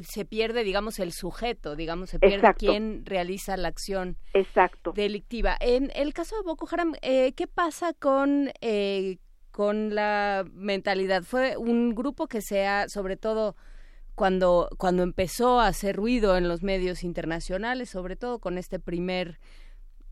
[0.04, 4.94] se pierde, digamos, el sujeto, digamos, se pierde quién realiza la acción Exacto.
[4.94, 5.58] delictiva.
[5.60, 8.52] En el caso de Boko Haram, ¿qué pasa con
[9.58, 11.24] con la mentalidad.
[11.24, 13.56] Fue un grupo que se ha, sobre todo
[14.14, 19.40] cuando, cuando empezó a hacer ruido en los medios internacionales, sobre todo con este primer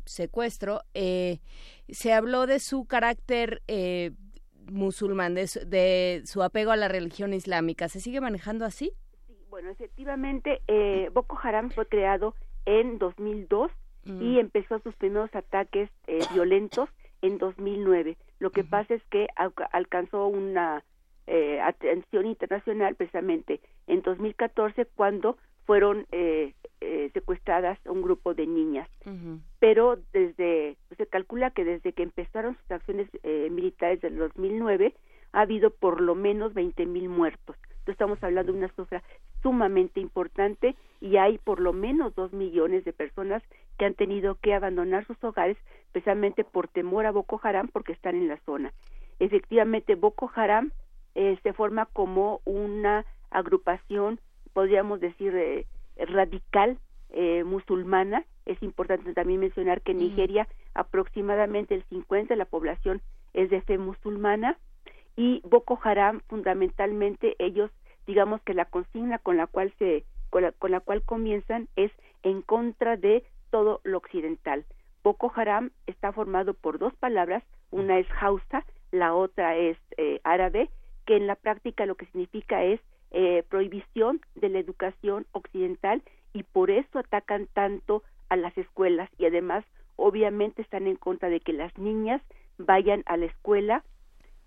[0.04, 1.42] secuestro, eh,
[1.90, 4.14] se habló de su carácter eh,
[4.72, 7.88] musulmán, de su, apego a la religión islámica.
[7.88, 8.94] ¿Se sigue manejando así?
[9.28, 12.34] Sí, bueno, efectivamente, eh, Boko Haram fue creado
[12.66, 13.70] en 2002
[14.06, 14.40] y mm.
[14.40, 15.92] empezó sus primeros ataques
[16.34, 16.90] violentos
[17.22, 18.18] en 2009.
[18.40, 19.28] Lo que pasa es que
[19.72, 20.84] alcanzó una
[21.28, 28.90] eh, atención internacional precisamente en 2014 cuando fueron eh, eh, secuestradas un grupo de niñas.
[29.60, 34.94] Pero desde se calcula que desde que empezaron sus acciones eh, militares del 2009
[35.34, 37.56] ha habido por lo menos 20 mil muertos.
[37.64, 39.04] Entonces estamos hablando de una cifra
[39.42, 43.44] sumamente importante y hay por lo menos dos millones de personas
[43.78, 45.58] que han tenido que abandonar sus hogares
[45.92, 48.74] precisamente por temor a Boko Haram porque están en la zona.
[49.20, 50.72] Efectivamente, Boko Haram
[51.16, 54.20] eh, se forma como una agrupación,
[54.54, 55.66] podríamos decir, eh,
[55.98, 56.78] radical
[57.10, 58.26] eh, musulmana.
[58.46, 63.02] Es importante también mencionar que en Nigeria aproximadamente el 50 de la población
[63.34, 64.58] es de fe musulmana
[65.16, 67.72] y Boko Haram fundamentalmente ellos
[68.06, 71.92] digamos que la consigna con la cual se con la, cual comienzan es
[72.24, 73.24] en contra de
[73.56, 74.66] todo lo occidental.
[75.02, 77.42] Boko Haram está formado por dos palabras,
[77.72, 80.70] una es Hausa, la otra es eh, árabe,
[81.06, 86.04] que en la práctica lo que significa es eh, prohibición de la educación occidental
[86.34, 89.64] y por eso atacan tanto a las escuelas y además
[89.96, 92.22] obviamente están en contra de que las niñas
[92.58, 93.86] vayan a la escuela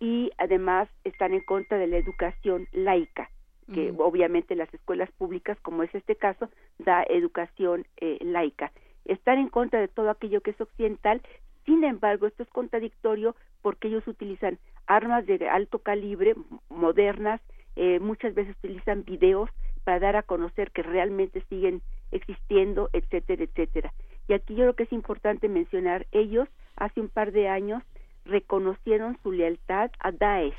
[0.01, 3.31] y además están en contra de la educación laica
[3.73, 6.49] que obviamente las escuelas públicas, como es este caso,
[6.79, 8.73] da educación eh, laica.
[9.09, 11.21] Están en contra de todo aquello que es occidental,
[11.67, 16.35] sin embargo, esto es contradictorio porque ellos utilizan armas de alto calibre,
[16.71, 17.41] modernas,
[17.77, 19.51] eh, muchas veces utilizan videos
[19.85, 23.93] para dar a conocer que realmente siguen existiendo, etcétera, etcétera.
[24.29, 27.83] Y aquí yo creo que es importante mencionar, ellos hace un par de años
[28.25, 30.57] reconocieron su lealtad a Daesh,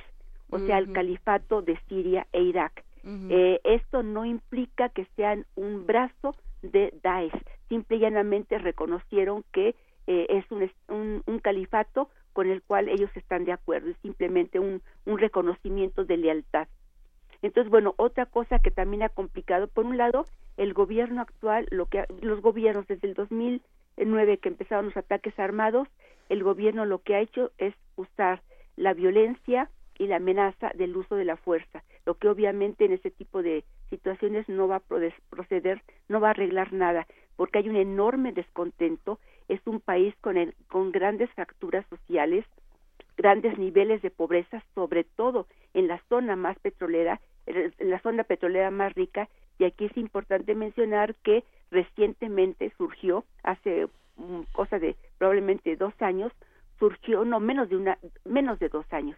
[0.49, 2.84] o sea, al califato de Siria e Irak.
[3.03, 7.34] Eh, esto no implica que sean un brazo de Daesh,
[7.68, 9.76] simple y llanamente reconocieron que
[10.07, 14.81] eh, es un, un, califato con el cual ellos están de acuerdo, es simplemente un,
[15.06, 16.68] un reconocimiento de lealtad.
[17.41, 20.26] Entonces, bueno, otra cosa que también ha complicado, por un lado,
[20.57, 25.88] el gobierno actual, lo que los gobiernos desde el 2009 que empezaron los ataques armados,
[26.27, 28.41] el gobierno lo que ha hecho es usar
[28.76, 33.11] la violencia y la amenaza del uso de la fuerza, lo que obviamente en ese
[33.11, 37.76] tipo de situaciones no va a proceder, no va a arreglar nada, porque hay un
[37.76, 40.36] enorme descontento, es un país con,
[40.68, 42.45] con grandes fracturas sociales,
[43.18, 48.72] grandes niveles de pobreza, sobre todo en la zona más petrolera, en la zona petrolera
[48.72, 53.88] más rica, y aquí es importante mencionar que recientemente surgió, hace
[54.53, 56.32] cosa de probablemente dos años,
[56.78, 59.18] surgió, no menos de una, menos de dos años,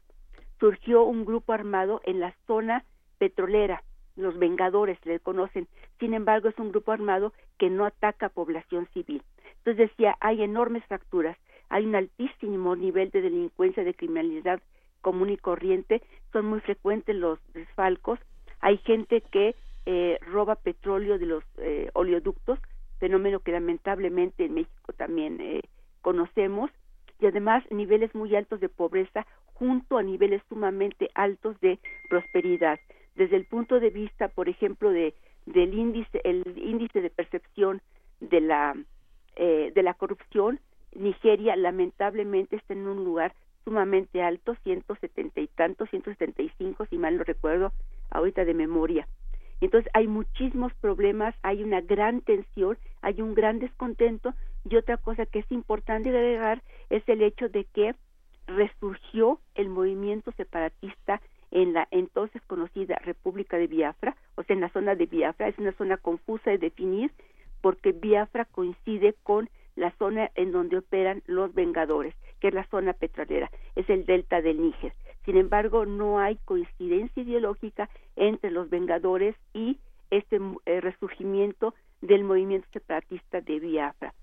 [0.60, 2.84] surgió un grupo armado en la zona
[3.18, 3.84] petrolera,
[4.16, 5.68] los Vengadores le conocen,
[6.00, 9.24] sin embargo es un grupo armado que no ataca a población civil.
[9.58, 11.38] Entonces decía, hay enormes fracturas,
[11.70, 14.62] hay un altísimo nivel de delincuencia, de criminalidad
[15.02, 16.02] común y corriente,
[16.32, 18.20] son muy frecuentes los desfalcos,
[18.60, 19.56] hay gente que
[19.86, 22.60] eh, roba petróleo de los eh, oleoductos,
[23.00, 25.62] fenómeno que lamentablemente en México también eh,
[26.02, 26.70] conocemos,
[27.20, 31.80] y además niveles muy altos de pobreza junto a niveles sumamente altos de
[32.10, 32.80] prosperidad.
[33.16, 35.14] Desde el punto de vista, por ejemplo, de
[35.46, 37.82] del índice, el índice de percepción
[38.20, 38.76] de la
[39.36, 40.60] eh, de la corrupción,
[40.94, 43.34] Nigeria lamentablemente está en un lugar
[43.64, 47.72] sumamente alto, 170 y tantos, 175 si mal no recuerdo
[48.10, 49.08] ahorita de memoria.
[49.62, 54.34] Entonces hay muchísimos problemas, hay una gran tensión, hay un gran descontento
[54.68, 57.96] y otra cosa que es importante agregar es el hecho de que
[58.48, 61.22] resurgió el movimiento separatista
[61.52, 65.58] en la entonces conocida República de Biafra, o sea, en la zona de Biafra, es
[65.58, 67.12] una zona confusa de definir
[67.62, 72.94] porque Biafra coincide con la zona en donde operan los Vengadores, que es la zona
[72.94, 74.94] petrolera, es el delta del Níger.
[75.26, 79.78] Sin embargo, no hay coincidencia ideológica entre los Vengadores y
[80.10, 84.14] este eh, resurgimiento del movimiento separatista de Biafra.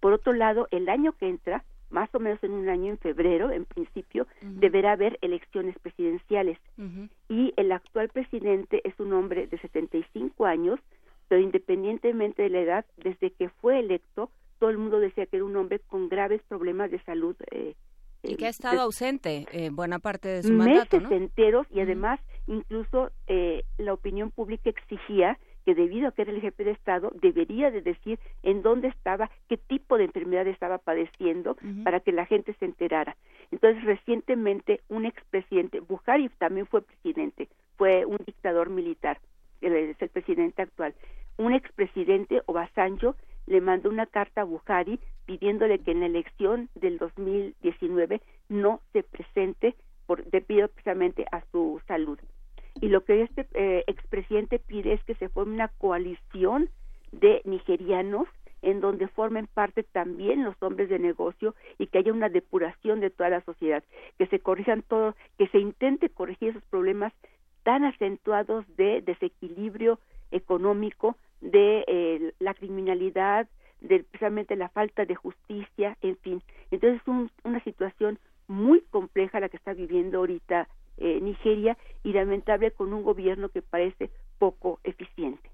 [0.00, 3.52] Por otro lado, el año que entra, más o menos en un año, en febrero,
[3.52, 6.58] en principio, deberá haber elecciones presidenciales.
[7.28, 10.80] Y el actual presidente es un hombre de 75 años,
[11.28, 15.44] pero independientemente de la edad, desde que fue electo, todo el mundo decía que era
[15.44, 17.74] un hombre con graves problemas de salud eh,
[18.22, 22.20] y que ha estado ausente eh, buena parte de su mandato, meses enteros y además
[22.46, 27.10] incluso eh, la opinión pública exigía que debido a que era el jefe de Estado
[27.20, 32.26] debería de decir en dónde estaba, qué tipo de enfermedad estaba padeciendo para que la
[32.26, 33.16] gente se enterara.
[33.50, 39.18] Entonces recientemente un expresidente, Buhari también fue presidente, fue un dictador militar,
[39.60, 40.94] es el presidente actual.
[41.36, 43.16] Un expresidente Obasanjo
[43.46, 49.02] le mandó una carta a Buhari pidiéndole que en la elección del 2019 no se
[49.02, 49.74] presente
[50.06, 52.18] por, debido precisamente a su salud.
[52.80, 56.68] Y lo que este eh, expresidente pide es que se forme una coalición
[57.12, 58.28] de nigerianos
[58.62, 63.10] en donde formen parte también los hombres de negocio y que haya una depuración de
[63.10, 63.84] toda la sociedad,
[64.18, 67.12] que se corrijan todo, que se intente corregir esos problemas
[67.62, 69.98] tan acentuados de desequilibrio
[70.30, 73.48] económico, de eh, la criminalidad,
[73.80, 76.42] de precisamente la falta de justicia, en fin.
[76.70, 78.18] Entonces es una situación
[78.48, 83.62] muy compleja la que está viviendo ahorita eh, Nigeria y lamentable con un gobierno que
[83.62, 85.50] parece poco eficiente.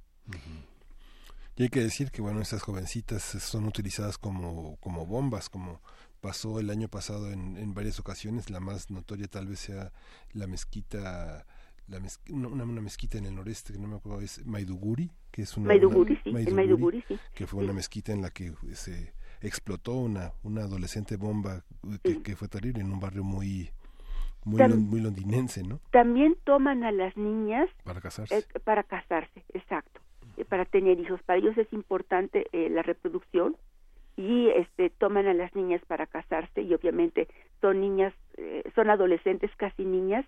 [1.57, 5.81] Y hay que decir que bueno, estas jovencitas son utilizadas como, como bombas, como
[6.21, 8.51] pasó el año pasado en, en varias ocasiones.
[8.51, 9.93] La más notoria tal vez sea
[10.33, 11.47] la mezquita
[11.91, 12.01] la
[12.31, 15.69] una, una, mezquita en el noreste que no me acuerdo es Maiduguri que es una,
[15.69, 17.19] Maiduguri, sí, Maiduguri, sí.
[17.35, 21.65] que fue una mezquita en la que se explotó una una adolescente bomba
[22.23, 23.71] que, fue terrible en un barrio muy
[24.45, 25.81] muy, muy londinense, ¿no?
[25.91, 28.39] También toman a las niñas para casarse.
[28.39, 30.01] Eh, para casarse, exacto,
[30.37, 31.23] eh, para tener hijos.
[31.23, 33.57] Para ellos es importante eh, la reproducción
[34.17, 37.29] y este toman a las niñas para casarse y obviamente
[37.61, 38.13] son niñas,
[38.75, 40.27] son adolescentes casi niñas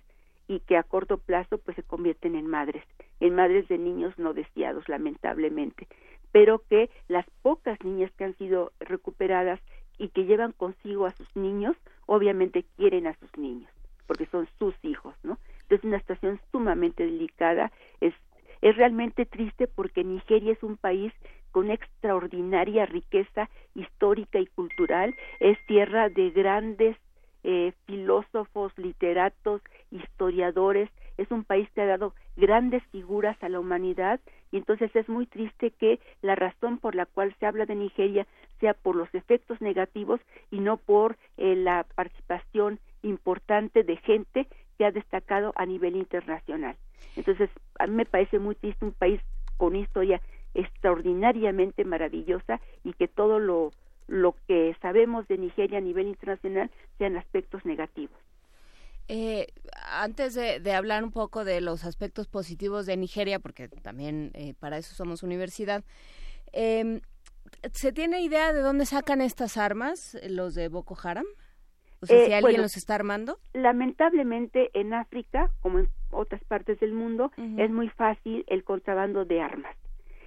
[0.48, 2.84] y que a corto plazo pues se convierten en madres,
[3.20, 5.88] en madres de niños no deseados lamentablemente,
[6.30, 9.60] pero que las pocas niñas que han sido recuperadas
[9.98, 11.76] y que llevan consigo a sus niños,
[12.06, 13.70] obviamente quieren a sus niños,
[14.12, 15.38] porque son sus hijos, ¿no?
[15.62, 17.72] Entonces una situación sumamente delicada,
[18.02, 18.12] es
[18.60, 21.12] es realmente triste porque Nigeria es un país
[21.50, 26.96] con extraordinaria riqueza histórica y cultural, es tierra de grandes
[27.42, 34.20] eh, filósofos, literatos, historiadores, es un país que ha dado grandes figuras a la humanidad.
[34.50, 38.26] Y entonces es muy triste que la razón por la cual se habla de Nigeria
[38.60, 40.20] sea por los efectos negativos
[40.50, 44.46] y no por eh, la participación importante de gente
[44.78, 46.76] que ha destacado a nivel internacional.
[47.16, 49.20] Entonces, a mí me parece muy triste un país
[49.56, 50.20] con historia
[50.54, 53.70] extraordinariamente maravillosa y que todo lo
[54.08, 58.18] lo que sabemos de Nigeria a nivel internacional sean aspectos negativos.
[59.08, 59.46] Eh,
[59.90, 64.78] antes de, hablar un poco de los aspectos positivos de Nigeria, porque también eh, para
[64.78, 65.84] eso somos universidad,
[66.52, 67.00] em,
[67.72, 71.26] ¿se tiene idea de dónde sacan estas armas los de Boko Haram?
[72.02, 73.38] O sea, Eh, si alguien bueno, los está armando.
[73.52, 79.40] Lamentablemente en África, como en otras partes del mundo, es muy fácil el contrabando de
[79.40, 79.76] armas.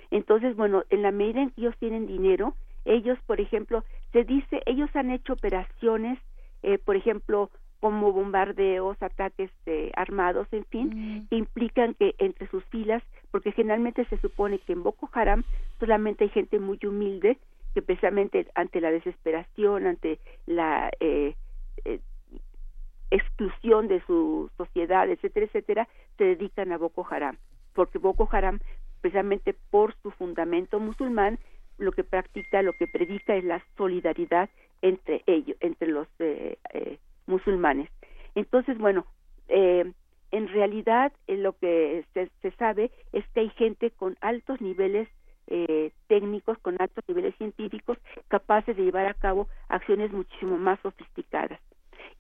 [0.09, 3.83] Entonces, bueno, en la medida en que ellos tienen dinero, ellos, por ejemplo,
[4.13, 6.17] se dice, ellos han hecho operaciones,
[6.63, 7.49] eh, por ejemplo,
[7.81, 14.05] como bombardeos, ataques eh, armados, en fin, que implican que entre sus filas, porque generalmente
[14.05, 15.43] se supone que en Boko Haram
[15.79, 17.37] solamente hay gente muy humilde
[17.73, 21.35] que precisamente ante la desesperación, ante la eh,
[21.83, 21.99] eh,
[23.11, 25.87] exclusión de su sociedad, etcétera, etcétera,
[26.17, 27.37] se dedican a Boko Haram,
[27.73, 28.59] porque Boko Haram,
[29.01, 31.39] precisamente por su fundamento musulmán,
[31.77, 34.49] lo que practica, lo que predica es la solidaridad
[34.81, 36.97] entre ellos, entre los eh, eh,
[37.27, 37.89] musulmanes.
[38.33, 39.05] Entonces, bueno,
[39.47, 39.91] eh,
[40.31, 45.07] en realidad eh, lo que se, se sabe es que hay gente con altos niveles
[45.47, 47.97] eh, técnicos, con altos niveles científicos,
[48.27, 51.14] capaces de llevar a cabo acciones muchísimo más sofisticadas.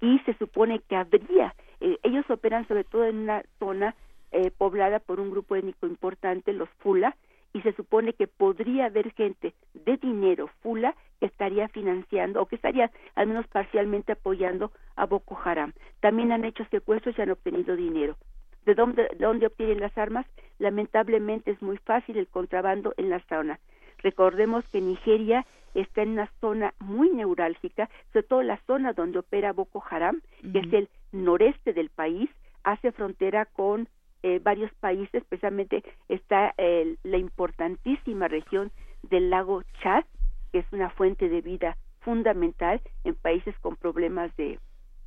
[0.05, 3.95] Y se supone que habría, eh, ellos operan sobre todo en una zona
[4.31, 7.15] eh, poblada por un grupo étnico importante, los Fula,
[7.53, 12.55] y se supone que podría haber gente de dinero Fula que estaría financiando o que
[12.55, 15.73] estaría al menos parcialmente apoyando a Boko Haram.
[16.01, 18.15] También han hecho secuestros y han obtenido dinero.
[18.63, 20.27] ¿De dónde, de dónde obtienen las armas?
[20.59, 23.59] Lamentablemente es muy fácil el contrabando en la zona.
[24.03, 29.53] Recordemos que Nigeria está en una zona muy neurálgica, sobre todo la zona donde opera
[29.53, 30.21] Boko Haram,
[30.51, 32.29] que es el noreste del país,
[32.63, 33.87] hace frontera con
[34.23, 38.71] eh, varios países, especialmente está eh, la importantísima región
[39.03, 40.03] del lago Chad,
[40.51, 44.59] que es una fuente de vida fundamental en países con problemas de,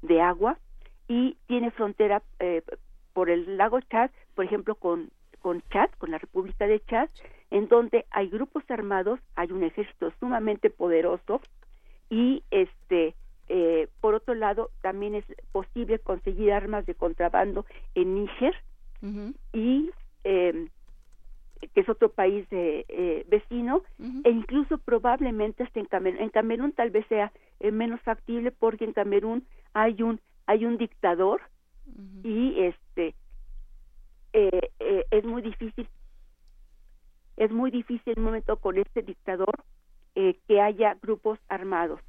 [0.03, 0.59] de agua,
[1.09, 2.63] y tiene frontera eh,
[3.13, 7.09] por el lago Chad, por ejemplo, con, con Chad, con la República de Chad,
[7.51, 11.41] en donde hay grupos armados, hay un ejército sumamente poderoso
[12.11, 13.15] y este
[13.49, 17.65] eh, por otro lado también es posible conseguir armas de contrabando
[17.95, 18.55] en Níger
[19.53, 19.91] y
[20.25, 20.69] eh,
[21.75, 23.83] que es otro país eh, eh, vecino
[24.25, 26.21] e incluso probablemente hasta en Camerún.
[26.21, 30.79] En Camerún tal vez sea eh, menos factible porque en Camerún hay un hay un
[30.79, 31.41] dictador
[32.23, 33.15] y este
[34.33, 35.89] eh, eh, es muy difícil
[37.39, 39.55] es muy difícil en un momento con este dictador
[40.17, 42.01] eh, que haya grupos armados.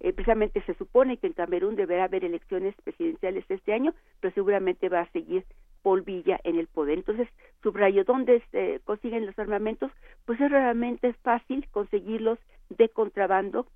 [0.00, 4.88] Eh, precisamente se supone que en Camerún deberá haber elecciones presidenciales este año, pero seguramente
[4.88, 5.44] va a seguir
[5.82, 6.98] Paul Villa en el poder.
[6.98, 7.28] Entonces,
[7.62, 9.92] subrayo, ¿dónde se consiguen los armamentos?
[10.26, 13.66] Pues es realmente fácil conseguirlos de contrabando,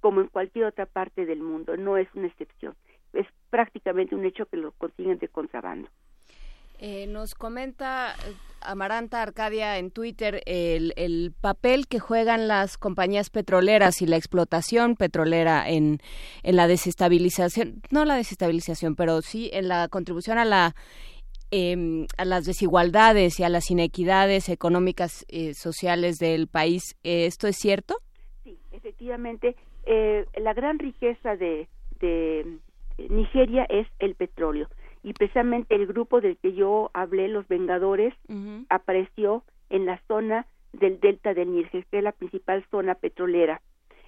[0.00, 2.74] como en cualquier otra parte del mundo, no es una excepción.
[3.12, 5.88] Es prácticamente un hecho que los consiguen de contrabando.
[6.78, 8.34] Eh, nos comenta eh,
[8.64, 14.96] Amaranta Arcadia en Twitter el, el papel que juegan las compañías petroleras y la explotación
[14.96, 15.98] petrolera en,
[16.42, 20.74] la desestabilización, no la desestabilización, pero sí en la contribución a la
[21.50, 26.96] em, a las desigualdades y a las inequidades económicas y sociales del país.
[27.04, 27.96] Eh, ¿Esto es cierto?
[28.42, 29.54] Sí, efectivamente,
[29.86, 31.68] eh, la gran riqueza de
[32.98, 34.68] Nigeria es el petróleo
[35.04, 38.14] y precisamente el grupo del que yo hablé, los Vengadores,
[38.70, 43.60] apareció en la zona del delta del Níger, que es la principal zona petrolera.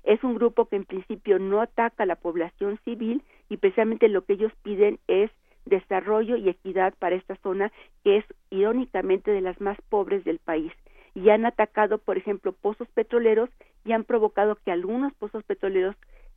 [0.05, 4.25] Es un grupo que en principio no ataca a la población civil y precisamente lo
[4.25, 5.31] que ellos piden es
[5.67, 7.71] desarrollo y equidad para esta zona
[8.03, 10.73] que es irónicamente de las más pobres del país
[11.15, 13.51] y han atacado por ejemplo pozos petroleros
[13.85, 15.97] y han provocado que algunos pozos petroleros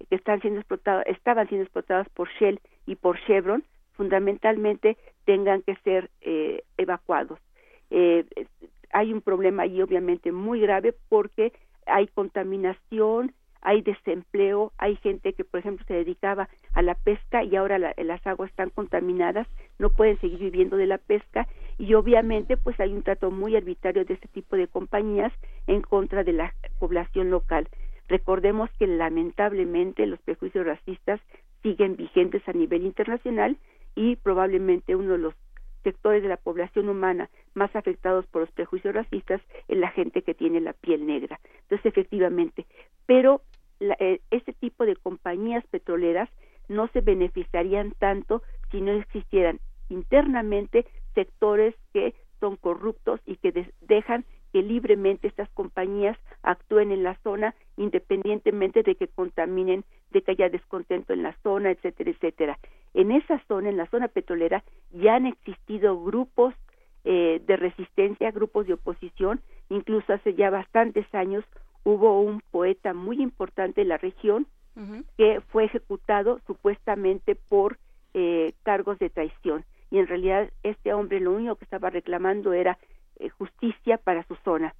[0.10, 3.64] que están siendo explotados estaban siendo explotados por Shell y por Chevron
[4.00, 4.96] fundamentalmente
[5.26, 7.38] tengan que ser eh, evacuados.
[7.92, 8.24] Eh,
[8.94, 11.52] hay un problema ahí obviamente muy grave porque
[11.86, 17.58] hay contaminación, hay desempleo, hay gente que por ejemplo se dedicaba a la pesca y
[17.58, 19.48] ahora la, las aguas están contaminadas,
[19.80, 21.46] no pueden seguir viviendo de la pesca
[21.78, 25.34] y obviamente pues hay un trato muy arbitrario de este tipo de compañías
[25.68, 27.68] en contra de la población local.
[28.08, 31.20] Recordemos que lamentablemente los prejuicios racistas
[31.64, 33.58] siguen vigentes a nivel internacional
[33.96, 35.34] y probablemente uno de los
[35.84, 40.34] sectores de la población humana más afectados por los prejuicios racistas es la gente que
[40.34, 41.40] tiene la piel negra.
[41.62, 42.66] Entonces, efectivamente,
[43.06, 43.42] pero
[43.80, 46.30] la, eh, este tipo de compañías petroleras
[46.68, 49.60] no se beneficiarían tanto si no existieran
[49.90, 50.86] internamente
[51.16, 57.16] sectores que son corruptos y que de dejan que libremente estas compañías actúen en la
[57.22, 62.60] zona independientemente de que contaminen, de que haya descontento en la zona, etcétera, etcétera.
[62.94, 66.54] En esa zona, en la zona petrolera, ya han existido grupos
[67.06, 71.46] eh, de resistencia, grupos de oposición, incluso hace ya bastantes años
[71.84, 74.48] hubo un poeta muy importante en la región
[75.18, 77.78] que fue ejecutado supuestamente por
[78.14, 79.66] eh, cargos de traición.
[79.92, 82.78] Y en realidad este hombre lo único que estaba reclamando era
[83.18, 84.74] eh, justicia para su zona.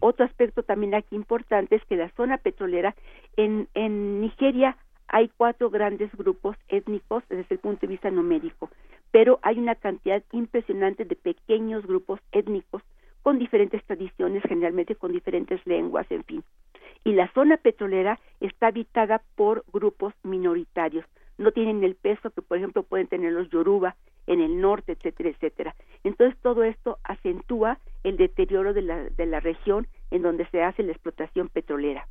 [0.00, 2.94] Otro aspecto también aquí importante es que la zona petrolera
[3.36, 4.76] en, en Nigeria
[5.14, 8.68] hay cuatro grandes grupos étnicos desde el punto de vista numérico,
[9.12, 12.82] pero hay una cantidad impresionante de pequeños grupos étnicos
[13.22, 16.42] con diferentes tradiciones, generalmente con diferentes lenguas, en fin.
[17.04, 21.04] Y la zona petrolera está habitada por grupos minoritarios.
[21.38, 23.94] No tienen el peso que, por ejemplo, pueden tener los yoruba
[24.26, 25.76] en el norte, etcétera, etcétera.
[26.02, 30.82] Entonces, todo esto acentúa el deterioro de la, de la región en donde se hace
[30.82, 32.08] la explotación petrolera.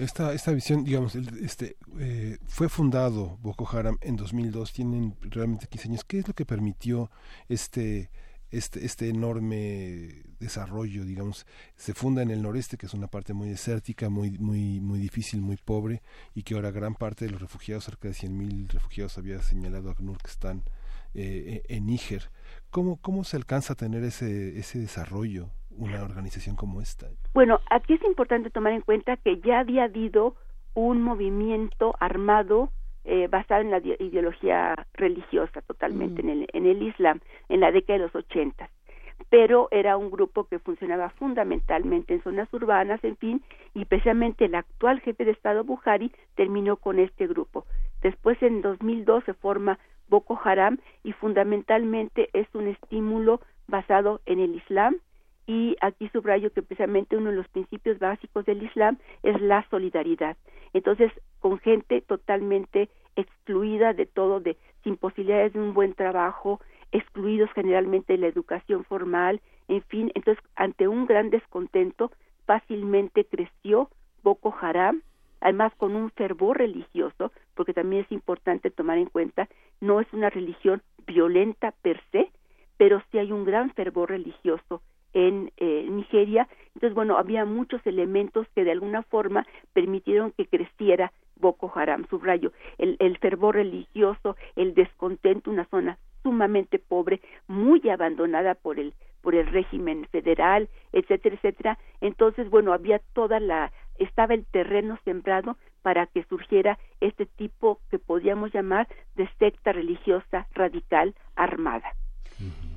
[0.00, 5.88] Esta, esta visión, digamos, este, eh, fue fundado Boko Haram en 2002, tienen realmente 15
[5.88, 6.04] años.
[6.04, 7.10] ¿Qué es lo que permitió
[7.50, 8.10] este,
[8.50, 11.46] este, este enorme desarrollo, digamos,
[11.76, 15.42] se funda en el noreste, que es una parte muy desértica, muy, muy, muy difícil,
[15.42, 16.00] muy pobre,
[16.34, 19.96] y que ahora gran parte de los refugiados, cerca de 100.000 refugiados, había señalado a
[19.98, 20.64] Nur que están
[21.12, 22.30] eh, en Níger.
[22.70, 25.50] ¿Cómo, ¿Cómo se alcanza a tener ese, ese desarrollo,
[25.80, 27.06] una organización como esta?
[27.34, 30.36] Bueno, aquí es importante tomar en cuenta que ya había habido
[30.74, 32.70] un movimiento armado
[33.04, 36.28] eh, basado en la ideología religiosa totalmente, mm.
[36.28, 38.70] en, el, en el Islam, en la década de los ochentas.
[39.30, 43.42] Pero era un grupo que funcionaba fundamentalmente en zonas urbanas, en fin,
[43.74, 47.64] y precisamente el actual jefe de Estado Buhari terminó con este grupo.
[48.02, 49.78] Después, en 2002, se forma
[50.08, 54.96] Boko Haram y fundamentalmente es un estímulo basado en el Islam,
[55.50, 60.36] y aquí subrayo que precisamente uno de los principios básicos del Islam es la solidaridad.
[60.72, 61.10] Entonces,
[61.40, 66.60] con gente totalmente excluida de todo, de sin posibilidades de un buen trabajo,
[66.92, 72.12] excluidos generalmente de la educación formal, en fin, entonces ante un gran descontento
[72.46, 73.90] fácilmente creció
[74.22, 75.02] Boko Haram,
[75.40, 79.48] además con un fervor religioso, porque también es importante tomar en cuenta,
[79.80, 82.30] no es una religión violenta per se,
[82.76, 84.80] pero sí hay un gran fervor religioso
[85.12, 86.48] en eh, Nigeria.
[86.74, 92.52] Entonces, bueno, había muchos elementos que de alguna forma permitieron que creciera Boko Haram, subrayo,
[92.78, 99.34] el, el fervor religioso, el descontento, una zona sumamente pobre, muy abandonada por el por
[99.34, 101.78] el régimen federal, etcétera, etcétera.
[102.00, 107.98] Entonces, bueno, había toda la estaba el terreno sembrado para que surgiera este tipo que
[107.98, 111.94] podíamos llamar de secta religiosa radical armada.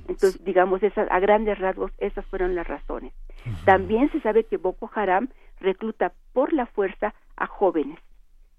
[0.08, 3.12] Entonces, digamos, esas, a grandes rasgos, esas fueron las razones.
[3.64, 5.28] También se sabe que Boko Haram
[5.60, 7.98] recluta por la fuerza a jóvenes,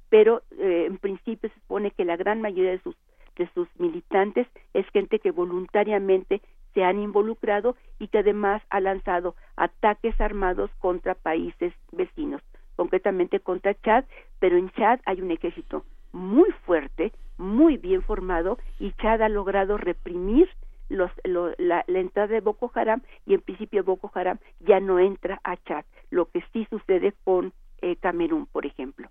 [0.10, 2.96] pero eh, en principio se supone que la gran mayoría de sus,
[3.38, 6.42] de sus militantes es gente que voluntariamente
[6.74, 12.42] se han involucrado y que además ha lanzado ataques armados contra países vecinos,
[12.76, 14.04] concretamente contra Chad,
[14.40, 19.78] pero en Chad hay un ejército muy fuerte, muy bien formado y Chad ha logrado
[19.78, 20.50] reprimir
[20.90, 21.12] los,
[21.58, 25.86] la, entrada de Boko Haram y en principio Boko Haram ya no entra a Chad,
[26.10, 29.10] lo que sí sucede con eh, Camerún, por ejemplo.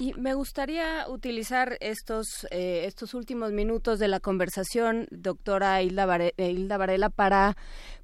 [0.00, 7.10] Y me gustaría utilizar estos, eh, estos últimos minutos de la conversación, doctora Hilda, Varela,
[7.10, 7.56] para,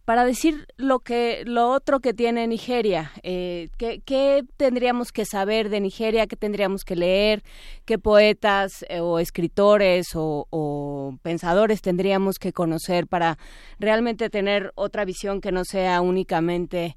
[0.05, 3.13] para decir lo, que, lo otro que tiene Nigeria.
[3.23, 6.27] Eh, ¿qué, tendríamos que saber de Nigeria?
[6.27, 7.45] ¿Qué tendríamos que leer?
[7.85, 13.39] ¿Qué poetas eh, o escritores o pensadores tendríamos que conocer para
[13.79, 16.97] realmente tener otra visión que no sea únicamente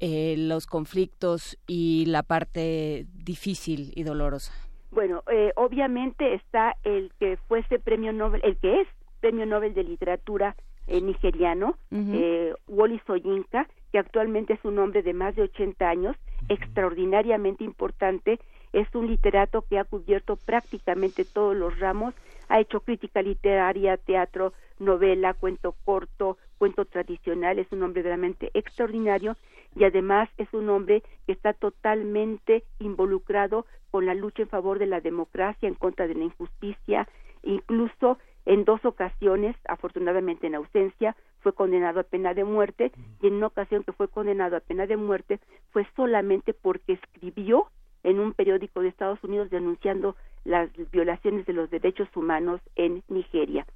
[0.00, 4.52] eh, los conflictos y la parte difícil y dolorosa?
[4.90, 8.88] Bueno, eh, obviamente está el que fuese premio Nobel, el que es
[9.20, 10.56] premio Nobel de literatura
[10.86, 16.16] eh, nigeriano, uh Wally Soyinka, que actualmente es un hombre de más de 80 años,
[16.48, 18.38] extraordinariamente importante,
[18.72, 22.14] es un literato que ha cubierto prácticamente todos los ramos,
[22.48, 29.36] ha hecho crítica literaria, teatro, novela, cuento corto, cuento tradicional, es un hombre realmente extraordinario
[29.78, 34.86] y además es un hombre que está totalmente involucrado con la lucha en favor de
[34.86, 37.08] la democracia, en contra de la injusticia,
[37.42, 42.90] incluso en dos ocasiones, afortunadamente en ausencia, fue condenado a pena de muerte
[43.22, 45.38] y en una ocasión que fue condenado a pena de muerte
[45.70, 47.68] fue solamente porque escribió
[48.02, 53.66] en un periódico de Estados Unidos denunciando las violaciones de los derechos humanos en Nigeria.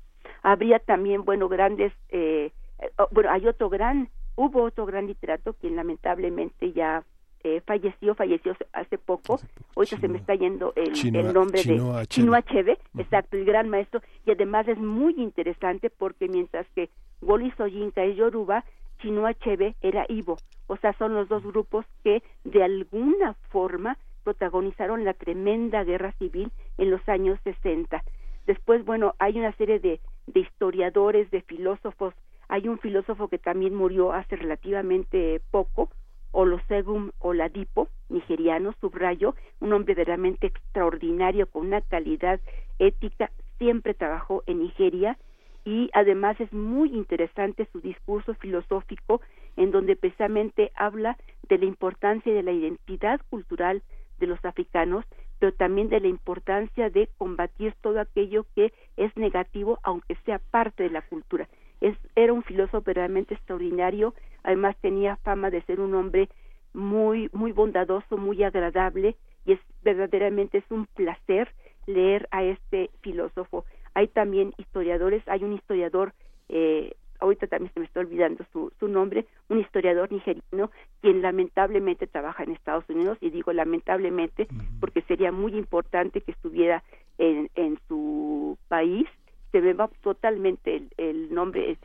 [0.43, 2.51] Habría también, bueno, grandes, eh,
[2.81, 7.05] eh bueno, hay otro gran Hubo otro gran literato quien lamentablemente ya
[7.45, 9.41] eh, falleció, falleció hace poco,
[9.75, 10.93] hoy se me está yendo el,
[11.33, 16.67] nombre de Chinua Achebe, exacto, el gran maestro, y además es muy interesante porque mientras
[16.75, 16.89] que
[17.21, 18.65] Woli Soyinka es Yoruba,
[19.01, 20.39] Chinua Achebe era Ibo,
[20.69, 26.53] o sea, son los dos grupos que de alguna forma protagonizaron la tremenda guerra civil
[26.79, 28.03] en los años 60.
[28.47, 32.15] Después, bueno, hay una serie de, de historiadores, de filósofos.
[32.53, 35.89] Hay un filósofo que también murió hace relativamente poco,
[36.33, 42.41] Olusegun Oladipo, nigeriano, subrayo, un hombre verdaderamente extraordinario con una calidad
[42.79, 45.17] ética, siempre trabajó en Nigeria
[45.65, 49.23] y además es muy interesante su discurso filosófico
[49.57, 51.17] en donde precisamente habla
[51.49, 53.81] de la importancia de la identidad cultural
[54.19, 55.07] de los africanos,
[55.39, 60.83] pero también de la importancia de combatir todo aquello que es negativo, aunque sea parte
[60.83, 61.49] de la cultura.
[61.83, 66.29] Es, era un filósofo verdaderamente extraordinario, además tenía fama de ser un hombre
[66.73, 71.53] muy, muy bondadoso, muy agradable, y es verdaderamente es un placer
[71.87, 73.65] leer a este filósofo.
[73.95, 76.15] Hay también historiadores, hay un historiador
[76.49, 82.07] eh, ahorita también se me está olvidando su, su nombre, un historiador nigeriano quien lamentablemente
[82.07, 84.49] trabaja en Estados Unidos y digo lamentablemente
[84.81, 86.83] porque sería muy importante que estuviera
[87.19, 89.07] en, en su país.
[89.53, 91.79] Se me va totalmente el, el nombre, eh,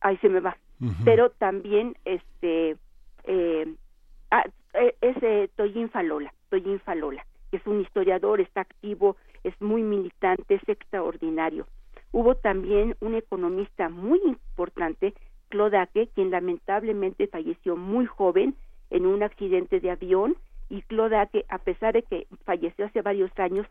[0.00, 0.56] ahí se me va.
[1.04, 2.76] Pero también este
[3.24, 3.74] eh,
[4.30, 4.44] ah,
[4.74, 9.82] e, es eh, Toyin Falola, Toyin Falola, que es un historiador, está activo, es muy
[9.82, 11.66] militante, es extraordinario
[12.10, 15.14] Hubo también un economista muy importante,
[15.50, 18.54] Clodake, quien lamentablemente falleció muy joven
[18.90, 20.36] en un accidente de avión
[20.70, 23.66] y Clodake, a pesar de que falleció hace varios años,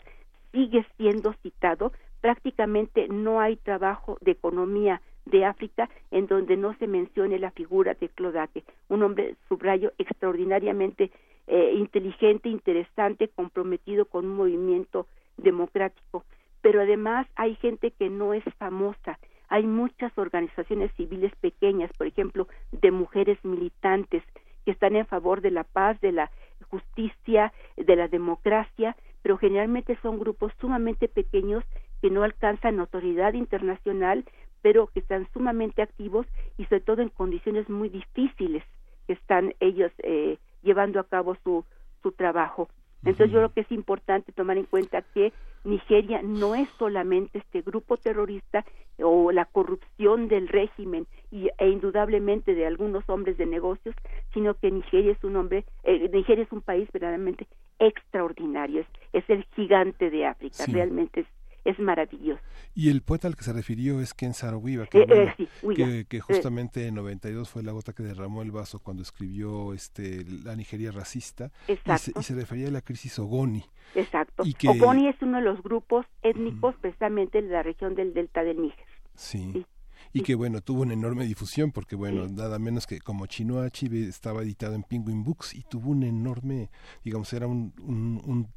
[0.52, 1.92] sigue siendo citado.
[2.22, 7.94] Prácticamente no hay trabajo de economía de África en donde no se mencione la figura
[7.94, 11.12] de Clodake, un hombre, subrayo, extraordinariamente
[11.48, 15.08] eh, inteligente, interesante, comprometido con un movimiento
[15.38, 16.24] democrático
[16.68, 19.20] pero además hay gente que no es famosa.
[19.50, 24.22] Hay muchas organizaciones civiles pequeñas, por ejemplo, de mujeres militantes
[24.66, 26.30] que están en favor de la paz, de la
[26.70, 31.64] justicia, de la democracia, pero generalmente son grupos sumamente pequeños
[32.02, 34.26] que no alcanzan notoriedad internacional,
[34.62, 36.26] pero que están sumamente activos
[36.58, 38.64] y sobre todo en condiciones muy difíciles
[39.06, 41.64] que están ellos eh, llevando a cabo su,
[42.02, 42.70] su trabajo.
[43.04, 45.32] Entonces yo creo que es importante tomar en cuenta que
[45.64, 48.66] Nigeria no es solamente este grupo terrorista
[49.00, 53.96] o la corrupción del régimen y, e indudablemente de algunos hombres de negocios,
[54.34, 57.48] sino que Nigeria es un hombre, eh, Nigeria es un país verdaderamente
[57.80, 61.28] extraordinario, es, es el gigante de África, realmente es
[61.68, 62.42] es maravilloso.
[62.74, 65.36] Y el poeta al que se refirió es Ken Saro-Wiwa, que, eh,
[65.78, 70.24] eh, que, justamente en 92 fue la gota que derramó el vaso cuando escribió este
[70.44, 73.66] la Nigeria racista y se, refería a la crisis Ogoni.
[73.96, 74.44] Exacto.
[74.68, 78.86] Ogoni es uno de los grupos étnicos precisamente de la región del delta del Níger.
[79.16, 79.66] sí.
[80.14, 84.42] y que bueno tuvo una enorme difusión porque bueno nada menos que como Chinoachi estaba
[84.42, 86.70] editado en Penguin Books y tuvo un enorme
[87.04, 88.48] digamos era un, un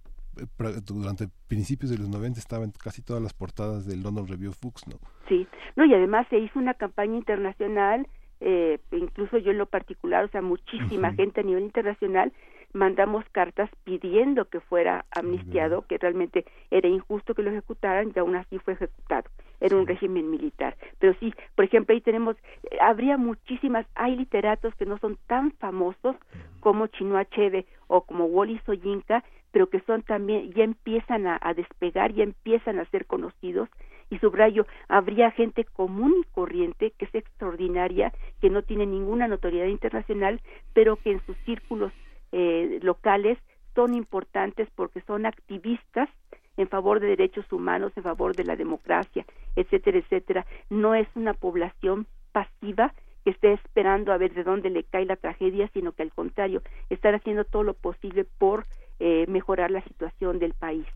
[0.84, 4.60] durante principios de los 90 estaba en casi todas las portadas del London Review of
[4.60, 4.96] Books, ¿no?
[5.28, 5.46] Sí,
[5.76, 8.06] no, y además se hizo una campaña internacional,
[8.40, 12.32] eh, incluso yo en lo particular, o sea, muchísima gente a nivel internacional,
[12.72, 18.36] mandamos cartas pidiendo que fuera amnistiado, que realmente era injusto que lo ejecutaran y aún
[18.36, 19.28] así fue ejecutado.
[19.60, 20.76] Era un régimen militar.
[20.98, 22.36] Pero sí, por ejemplo, ahí tenemos,
[22.70, 26.16] eh, habría muchísimas, hay literatos que no son tan famosos
[26.60, 32.12] como Chinua Achebe o como Wally Soyinka, pero que son también, ya empiezan a, despegar,
[32.12, 33.68] ya empiezan a ser conocidos,
[34.10, 39.68] y subrayo, habría gente común y corriente, que es extraordinaria, que no tiene ninguna notoriedad
[39.68, 40.40] internacional,
[40.72, 41.92] pero que en sus círculos
[42.32, 43.38] eh, locales
[43.74, 46.08] son importantes porque son activistas
[46.56, 49.24] en favor de derechos humanos, en favor de la democracia,
[49.56, 50.46] etcétera, etcétera.
[50.68, 52.92] No es una población pasiva
[53.24, 56.62] que esté esperando a ver de dónde le cae la tragedia, sino que al contrario,
[56.88, 58.66] están haciendo todo lo posible por
[59.00, 60.86] eh, mejorar la situación del país.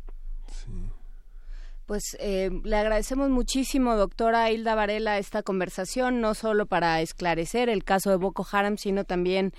[1.86, 7.84] Pues eh, le agradecemos muchísimo, doctora Hilda Varela, esta conversación, no solo para esclarecer el
[7.84, 9.52] caso de Boko Haram, sino también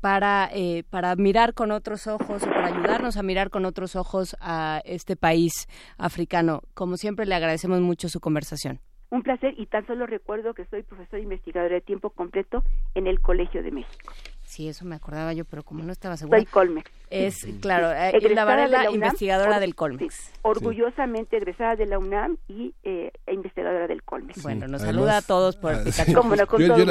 [0.00, 4.36] para, eh, para mirar con otros ojos o para ayudarnos a mirar con otros ojos
[4.40, 5.68] a este país
[5.98, 6.62] africano.
[6.74, 8.80] Como siempre, le agradecemos mucho su conversación.
[9.10, 12.62] Un placer y tan solo recuerdo que soy profesor investigador de tiempo completo
[12.94, 14.12] en el Colegio de México.
[14.48, 16.38] Sí, eso me acordaba yo, pero como no estaba segura.
[16.38, 16.90] Soy Colmex.
[17.10, 20.32] Es, claro, eh, la Varela, investigadora del Colmex.
[20.40, 24.42] orgullosamente egresada de la UNAM y eh, investigadora del Colmex.
[24.42, 25.84] Bueno, nos saluda a todos por ah,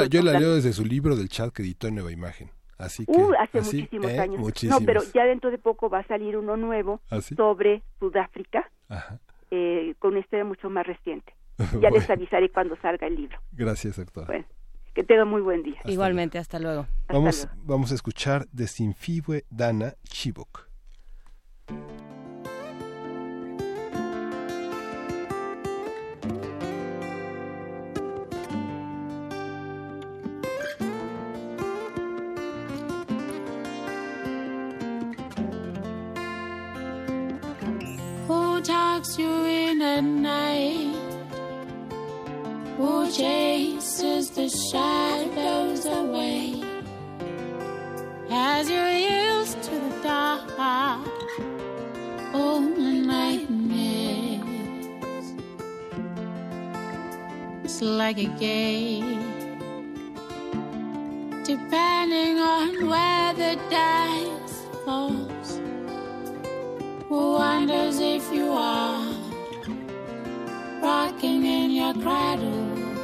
[0.08, 2.52] yo, la, leo desde su libro del chat que editó en Nueva Imagen.
[2.78, 4.20] Así que, uh, hace muchísimos ¿eh?
[4.20, 4.62] años.
[4.62, 8.70] No, pero ya dentro de poco va a salir uno nuevo ¿Ah, sobre Sudáfrica,
[9.50, 11.34] eh, con una historia mucho más reciente.
[11.82, 13.36] Ya les avisaré cuando salga el libro.
[13.50, 14.26] Gracias, doctor.
[14.26, 14.44] Bueno.
[14.94, 15.80] Que tenga muy buen día.
[15.84, 16.86] Igualmente, hasta luego.
[17.08, 20.68] vamos, vamos a escuchar Desinfigue Dana Chibok.
[38.26, 40.87] Who talks you in at night?
[42.78, 46.62] Who chases the shadows away?
[48.30, 50.48] As you're used to the dark,
[52.34, 52.60] oh
[53.04, 54.38] nightmares.
[57.64, 59.24] It's like a game,
[61.42, 65.60] depending on where the dice falls.
[67.08, 69.17] Who wonders if you are
[70.80, 72.97] rocking in your cradle?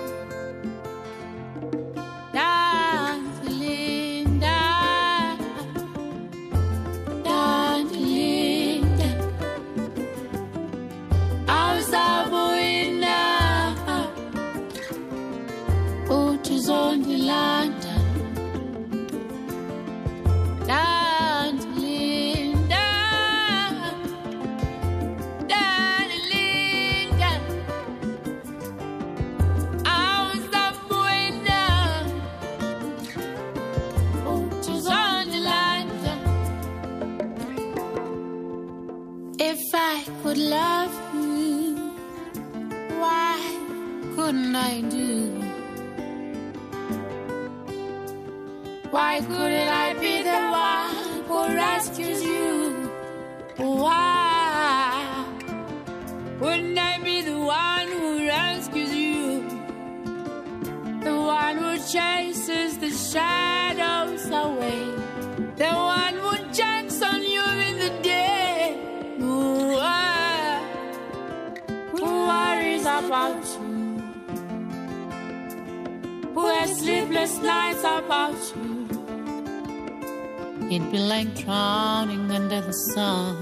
[81.34, 83.36] Drowning under the sun,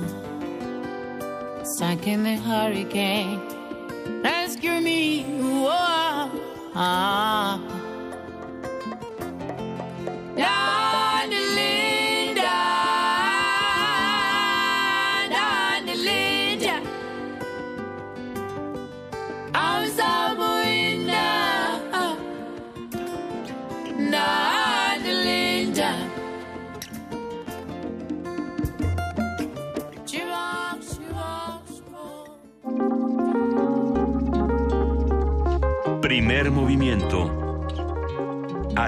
[1.65, 3.41] sunk in the hurricane.
[4.23, 6.31] Rescue me, whoa, ah,
[6.75, 7.12] ah.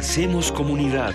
[0.06, 1.14] Hacemos comunidad.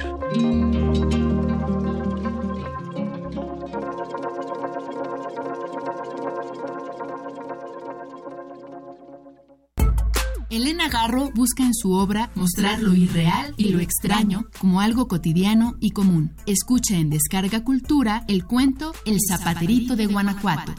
[10.49, 15.75] Elena Garro busca en su obra mostrar lo irreal y lo extraño como algo cotidiano
[15.79, 16.35] y común.
[16.47, 20.73] Escucha en Descarga Cultura el cuento El Zapaterito de Guanajuato.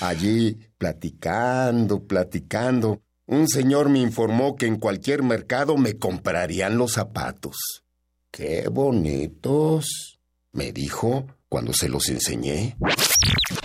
[0.00, 7.84] Allí, platicando, platicando, un señor me informó que en cualquier mercado me comprarían los zapatos.
[8.30, 10.18] ¡Qué bonitos!
[10.52, 12.76] me dijo cuando se los enseñé.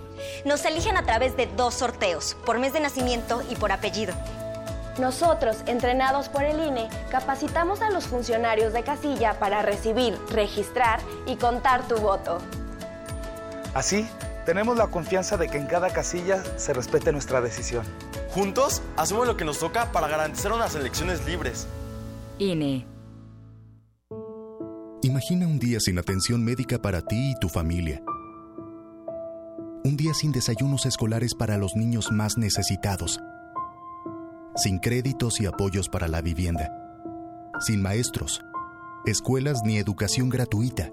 [0.44, 4.12] Nos eligen a través de dos sorteos, por mes de nacimiento y por apellido.
[4.98, 11.36] Nosotros, entrenados por el INE, capacitamos a los funcionarios de casilla para recibir, registrar y
[11.36, 12.38] contar tu voto.
[13.74, 14.08] Así,
[14.46, 17.84] tenemos la confianza de que en cada casilla se respete nuestra decisión.
[18.30, 21.66] Juntos, hacemos lo que nos toca para garantizar unas elecciones libres.
[22.38, 22.86] INE.
[25.02, 28.02] Imagina un día sin atención médica para ti y tu familia.
[29.84, 33.20] Un día sin desayunos escolares para los niños más necesitados.
[34.56, 36.72] Sin créditos y apoyos para la vivienda.
[37.60, 38.40] Sin maestros.
[39.04, 40.90] escuelas ni educación gratuita.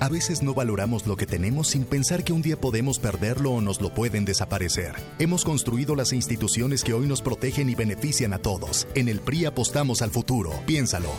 [0.00, 3.60] A veces no valoramos lo que tenemos sin pensar que un día podemos perderlo o
[3.60, 4.94] nos lo pueden desaparecer.
[5.18, 8.88] Hemos construido las instituciones que hoy nos protegen y benefician a todos.
[8.94, 10.52] En el PRI apostamos al futuro.
[10.66, 11.10] Piénsalo.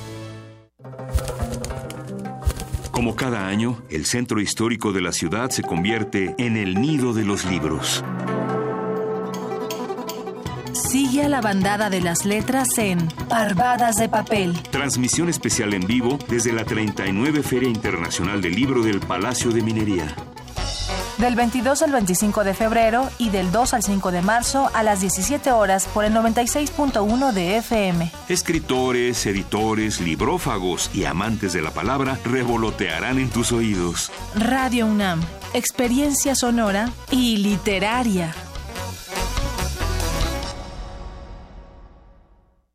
[2.92, 7.24] Como cada año, el centro histórico de la ciudad se convierte en el nido de
[7.24, 8.04] los libros.
[10.94, 14.54] Sigue a la bandada de las letras en Parvadas de Papel.
[14.70, 20.16] Transmisión especial en vivo desde la 39 Feria Internacional del Libro del Palacio de Minería.
[21.18, 25.02] Del 22 al 25 de febrero y del 2 al 5 de marzo a las
[25.02, 28.12] 17 horas por el 96.1 de FM.
[28.30, 34.12] Escritores, editores, librófagos y amantes de la palabra revolotearán en tus oídos.
[34.36, 35.22] Radio UNAM,
[35.56, 38.36] experiencia sonora y literaria.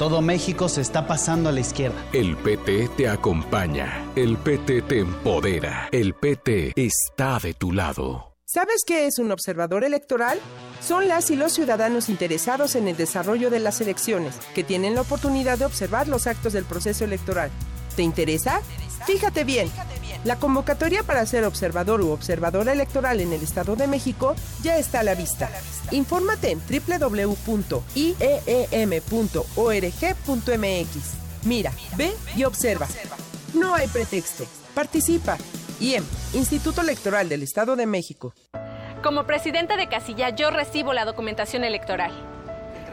[0.00, 2.02] Todo México se está pasando a la izquierda.
[2.14, 4.10] El PT te acompaña.
[4.16, 5.90] El PT te empodera.
[5.92, 8.32] El PT está de tu lado.
[8.46, 10.38] ¿Sabes qué es un observador electoral?
[10.80, 15.02] Son las y los ciudadanos interesados en el desarrollo de las elecciones, que tienen la
[15.02, 17.50] oportunidad de observar los actos del proceso electoral.
[17.94, 18.62] ¿Te interesa?
[19.06, 19.70] Fíjate bien.
[20.24, 25.00] La convocatoria para ser observador u observadora electoral en el Estado de México ya está
[25.00, 25.48] a la vista.
[25.90, 27.46] Infórmate en www.ieem.org.mx.
[31.44, 32.86] Mira, ve y observa.
[33.54, 34.44] No hay pretexto.
[34.74, 35.38] Participa.
[35.80, 36.04] IEM,
[36.34, 38.34] Instituto Electoral del Estado de México.
[39.02, 42.12] Como presidente de casilla, yo recibo la documentación electoral.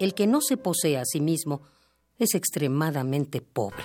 [0.00, 1.62] El que no se posee a sí mismo
[2.18, 3.84] es extremadamente pobre.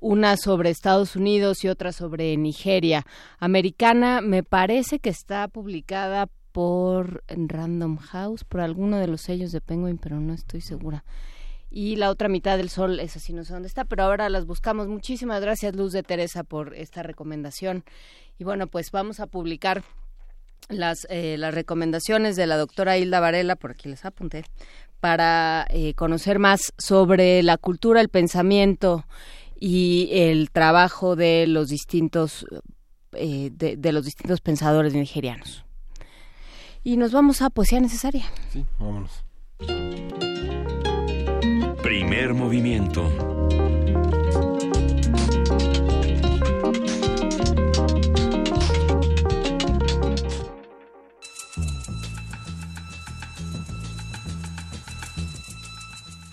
[0.00, 3.06] una sobre Estados Unidos y otra sobre Nigeria.
[3.38, 9.60] Americana me parece que está publicada por Random House, por alguno de los sellos de
[9.60, 11.04] Penguin, pero no estoy segura.
[11.70, 14.46] Y la otra mitad del sol, esa sí no sé dónde está, pero ahora las
[14.46, 14.88] buscamos.
[14.88, 17.84] Muchísimas gracias, Luz de Teresa, por esta recomendación.
[18.38, 19.82] Y bueno, pues vamos a publicar
[20.68, 24.44] las, eh, las recomendaciones de la doctora Hilda Varela, por aquí les apunté,
[25.00, 29.04] para eh, conocer más sobre la cultura, el pensamiento
[29.58, 32.46] y el trabajo de los distintos
[33.12, 35.64] eh, de, de, los distintos pensadores nigerianos.
[36.84, 38.24] Y nos vamos a poesía necesaria.
[38.52, 39.24] Sí, vámonos.
[41.82, 43.10] Primer movimiento.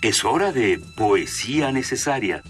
[0.02, 2.42] Es hora de poesía necesaria.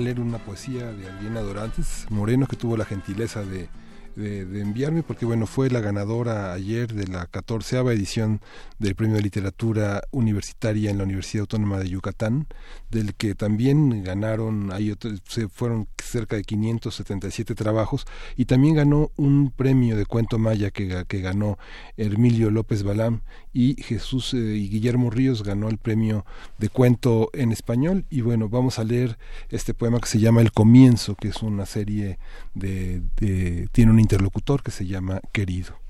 [0.00, 3.68] Leer una poesía de Adriana Dorantes Moreno que tuvo la gentileza de
[4.16, 8.40] de, enviarme, porque bueno, fue la ganadora ayer de la catorceava edición
[8.78, 12.46] del Premio de Literatura Universitaria en la Universidad Autónoma de Yucatán,
[12.90, 14.94] del que también ganaron, ahí
[15.28, 18.06] se fueron cerca de 577 trabajos,
[18.36, 21.58] y también ganó un premio de cuento maya que, que ganó
[21.96, 23.20] Hermilio López Balam,
[23.52, 26.24] y Jesús eh, y Guillermo Ríos ganó el premio
[26.58, 29.18] de cuento en español, y bueno, vamos a leer
[29.50, 32.18] este poema que se llama El Comienzo, que es una serie
[32.54, 35.80] de, de tiene un interlocutor que se llama querido.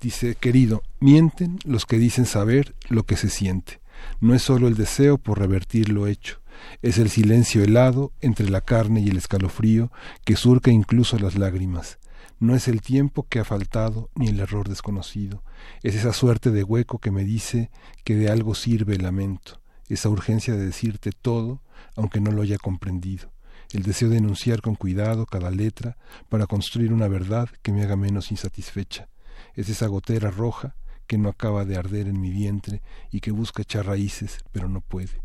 [0.00, 3.80] Dice, querido, mienten los que dicen saber lo que se siente.
[4.20, 6.40] No es solo el deseo por revertir lo hecho,
[6.82, 9.92] es el silencio helado entre la carne y el escalofrío
[10.24, 11.98] que surca incluso las lágrimas.
[12.40, 15.42] No es el tiempo que ha faltado ni el error desconocido,
[15.82, 17.70] es esa suerte de hueco que me dice
[18.04, 21.62] que de algo sirve el lamento, esa urgencia de decirte todo
[21.94, 23.30] aunque no lo haya comprendido
[23.72, 25.96] el deseo de enunciar con cuidado cada letra
[26.28, 29.08] para construir una verdad que me haga menos insatisfecha.
[29.54, 30.74] Es esa gotera roja
[31.06, 34.80] que no acaba de arder en mi vientre y que busca echar raíces, pero no
[34.80, 35.22] puede.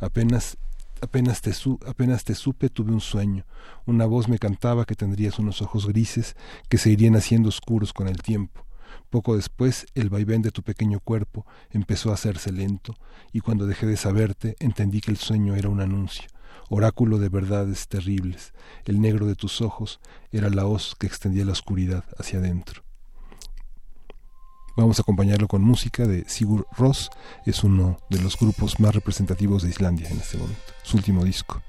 [0.00, 0.56] Apenas
[1.00, 1.52] apenas te,
[1.86, 3.44] apenas te supe tuve un sueño.
[3.86, 6.36] Una voz me cantaba que tendrías unos ojos grises
[6.68, 8.66] que se irían haciendo oscuros con el tiempo.
[9.10, 12.94] Poco después el vaivén de tu pequeño cuerpo empezó a hacerse lento,
[13.32, 16.28] y cuando dejé de saberte entendí que el sueño era un anuncio
[16.70, 18.54] oráculo de verdades terribles.
[18.86, 20.00] El negro de tus ojos
[20.30, 22.82] era la hoz que extendía la oscuridad hacia adentro.
[24.76, 27.10] Vamos a acompañarlo con música de Sigur Ross,
[27.44, 31.60] es uno de los grupos más representativos de Islandia en este momento, su último disco.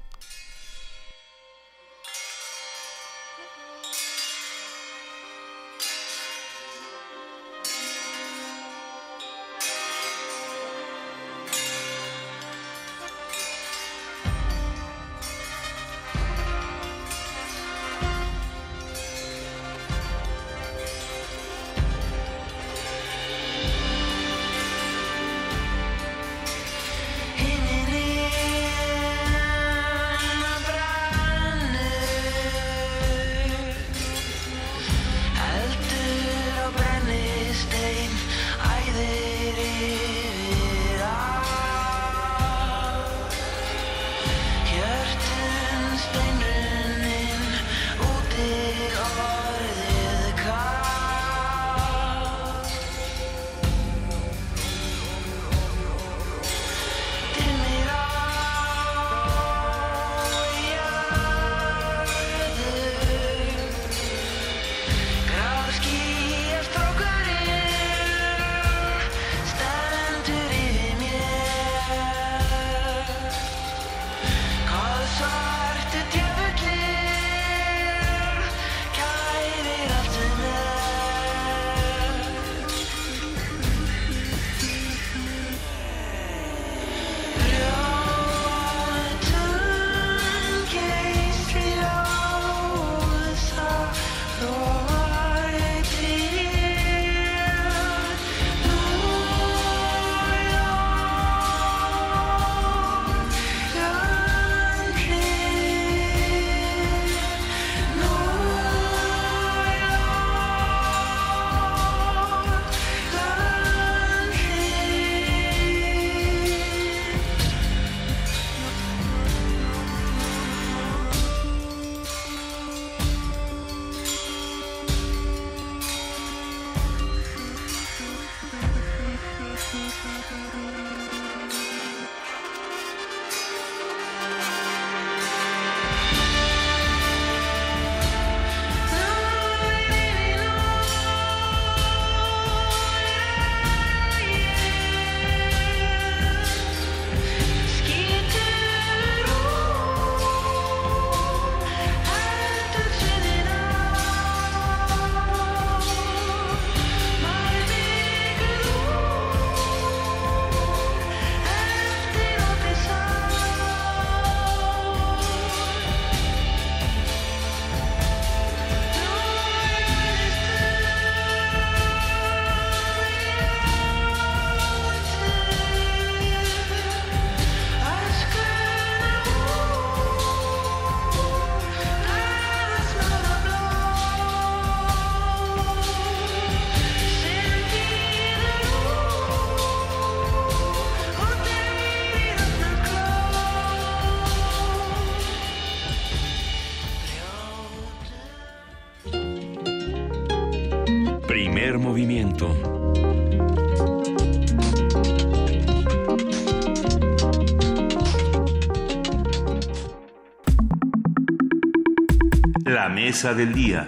[213.30, 213.86] Del día.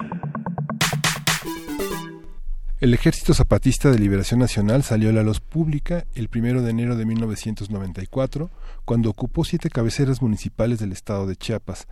[2.80, 6.94] El Ejército Zapatista de Liberación Nacional salió a la luz pública el 1 de enero
[6.94, 8.48] de 1994,
[8.84, 11.88] cuando ocupó siete cabeceras municipales del estado de Chiapas.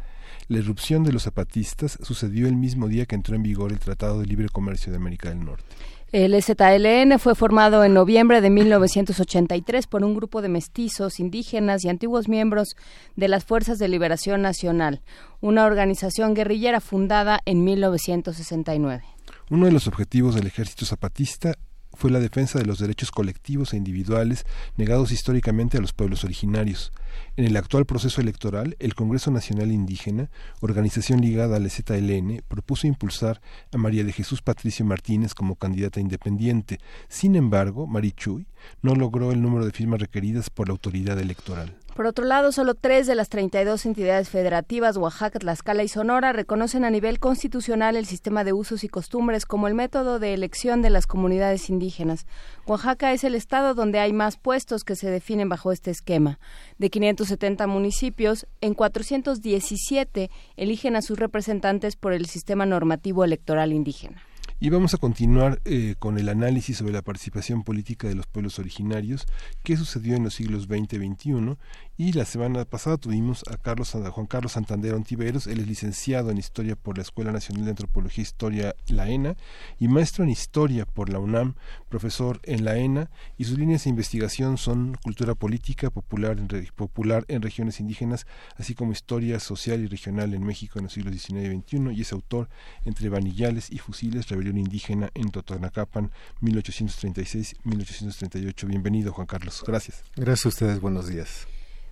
[0.47, 4.21] La irrupción de los zapatistas sucedió el mismo día que entró en vigor el Tratado
[4.21, 5.65] de Libre Comercio de América del Norte.
[6.13, 11.89] El ZLN fue formado en noviembre de 1983 por un grupo de mestizos, indígenas y
[11.89, 12.77] antiguos miembros
[13.17, 15.01] de las Fuerzas de Liberación Nacional,
[15.41, 19.05] una organización guerrillera fundada en 1969.
[19.49, 21.55] Uno de los objetivos del ejército zapatista
[21.95, 24.45] fue la defensa de los derechos colectivos e individuales
[24.77, 26.93] negados históricamente a los pueblos originarios.
[27.37, 33.41] En el actual proceso electoral, el Congreso Nacional Indígena, organización ligada al ZLN, propuso impulsar
[33.73, 36.79] a María de Jesús Patricio Martínez como candidata independiente.
[37.09, 38.47] Sin embargo, Marichuy
[38.81, 41.77] no logró el número de firmas requeridas por la autoridad electoral.
[41.95, 46.87] Por otro lado, solo tres de las 32 entidades federativas, Oaxaca, Tlaxcala y Sonora, reconocen
[46.87, 50.89] a nivel constitucional el sistema de usos y costumbres como el método de elección de
[50.89, 52.27] las comunidades indígenas.
[52.67, 56.39] Oaxaca es el estado donde hay más puestos que se definen bajo este esquema.
[56.79, 64.23] De 570 municipios, en 417 eligen a sus representantes por el sistema normativo electoral indígena.
[64.63, 68.61] Y vamos a continuar eh, con el análisis sobre la participación política de los pueblos
[68.61, 69.27] originarios,
[69.65, 71.57] qué sucedió en los siglos XX y XXI.
[71.97, 76.39] Y la semana pasada tuvimos a, Carlos, Juan Carlos Santander Ontiveros, él es licenciado en
[76.39, 79.35] Historia por la Escuela Nacional de Antropología e Historia, la ENA,
[79.81, 81.57] y maestro en Historia por la UNAM,
[81.89, 87.25] profesor en la ENA, y sus líneas de investigación son cultura política popular en, popular
[87.27, 88.27] en regiones indígenas,
[88.57, 92.01] así como historia social y regional en México en los siglos XIX y XXI, y
[92.03, 92.49] es autor
[92.85, 96.11] entre Vanillales y Fusiles, Rebelión Indígena en Totonacapan,
[96.43, 98.67] 1836-1838.
[98.67, 99.65] Bienvenido, Juan Carlos.
[99.67, 100.05] Gracias.
[100.17, 100.81] Gracias a ustedes.
[100.81, 101.49] Buenos días.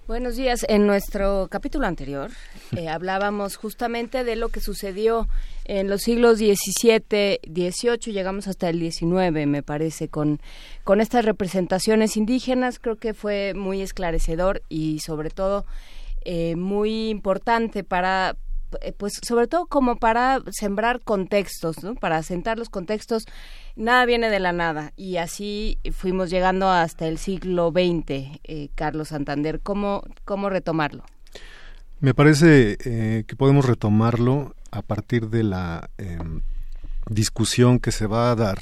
[0.07, 0.65] Buenos días.
[0.69, 2.31] En nuestro capítulo anterior
[2.77, 5.27] eh, hablábamos justamente de lo que sucedió
[5.65, 10.41] en los siglos XVII, XVIII, llegamos hasta el XIX, me parece, con,
[10.83, 12.81] con estas representaciones indígenas.
[12.81, 15.65] Creo que fue muy esclarecedor y sobre todo
[16.25, 18.35] eh, muy importante para
[18.97, 21.95] pues sobre todo como para sembrar contextos, ¿no?
[21.95, 23.25] Para sentar los contextos,
[23.77, 29.09] nada viene de la nada y así fuimos llegando hasta el siglo XX, eh, Carlos
[29.09, 29.61] Santander.
[29.61, 31.05] ¿Cómo, ¿Cómo retomarlo?
[32.01, 36.41] Me parece eh, que podemos retomarlo a partir de la em,
[37.09, 38.59] discusión que se va a dar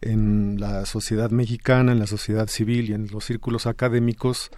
[0.00, 4.50] en la sociedad mexicana, en la sociedad civil y en los círculos académicos,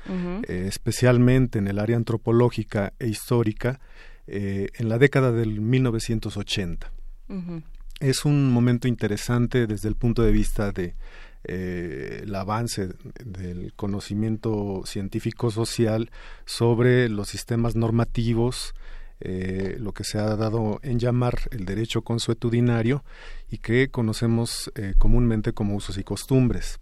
[0.47, 3.81] especialmente en el área antropológica e histórica,
[4.27, 6.93] eh, en la década del 1980.
[8.01, 10.95] Es un momento interesante desde el punto de vista de
[11.45, 12.89] eh, el avance
[13.25, 16.11] del conocimiento científico social
[16.45, 18.75] sobre los sistemas normativos,
[19.21, 23.05] eh, lo que se ha dado en llamar el derecho consuetudinario
[23.51, 26.79] y que conocemos comúnmente como usos y costumbres.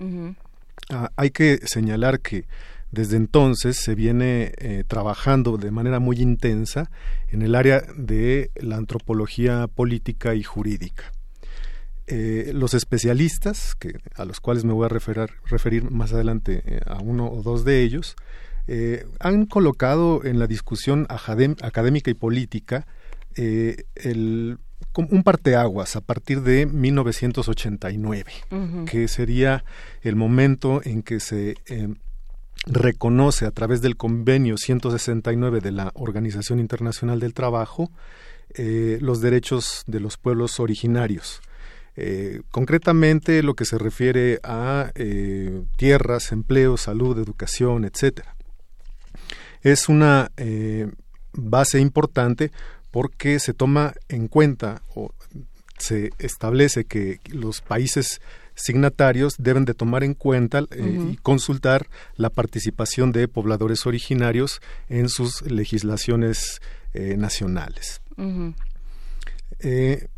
[0.90, 2.46] Ah, hay que señalar que
[2.90, 6.90] desde entonces se viene eh, trabajando de manera muy intensa
[7.28, 11.12] en el área de la antropología política y jurídica.
[12.06, 16.80] Eh, los especialistas, que, a los cuales me voy a referir, referir más adelante eh,
[16.86, 18.16] a uno o dos de ellos,
[19.20, 22.86] han colocado en la discusión académica y política
[23.34, 24.58] el,
[24.94, 28.30] un parteaguas a partir de 1989,
[28.84, 29.64] que sería
[30.02, 31.54] el momento en que se
[32.66, 37.90] reconoce a través del convenio 169 de la Organización Internacional del Trabajo
[38.54, 41.42] eh, los derechos de los pueblos originarios.
[41.96, 48.36] Eh, concretamente lo que se refiere a eh, tierras, empleo, salud, educación, etcétera.
[49.60, 50.30] Es una
[51.32, 52.52] base importante
[52.90, 55.12] porque se toma en cuenta o
[55.78, 58.20] se establece que los países
[58.58, 61.86] signatarios deben de tomar en cuenta eh, y consultar
[62.16, 66.60] la participación de pobladores originarios en sus legislaciones
[66.92, 68.02] eh, nacionales.
[69.60, 70.08] Eh,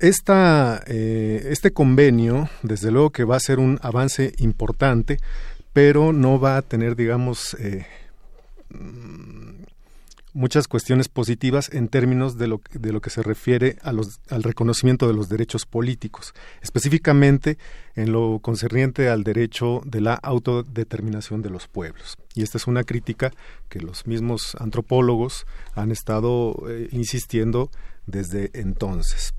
[0.00, 5.18] este convenio, desde luego que va a ser un avance importante,
[5.72, 7.56] pero no va a tener, digamos,
[10.34, 15.14] muchas cuestiones positivas en términos de lo, de lo que se refiere al reconocimiento de
[15.14, 17.56] los derechos políticos, específicamente
[17.94, 22.16] en lo concerniente al derecho de la autodeterminación de los pueblos.
[22.34, 23.32] Y esta es una crítica
[23.68, 27.70] que los mismos antropólogos han estado eh, insistiendo
[28.06, 29.32] desde entonces.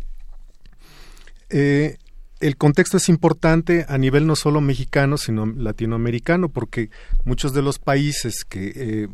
[1.50, 1.98] Eh,
[2.40, 6.90] el contexto es importante a nivel no solo mexicano, sino latinoamericano, porque
[7.24, 9.08] muchos de los países que, eh,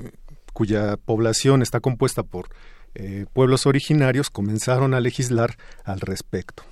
[0.53, 2.49] cuya población está compuesta por
[2.93, 6.63] eh, pueblos originarios comenzaron a legislar al respecto.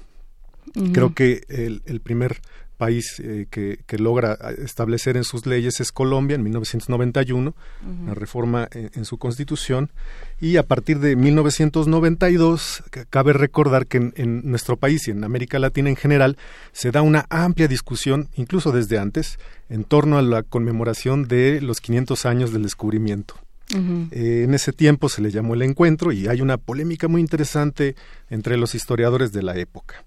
[0.94, 2.42] Creo que el, el, primer
[2.80, 7.54] país eh, que, que, logra establecer en sus leyes es Colombia en 1991,
[7.84, 9.92] una reforma en, su constitución,
[10.40, 15.90] y a partir de 1992 cabe recordar que en, nuestro país y en América Latina
[15.90, 16.38] en general
[16.72, 19.40] se da una amplia discusión, incluso desde antes,
[19.70, 23.36] en torno a la conmemoración de los 500 años del descubrimiento.
[23.72, 27.96] Eh, en ese tiempo se le llamó el encuentro y hay una polémica muy interesante
[28.30, 30.04] entre los historiadores de la época.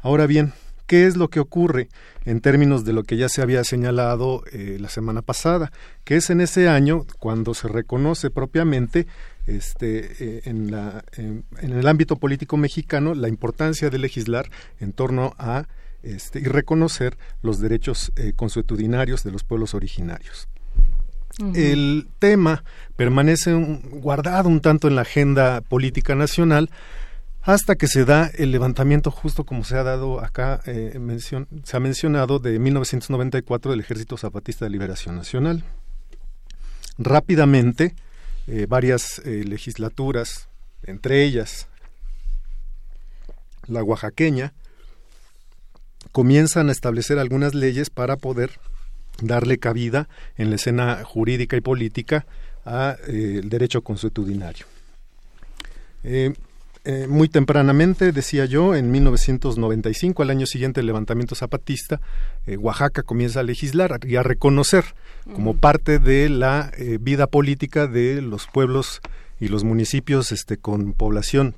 [0.00, 0.52] Ahora bien,
[0.86, 1.88] ¿qué es lo que ocurre
[2.24, 5.70] en términos de lo que ya se había señalado eh, la semana pasada?
[6.02, 9.06] Que es en ese año cuando se reconoce propiamente
[9.46, 14.50] este, eh, en, el ámbito político mexicano la importancia de legislar
[14.80, 15.68] en torno a
[16.02, 20.48] este, y reconocer los derechos consuetudinarios de los pueblos originarios.
[21.38, 22.62] El tema
[22.96, 26.70] permanece guardado un tanto en la agenda política nacional,
[27.42, 30.98] hasta que se da el levantamiento justo como se ha dado acá, eh,
[31.64, 35.64] se ha mencionado, de 1994 del Ejército Zapatista de Liberación Nacional.
[36.96, 37.94] Rápidamente,
[38.46, 40.48] eh, varias eh, legislaturas,
[40.84, 41.68] entre ellas
[43.66, 44.52] la oaxaqueña,
[46.12, 48.52] comienzan a establecer algunas leyes para poder
[49.22, 52.26] darle cabida en la escena jurídica y política
[52.64, 52.96] al
[53.48, 54.66] derecho consuetudinario.
[56.86, 62.02] Eh, muy tempranamente, decía yo, en 1995, al año siguiente del levantamiento zapatista,
[62.46, 64.84] eh, Oaxaca comienza a legislar y a reconocer
[65.34, 69.00] como parte de la eh, vida política de los pueblos
[69.40, 71.54] y los municipios este, con población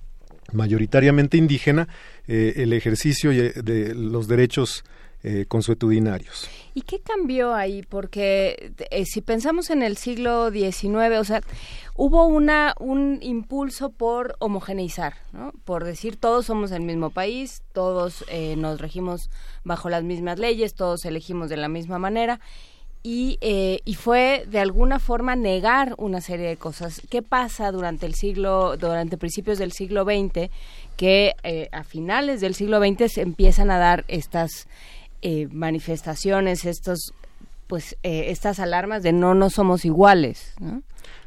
[0.53, 1.89] mayoritariamente indígena
[2.29, 4.85] el ejercicio de los derechos
[5.25, 6.49] eh, consuetudinarios.
[6.77, 7.81] ¿Y qué cambió ahí?
[7.81, 11.41] Porque eh, si pensamos en el siglo XIX, o sea,
[11.95, 15.53] hubo una un impulso por homogeneizar, ¿no?
[15.65, 19.31] por decir todos somos el mismo país, todos eh, nos regimos
[19.65, 22.41] bajo las mismas leyes, todos elegimos de la misma manera.
[23.03, 27.01] Y, eh, y, fue de alguna forma negar una serie de cosas.
[27.09, 30.51] ¿Qué pasa durante el siglo, durante principios del siglo XX,
[30.97, 31.33] que
[31.71, 34.67] a finales del siglo XX se empiezan a dar estas
[35.29, 37.13] eh, manifestaciones, estos,
[37.67, 40.55] pues, eh, estas alarmas de no, no somos iguales.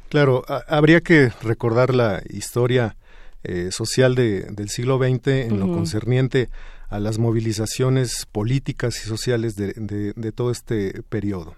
[0.07, 2.95] Claro, habría que recordar la historia
[3.43, 6.47] eh, social de, del siglo XX en lo concerniente
[6.87, 11.57] a las movilizaciones políticas y sociales de, de, todo este periodo,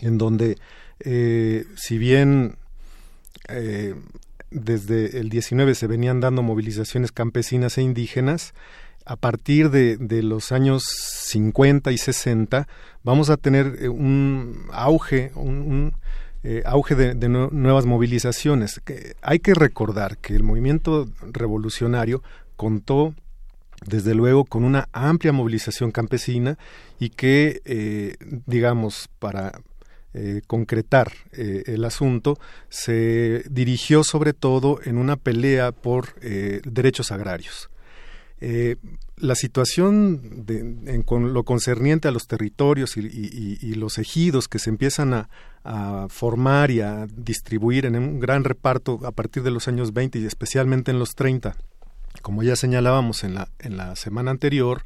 [0.00, 0.58] en donde,
[0.98, 2.56] si bien
[4.50, 8.52] desde el 19 se venían dando movilizaciones campesinas e indígenas,
[9.08, 12.68] a partir de, los años 50 y 60
[13.02, 15.94] vamos a tener eh, un auge, un,
[16.44, 18.82] eh, auge de, nuevas movilizaciones.
[19.22, 22.22] hay que recordar que el movimiento revolucionario
[22.56, 23.14] contó
[23.86, 26.58] desde luego con una amplia movilización campesina
[26.98, 28.16] y que, eh,
[28.46, 29.52] digamos, para
[30.48, 32.40] concretar el asunto,
[32.70, 37.70] se dirigió sobre todo en una pelea por derechos agrarios.
[38.40, 38.76] Eh,
[39.16, 45.12] la situación en, con lo concerniente a los territorios y, los ejidos que se empiezan
[45.14, 45.28] a,
[46.08, 50.24] formar y a distribuir en un gran reparto a partir de los años 20 y
[50.24, 51.56] especialmente en los 30,
[52.22, 54.84] como ya señalábamos en la, en la semana anterior,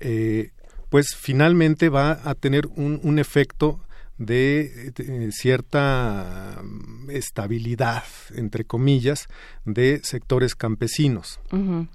[0.00, 0.50] eh,
[0.90, 3.80] pues finalmente va a tener un, un efecto
[4.18, 4.92] de,
[5.32, 8.04] cierta mm, estabilidad,
[8.34, 9.28] entre comillas,
[9.64, 11.40] de sectores campesinos.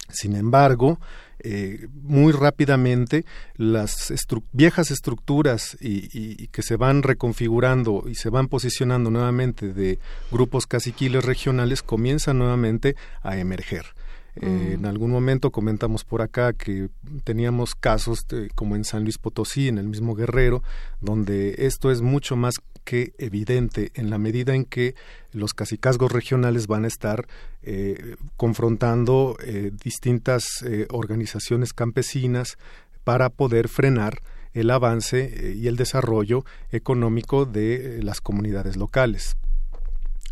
[0.09, 0.99] Sin embargo,
[1.39, 3.25] eh, muy rápidamente
[3.57, 4.13] las
[4.53, 9.99] viejas estructuras y, que se van reconfigurando y se van posicionando nuevamente de
[10.31, 13.87] grupos caciquiles regionales comienzan nuevamente a emerger.
[14.35, 14.73] Eh, mm.
[14.73, 16.89] En algún momento comentamos por acá que
[17.23, 20.63] teníamos casos como en San Luis Potosí, en el mismo Guerrero,
[21.01, 24.95] donde esto es mucho más que evidente en la medida en que
[25.31, 27.27] los cacicazgos regionales van a estar
[27.61, 32.57] eh, confrontando eh, distintas organizaciones campesinas
[33.03, 34.21] para poder frenar
[34.53, 39.35] el avance y el desarrollo económico de las comunidades locales.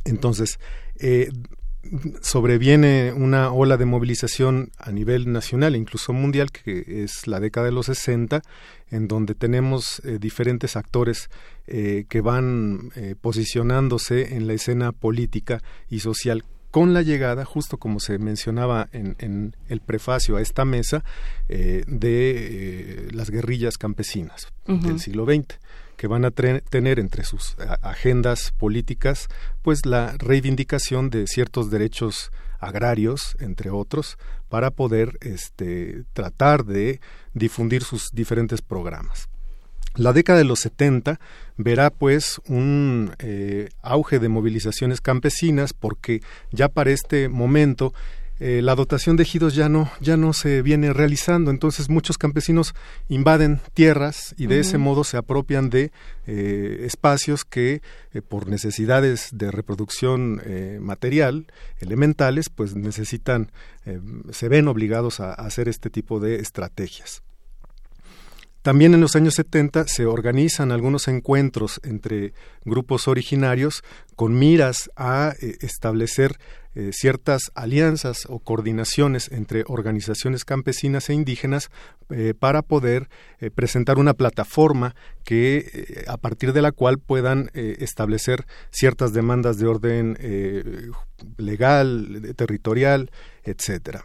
[0.06, 0.60] Entonces,
[2.22, 7.68] sobreviene una ola de movilización a nivel nacional e incluso mundial, que es la década
[7.68, 8.42] de los 60,
[8.90, 11.30] en donde tenemos eh, diferentes actores
[11.68, 16.44] eh, que van eh, posicionándose en la escena política y social.
[16.70, 21.04] Con la llegada, justo como se mencionaba en, el prefacio a esta mesa,
[21.50, 25.60] de las guerrillas campesinas del siglo XX
[26.02, 29.28] que van a tener entre sus agendas políticas
[29.62, 34.18] pues la reivindicación de ciertos derechos agrarios, entre otros,
[34.50, 37.02] para poder este, tratar de
[37.36, 39.30] difundir sus diferentes programas.
[39.94, 41.20] La década de los 70
[41.58, 47.94] verá pues un eh, auge de movilizaciones campesinas porque ya para este momento
[48.44, 52.74] eh, la dotación de ejidos ya no, ya no se viene realizando, entonces muchos campesinos
[53.08, 55.92] invaden tierras y de ese modo se apropian de
[56.26, 60.42] eh, espacios que eh, por necesidades de reproducción
[60.80, 61.46] material,
[61.80, 63.52] elementales, pues necesitan,
[64.32, 67.22] se ven obligados a hacer este tipo de estrategias.
[68.64, 73.84] También en los años 70 se organizan algunos encuentros entre grupos originarios
[74.16, 76.38] con miras a establecer
[76.74, 81.70] eh, ciertas alianzas o coordinaciones entre organizaciones campesinas e indígenas
[82.10, 83.10] eh, para poder
[83.42, 89.68] eh, presentar una plataforma que a partir de la cual puedan establecer ciertas demandas de
[89.68, 90.18] orden
[91.38, 93.12] legal, territorial,
[93.44, 94.04] etcétera.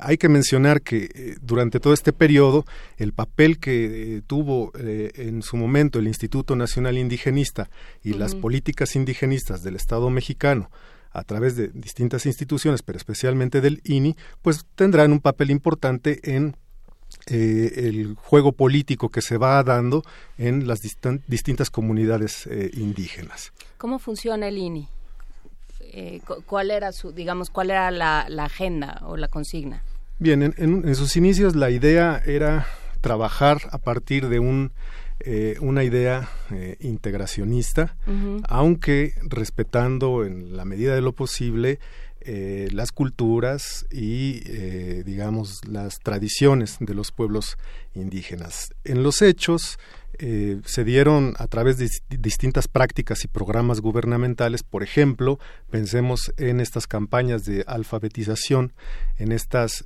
[0.00, 2.64] Hay que mencionar que durante todo este periodo
[2.96, 7.70] el papel que tuvo en su momento el Instituto Nacional Indigenista
[8.02, 10.68] y las políticas indigenistas del Estado mexicano
[11.18, 16.56] a través de distintas instituciones, pero especialmente del INI, pues tendrán un papel importante en
[17.28, 20.02] eh, el juego político que se va dando
[20.38, 23.52] en las distintas comunidades eh, indígenas.
[23.78, 24.88] ¿Cómo funciona el INI?
[25.80, 29.82] Eh, ¿Cuál era su, digamos, cuál era la, agenda o la consigna?
[30.18, 32.66] Bien, en, sus inicios la idea era
[33.00, 34.72] trabajar a partir de un
[35.28, 37.96] eh, una idea eh, integracionista,
[38.48, 41.80] aunque respetando en la medida de lo posible
[42.20, 44.38] eh, las culturas y,
[45.02, 47.58] digamos, las tradiciones de los pueblos
[47.92, 48.72] indígenas.
[48.84, 49.80] En los hechos,
[50.18, 55.40] se dieron a través de distintas prácticas y programas gubernamentales, por ejemplo,
[55.70, 58.72] pensemos en estas campañas de alfabetización,
[59.18, 59.84] en estas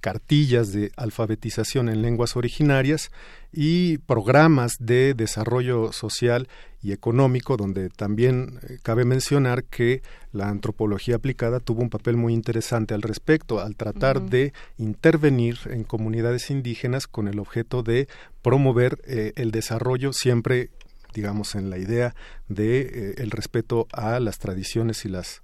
[0.00, 3.10] cartillas de alfabetización en lenguas originarias
[3.52, 6.48] y programas de desarrollo social
[6.82, 10.02] y económico, donde también eh, cabe mencionar que
[10.32, 15.82] la antropología aplicada tuvo un papel muy interesante al respecto, al tratar de intervenir en
[15.82, 18.06] comunidades indígenas con el objeto de
[18.42, 20.70] promover eh, el desarrollo siempre
[21.14, 22.14] digamos en la idea
[22.48, 25.42] de eh, el respeto a las tradiciones y las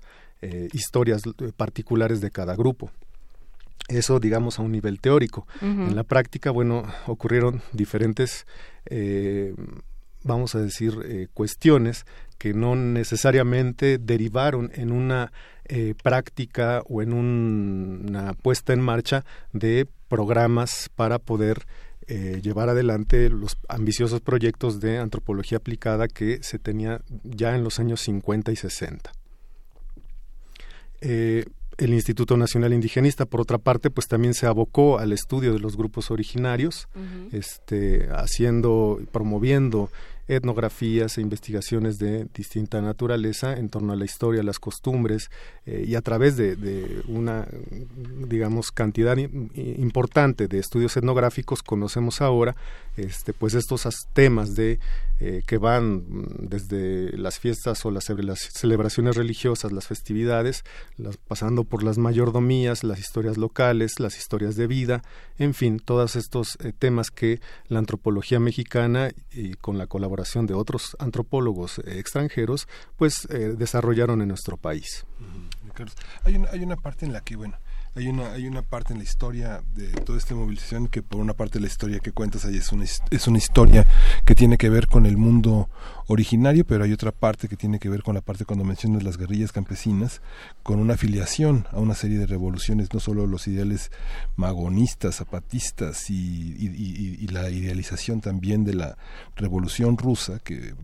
[0.75, 1.23] historias
[1.57, 2.91] particulares de cada grupo.
[3.89, 5.47] Eso, digamos, a un nivel teórico.
[5.61, 8.47] En la práctica, bueno, ocurrieron diferentes,
[8.87, 9.55] eh,
[10.23, 12.07] vamos a decir, eh, cuestiones
[12.39, 15.33] que no necesariamente derivaron en una
[15.67, 21.67] eh, práctica o en una puesta en marcha de programas para poder
[22.07, 28.03] llevar adelante los ambiciosos proyectos de antropología aplicada que se tenía ya en los años
[28.03, 29.11] 50 y 60
[31.79, 35.77] el Instituto Nacional Indigenista, por otra parte, pues también se abocó al estudio de los
[35.77, 36.89] grupos originarios,
[37.33, 39.91] este, haciendo, promoviendo
[40.27, 45.31] etnografías e investigaciones de distinta naturaleza en torno a la historia, las costumbres
[45.67, 47.47] eh, y a través de, una,
[48.27, 52.57] digamos, cantidad importante de estudios etnográficos conocemos ahora,
[52.97, 54.79] este, pues estos temas de
[55.21, 56.05] eh, que van
[56.39, 60.65] desde las fiestas o las celebraciones religiosas, las festividades,
[61.29, 65.03] pasando por las mayordomías, las historias locales, las historias de vida,
[65.39, 70.55] en fin, todos estos eh, temas que la antropología mexicana y con la colaboración de
[70.55, 75.07] otros antropólogos eh, extranjeros, pues eh, desarrollaron en nuestro país.
[76.23, 77.59] Hay una, hay una parte en la que, bueno,
[77.97, 81.35] hay una hay una parte en la historia de toda esta movilización que por una
[81.35, 83.87] parte la historia que cuentas ahí es una es una historia
[84.25, 85.69] que tiene que ver con el mundo
[86.07, 89.17] originario pero hay otra parte que tiene que ver con la parte cuando mencionas las
[89.17, 90.21] guerrillas campesinas
[90.63, 93.91] con una afiliación a una serie de revoluciones no solo los ideales
[94.37, 98.97] magonistas zapatistas y, la idealización también de la
[99.35, 100.75] revolución rusa que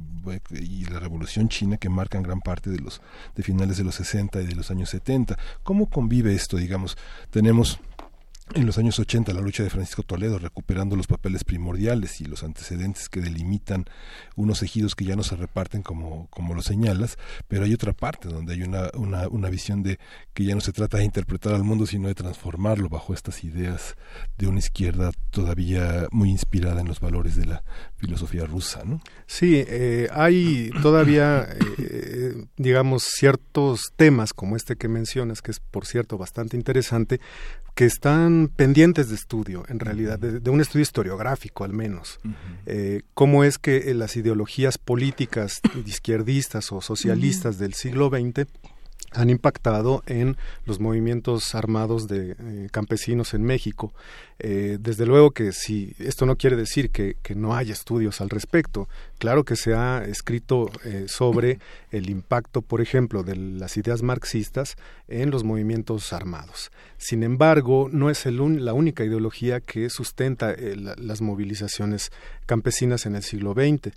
[0.51, 3.01] y la revolución china que marcan gran parte de los
[3.37, 6.97] de finales de los 60 y de los años 70 cómo convive esto digamos
[7.31, 7.79] tenemos
[8.55, 12.43] en los años 80 la lucha de Francisco Toledo recuperando los papeles primordiales y los
[12.43, 13.87] antecedentes que delimitan
[14.37, 17.17] unos ejidos que ya no se reparten como, como lo señalas,
[17.49, 19.99] pero hay otra parte donde hay una, una, una visión de
[20.35, 23.97] que ya no se trata de interpretar al mundo sino de transformarlo bajo estas ideas
[24.39, 27.63] de una izquierda todavía muy inspirada en los valores de la
[27.97, 29.01] filosofía rusa, ¿no?
[29.27, 31.49] Sí, eh, hay todavía
[31.79, 32.01] eh,
[32.57, 37.21] digamos, ciertos temas como este que mencionas, que es, por cierto, bastante interesante,
[37.75, 42.21] que están pendientes de estudio, en realidad, de, un estudio historiográfico al menos.
[42.67, 48.47] Eh, cómo es que las ideologías políticas izquierdistas o socialistas del siglo XX
[49.13, 53.93] han impactado en los movimientos armados de eh, campesinos en México.
[54.39, 58.89] Eh, desde luego que si esto no quiere decir que, no haya estudios al respecto,
[59.19, 61.59] claro que se ha escrito eh, sobre
[61.91, 64.77] el impacto, por ejemplo, de las ideas marxistas
[65.09, 66.71] en los movimientos armados.
[66.97, 72.11] Sin embargo, no es el la única ideología que sustenta las movilizaciones
[72.47, 73.93] campesinas en el siglo XX.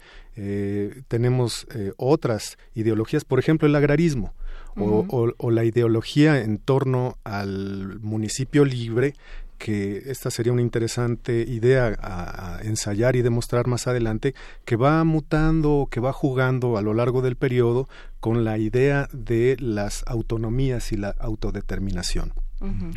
[1.07, 4.33] tenemos otras ideologías, por ejemplo, el agrarismo
[4.77, 9.13] o, la ideología en torno al municipio libre
[9.57, 14.35] que esta sería una interesante idea a, ensayar y demostrar más adelante,
[14.65, 17.87] que va mutando, que va jugando a lo largo del periodo
[18.19, 22.33] con la idea de las autonomías y la autodeterminación.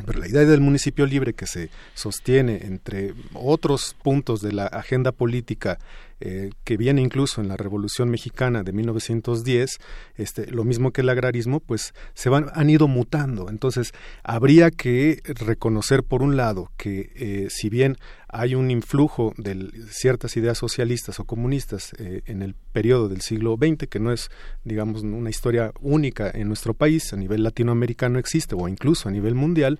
[0.04, 5.10] Pero la idea del municipio libre que se sostiene entre otros puntos de la agenda
[5.10, 5.78] política
[6.20, 9.78] eh, que viene incluso en la Revolución Mexicana de 1910,
[10.16, 13.48] este, lo mismo que el agrarismo, pues se van, han ido mutando.
[13.50, 17.96] Entonces, habría que reconocer, por un lado, que eh, si bien
[18.28, 23.56] hay un influjo de ciertas ideas socialistas o comunistas eh, en el periodo del siglo
[23.56, 24.30] XX, que no es,
[24.64, 29.34] digamos, una historia única en nuestro país, a nivel latinoamericano existe, o incluso a nivel
[29.34, 29.78] mundial,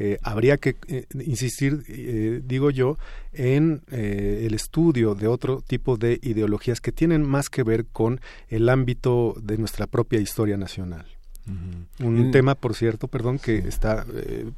[0.00, 1.82] eh, habría que eh, insistir,
[2.46, 2.98] digo yo,
[3.32, 8.68] en el estudio de otro tipo de ideologías que tienen más que ver con el
[8.68, 11.17] ámbito de nuestra propia historia nacional.
[12.00, 14.04] Un tema, por cierto, perdón, que está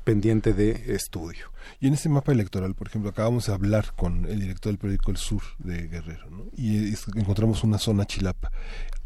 [0.05, 1.51] pendiente de estudio.
[1.81, 5.11] Y en este mapa electoral, por ejemplo, acabamos de hablar con el director del periódico
[5.11, 8.51] El Sur de Guerrero, y encontramos una zona chilapa.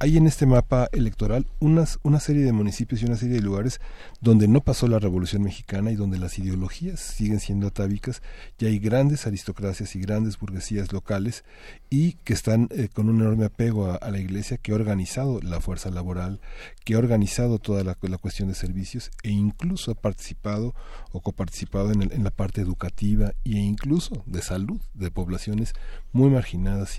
[0.00, 3.80] Hay en este mapa electoral unas, una serie de municipios y una serie de lugares
[4.20, 8.20] donde no pasó la Revolución Mexicana y donde las ideologías siguen siendo atávicas
[8.58, 11.44] y hay grandes aristocracias y grandes burguesías locales
[11.90, 15.60] y que están eh, con un enorme apego a, la Iglesia que ha organizado la
[15.60, 16.40] fuerza laboral,
[16.84, 20.74] que ha organizado toda la, cuestión de servicios e incluso ha participado
[21.10, 25.72] o coparticipado en, en la parte educativa e incluso de salud de poblaciones
[26.12, 26.98] muy marginadas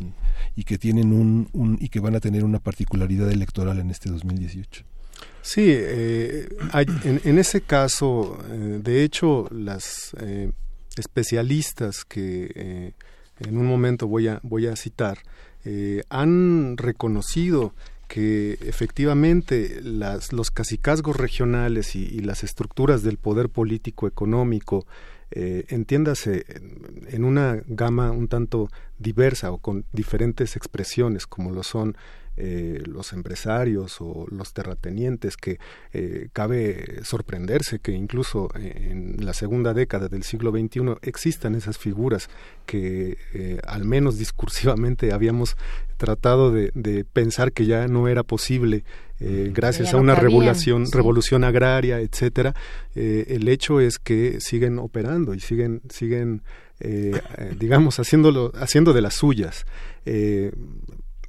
[0.56, 4.10] y, que tienen un, un, y que van a tener una particularidad electoral en este
[4.10, 4.84] 2018.
[5.42, 6.50] Sí, eh,
[7.04, 10.52] en, ese caso, eh, de hecho, las eh,
[10.98, 12.94] especialistas que
[13.40, 15.20] en un momento voy a, voy a citar,
[16.10, 17.74] han reconocido
[18.16, 24.88] que efectivamente las, los cacicazgos regionales y, las estructuras del poder político económico,
[25.32, 26.46] entiéndase,
[27.10, 28.70] en una gama un tanto
[29.00, 31.98] diversa o con diferentes expresiones, como lo son
[32.38, 35.58] eh, los empresarios o los terratenientes, que
[35.94, 42.30] eh, cabe sorprenderse que incluso en la segunda década del siglo XXI existan esas figuras
[42.66, 45.56] que eh, al menos discursivamente habíamos
[45.96, 48.84] tratado de, pensar que ya no era posible
[49.18, 52.54] gracias a una revolución, revolución agraria, etcétera.
[52.96, 56.42] el hecho es que siguen operando y siguen siguen
[57.58, 59.66] digamos haciéndolo haciendo de las suyas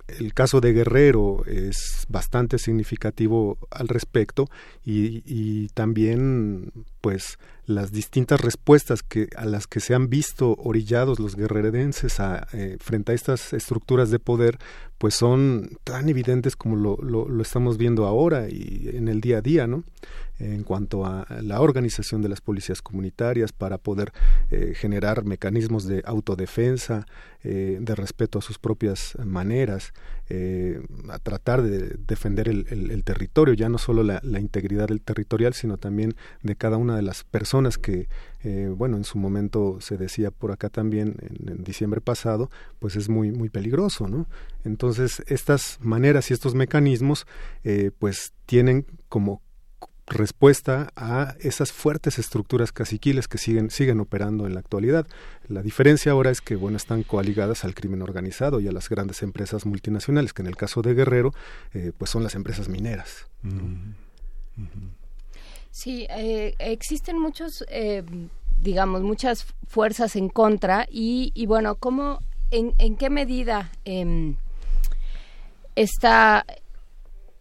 [0.09, 4.49] el caso de Guerrero es bastante significativo al respecto
[4.85, 6.73] y, y, también
[7.07, 12.49] pues las distintas respuestas que a las que se han visto orillados los guerrerenses a,
[12.52, 14.59] eh, frente a estas estructuras de poder
[14.99, 19.41] pues son tan evidentes como lo, lo, estamos viendo ahora y en el día a
[19.41, 19.85] día no
[20.41, 24.12] en cuanto a la organización de las policías comunitarias para poder
[24.51, 27.07] eh, generar mecanismos de autodefensa,
[27.44, 29.94] eh, de respeto a sus propias maneras,
[30.28, 35.78] eh, a tratar de defender el, territorio, ya no solo la, integridad del territorial, sino
[35.78, 38.08] también de cada una de las personas que,
[38.76, 43.32] bueno, en su momento se decía por acá también, en, diciembre pasado, pues es muy,
[43.32, 44.26] muy peligroso, ¿no?
[44.64, 47.26] Entonces, estas maneras y estos mecanismos,
[47.98, 49.42] pues tienen como
[50.07, 55.07] respuesta a esas fuertes estructuras caciquiles que siguen, siguen operando en la actualidad.
[55.49, 59.23] La diferencia ahora es que bueno, están coaligadas al crimen organizado y a las grandes
[59.23, 61.33] empresas multinacionales, que en el caso de Guerrero,
[61.75, 63.26] eh, pues son las empresas mineras.
[65.70, 68.02] Sí, eh, existen muchos, eh,
[68.59, 72.20] digamos, muchas fuerzas en contra y, y bueno, ¿cómo,
[72.51, 74.36] en, en qué medida em,
[75.75, 76.47] está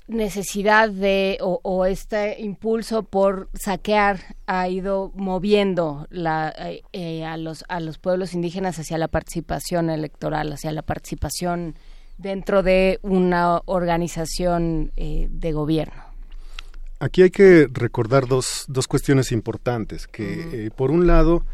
[0.08, 7.66] necesidad de o, este impulso por saquear ha ido moviendo la, eh, eh, a los
[7.70, 11.76] a los pueblos indígenas hacia la participación electoral hacia la participación
[12.18, 16.04] dentro de una organización eh, de gobierno.
[17.00, 21.46] Aquí hay que recordar dos, dos cuestiones importantes, que por un lado,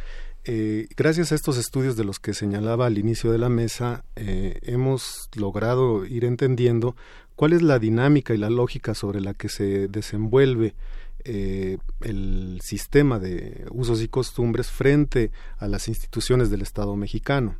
[0.95, 6.05] gracias a estos estudios de los que señalaba al inicio de la mesa, hemos logrado
[6.05, 6.95] ir entendiendo
[7.41, 10.75] cuál es la dinámica y la lógica sobre la que se desenvuelve
[11.23, 17.55] eh, el sistema de usos y costumbres frente a las instituciones del Estado mexicano.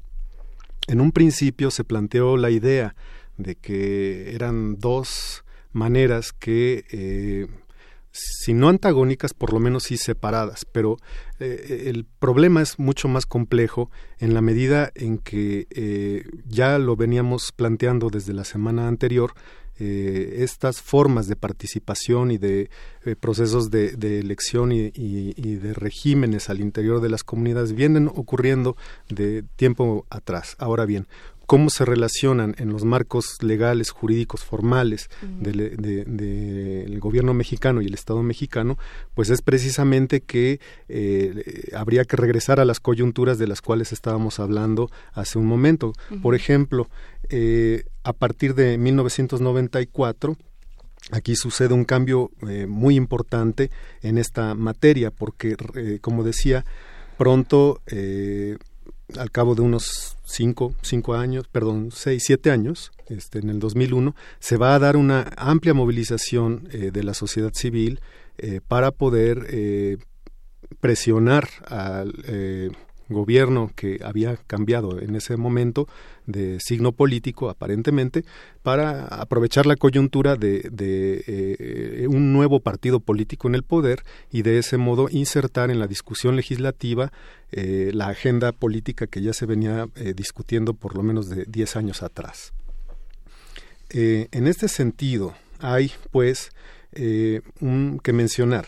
[0.86, 2.94] En un principio se planteó la idea
[3.38, 5.44] de que eran dos
[5.74, 7.48] maneras que, eh,
[8.12, 10.98] si no antagónicas, por lo menos sí separadas, pero
[11.40, 17.52] eh, el problema es mucho más complejo en la medida en que ya lo veníamos
[17.52, 19.34] planteando desde la semana anterior,
[19.84, 22.70] eh, estas formas de participación y de
[23.04, 28.78] eh, procesos de, elección y, de regímenes al interior de las comunidades vienen ocurriendo
[29.10, 30.56] de tiempo atrás.
[30.60, 31.08] Ahora bien,
[31.52, 38.24] cómo se relacionan en los marcos legales, jurídicos, formales del gobierno mexicano y el Estado
[38.24, 38.78] mexicano,
[39.16, 44.40] pues es precisamente que eh, habría que regresar a las coyunturas de las cuales estábamos
[44.40, 45.92] hablando hace un momento.
[46.22, 46.88] Por ejemplo,
[47.28, 50.38] eh, a partir de 1994,
[51.12, 53.72] aquí sucede un cambio eh, muy importante
[54.02, 55.58] en esta materia, porque,
[56.00, 56.64] como decía,
[57.18, 57.82] pronto
[59.18, 64.16] al cabo de unos cinco, cinco años, perdón, seis, siete años, este, en el 2001,
[64.40, 68.00] se va a dar una amplia movilización eh, de la sociedad civil
[68.38, 69.98] eh, para poder eh,
[70.80, 72.14] presionar al
[73.10, 75.88] gobierno que había cambiado en ese momento
[76.32, 78.24] de signo político aparentemente
[78.64, 84.58] para aprovechar la coyuntura de, eh, un nuevo partido político en el poder y de
[84.58, 87.12] ese modo insertar en la discusión legislativa
[87.52, 91.76] eh, la agenda política que ya se venía eh, discutiendo por lo menos de 10
[91.76, 92.54] años atrás.
[93.90, 96.52] en este sentido, hay pues
[97.60, 98.68] un, que mencionar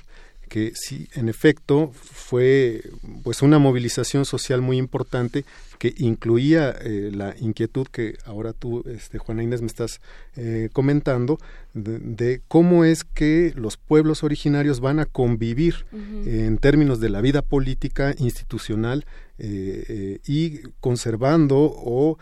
[0.54, 2.84] que sí, en efecto, fue
[3.24, 5.46] pues una movilización social muy importante
[5.78, 10.02] que incluía eh, la inquietud que ahora tú, este, Juana Inés, me estás
[10.36, 11.38] eh, comentando,
[11.74, 17.42] de, cómo es que los pueblos originarios van a convivir en términos de la vida
[17.42, 19.06] política, institucional,
[19.40, 22.20] eh, y conservando o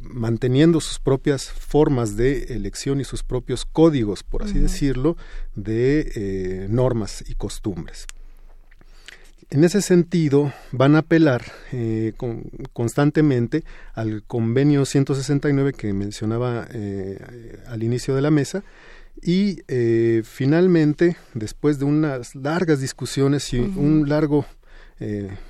[0.00, 5.18] manteniendo sus propias formas de elección y sus propios códigos, por así decirlo,
[5.54, 8.06] de normas y costumbres.
[9.52, 12.14] En ese sentido, van a apelar eh,
[12.72, 17.18] constantemente al convenio 169 que mencionaba eh,
[17.66, 18.64] al inicio de la mesa
[19.20, 24.46] y eh, finalmente, después de unas largas discusiones y un largo,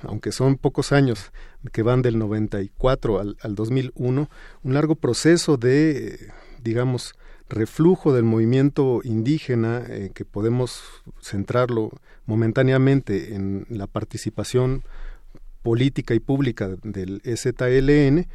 [0.01, 1.31] aunque son pocos años
[1.71, 4.29] que van del 94 al, al 2001,
[4.63, 6.27] un largo proceso de,
[6.61, 7.15] digamos,
[7.53, 9.83] reflujo del movimiento indígena
[10.13, 10.83] que podemos
[11.21, 11.91] centrarlo
[12.25, 14.83] momentáneamente en la participación
[15.63, 18.27] política y pública del EZLN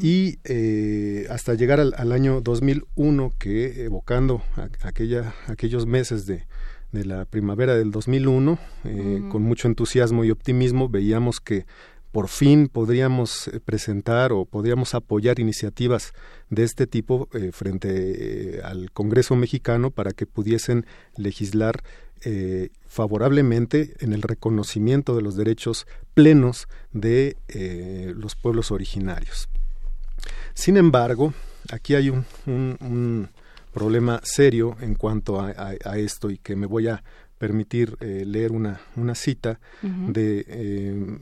[0.00, 4.42] y eh, hasta llegar al, año 2001 que evocando
[4.82, 6.46] aquella, aquellos meses de,
[6.90, 11.66] de, la primavera del 2001 eh, con mucho entusiasmo y optimismo veíamos que
[12.12, 16.12] por fin podríamos eh, presentar o podríamos apoyar iniciativas
[16.48, 20.84] de este tipo frente al Congreso mexicano para que pudiesen
[21.16, 21.82] legislar
[22.22, 29.48] eh, favorablemente en el reconocimiento de los derechos plenos de eh, los pueblos originarios.
[30.52, 31.32] Sin embargo,
[31.72, 33.28] aquí hay un,
[33.72, 37.02] problema serio en cuanto a, esto y que me voy a
[37.40, 40.40] permitir eh, leer una, una cita de,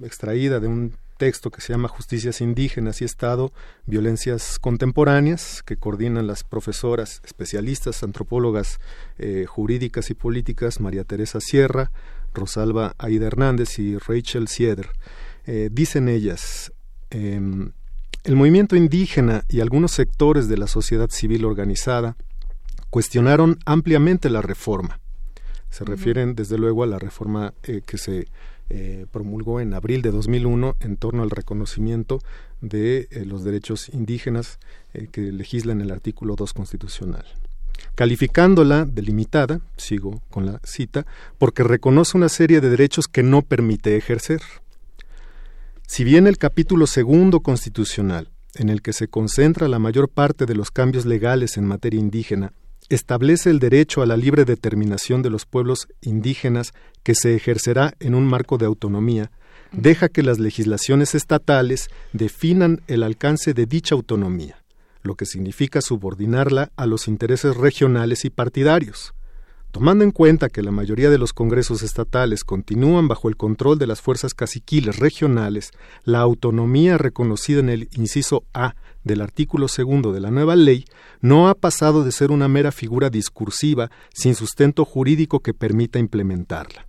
[0.02, 3.52] extraída de un texto que se llama Justicias Indígenas y Estado,
[3.86, 8.80] Violencias Contemporáneas, que coordinan las profesoras especialistas, antropólogas
[9.18, 11.92] eh, jurídicas y políticas María Teresa Sierra,
[12.34, 14.88] Rosalba Aida Hernández y Rachel Sieder.
[15.46, 16.72] Eh, dicen ellas,
[17.10, 17.72] em,
[18.24, 22.16] el movimiento indígena y algunos sectores de la sociedad civil organizada
[22.90, 25.00] cuestionaron ampliamente la reforma.
[25.70, 28.26] Se refieren desde luego a la reforma eh, que se
[28.70, 32.20] eh, promulgó en abril de 2001 en torno al reconocimiento
[32.60, 34.58] de eh, los derechos indígenas
[35.12, 37.24] que legisla en el artículo 2 constitucional.
[37.94, 41.06] Calificándola de limitada, sigo con la cita,
[41.36, 44.40] porque reconoce una serie de derechos que no permite ejercer.
[45.86, 50.54] Si bien el capítulo segundo constitucional, en el que se concentra la mayor parte de
[50.54, 52.52] los cambios legales en materia indígena,
[52.88, 58.14] establece el derecho a la libre determinación de los pueblos indígenas que se ejercerá en
[58.14, 59.30] un marco de autonomía,
[59.72, 64.62] deja que las legislaciones estatales definan el alcance de dicha autonomía,
[65.02, 69.12] lo que significa subordinarla a los intereses regionales y partidarios.
[69.70, 73.86] Tomando en cuenta que la mayoría de los congresos estatales continúan bajo el control de
[73.86, 75.72] las fuerzas caciquiles regionales,
[76.04, 80.86] la autonomía reconocida en el inciso A del artículo segundo de la nueva ley
[81.20, 86.86] no ha pasado de ser una mera figura discursiva sin sustento jurídico que permita implementarla.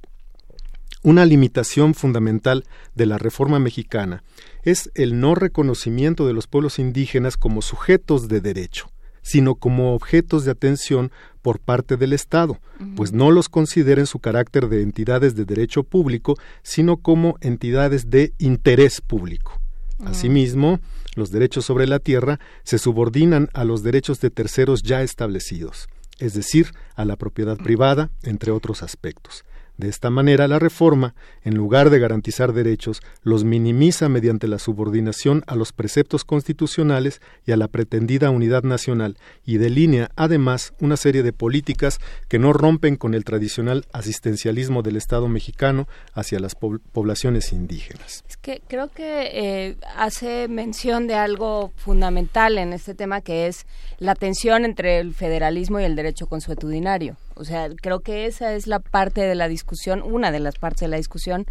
[1.03, 4.23] Una limitación fundamental de la reforma mexicana
[4.63, 8.89] es el no reconocimiento de los pueblos indígenas como sujetos de derecho
[9.29, 11.11] sino como objetos de atención
[11.43, 12.57] por parte del Estado,
[12.95, 18.09] pues no los considera en su carácter de entidades de derecho público, sino como entidades
[18.09, 19.61] de interés público.
[20.03, 20.79] Asimismo,
[21.13, 26.33] los derechos sobre la tierra se subordinan a los derechos de terceros ya establecidos, es
[26.33, 29.45] decir, a la propiedad privada, entre otros aspectos.
[29.79, 35.45] De esta manera, la reforma, en lugar de garantizar derechos, los minimiza mediante la subordinación
[35.47, 41.23] a los preceptos constitucionales y a la pretendida unidad nacional, y delinea, además, una serie
[41.23, 47.53] de políticas que no rompen con el tradicional asistencialismo del Estado mexicano hacia las poblaciones
[47.53, 48.25] indígenas.
[48.27, 53.65] Es que creo que eh, hace mención de algo fundamental en este tema, que es
[53.97, 57.15] la tensión entre el federalismo y el derecho consuetudinario.
[57.39, 60.81] O sea, creo que esa es la parte de la discusión, una de las partes
[60.81, 61.45] de la discusión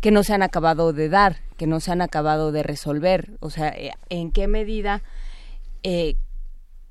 [0.00, 3.32] que no se han acabado de dar, que no se han acabado de resolver.
[3.40, 5.02] O sea, eh, en qué medida
[5.82, 6.14] eh,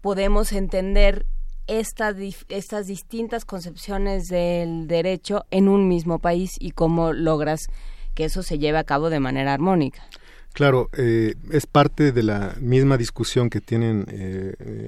[0.01, 1.25] podemos entender
[1.67, 2.17] estas,
[2.49, 7.67] estas distintas concepciones del derecho en un mismo país y cómo logras
[8.13, 10.03] que eso se lleve a cabo de manera armónica.
[10.51, 14.05] Claro, eh, es parte de la misma discusión que tienen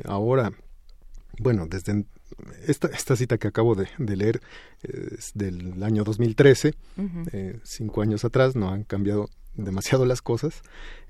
[0.05, 0.51] ahora,
[1.39, 2.05] bueno, desde
[2.67, 4.41] esta, esta cita que acabo de, leer
[4.83, 6.73] es del año 2013,
[7.31, 10.61] eh, cinco años atrás, no han cambiado demasiado las cosas,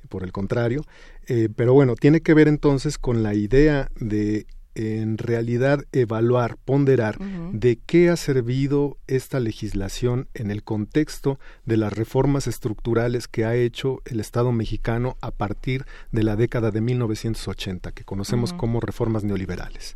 [0.10, 0.84] por el contrario,
[1.28, 4.46] eh, pero bueno, tiene que ver entonces con la idea de
[4.76, 11.94] en realidad evaluar, ponderar de qué ha servido esta legislación en el contexto de las
[11.94, 17.94] reformas estructurales que ha hecho el Estado mexicano a partir de la década de 1980,
[17.94, 19.96] que conocemos como reformas neoliberales.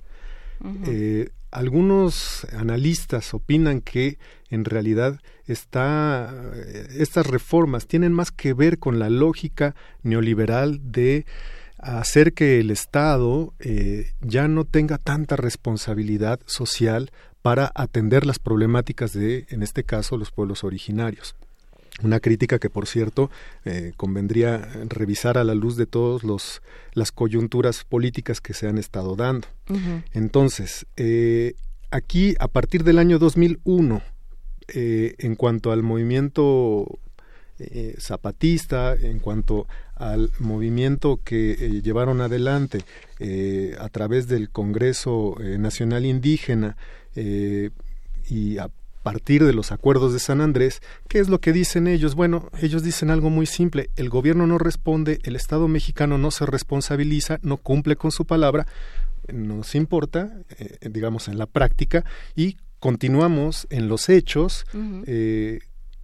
[0.86, 5.56] Eh, algunos analistas opinan que en realidad eh,
[6.98, 11.26] estas reformas tienen más que ver con la lógica neoliberal de
[11.78, 19.14] hacer que el Estado eh, ya no tenga tanta responsabilidad social para atender las problemáticas
[19.14, 21.36] de, en este caso, los pueblos originarios.
[22.04, 23.30] Una crítica que, por cierto,
[23.66, 26.62] eh, convendría revisar a la luz de todas
[26.94, 29.48] las coyunturas políticas que se han estado dando.
[30.14, 31.54] Entonces, eh,
[31.92, 34.02] aquí, a partir del año 2001,
[34.70, 37.00] eh, en cuanto al movimiento
[37.98, 42.80] zapatista, en cuanto al movimiento que llevaron adelante
[43.78, 46.78] a través del Congreso Nacional Indígena
[48.30, 48.70] y a
[49.04, 52.16] partir de los acuerdos de San Andrés, ¿qué es lo que dicen ellos?
[52.16, 56.46] Bueno, ellos dicen algo muy simple, el gobierno no responde, el Estado mexicano no se
[56.46, 58.68] responsabiliza, no cumple con su palabra,
[59.32, 62.04] nos importa, eh, digamos, en la práctica,
[62.36, 64.66] y continuamos en los hechos
[65.06, 65.60] eh,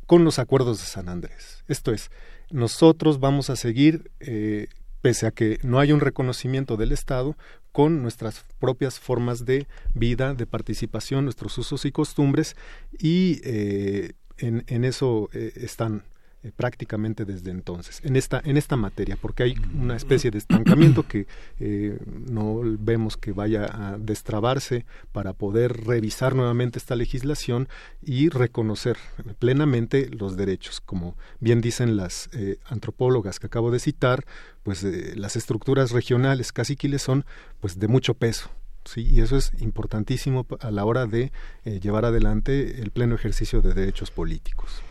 [0.05, 1.63] con los acuerdos de San Andrés.
[1.67, 2.11] Esto es,
[2.51, 4.67] nosotros vamos a seguir eh,
[5.01, 7.37] pese a que no hay un reconocimiento del Estado,
[7.75, 12.55] con nuestras propias formas de vida, de participación, nuestros usos y costumbres,
[12.97, 16.03] y eh, en, eso eh, están
[16.45, 21.07] eh, prácticamente desde entonces en esta en esta materia porque hay una especie de estancamiento
[21.07, 21.25] que
[21.59, 27.67] eh, no vemos que vaya a destrabarse para poder revisar nuevamente esta legislación
[28.03, 28.97] y reconocer
[29.39, 30.81] plenamente los derechos.
[30.81, 34.23] Como bien dicen las eh, antropólogas que acabo de citar
[34.61, 34.83] pues
[35.15, 37.25] las estructuras regionales caciquiles son
[37.59, 38.51] pues de mucho peso
[38.85, 39.01] ¿sí?
[39.01, 41.31] y eso es importantísimo a la hora de
[41.65, 44.81] eh, llevar adelante el pleno ejercicio de derechos políticos.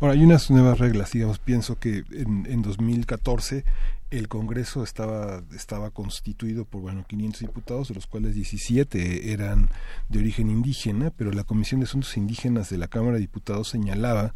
[0.00, 3.64] Ahora, hay unas nuevas reglas, digamos, pienso que en, en 2014
[4.10, 9.68] el Congreso estaba, estaba constituido por bueno 500 diputados, de los cuales 17 eran
[10.08, 14.34] de origen indígena, pero la Comisión de Asuntos Indígenas de la Cámara de Diputados señalaba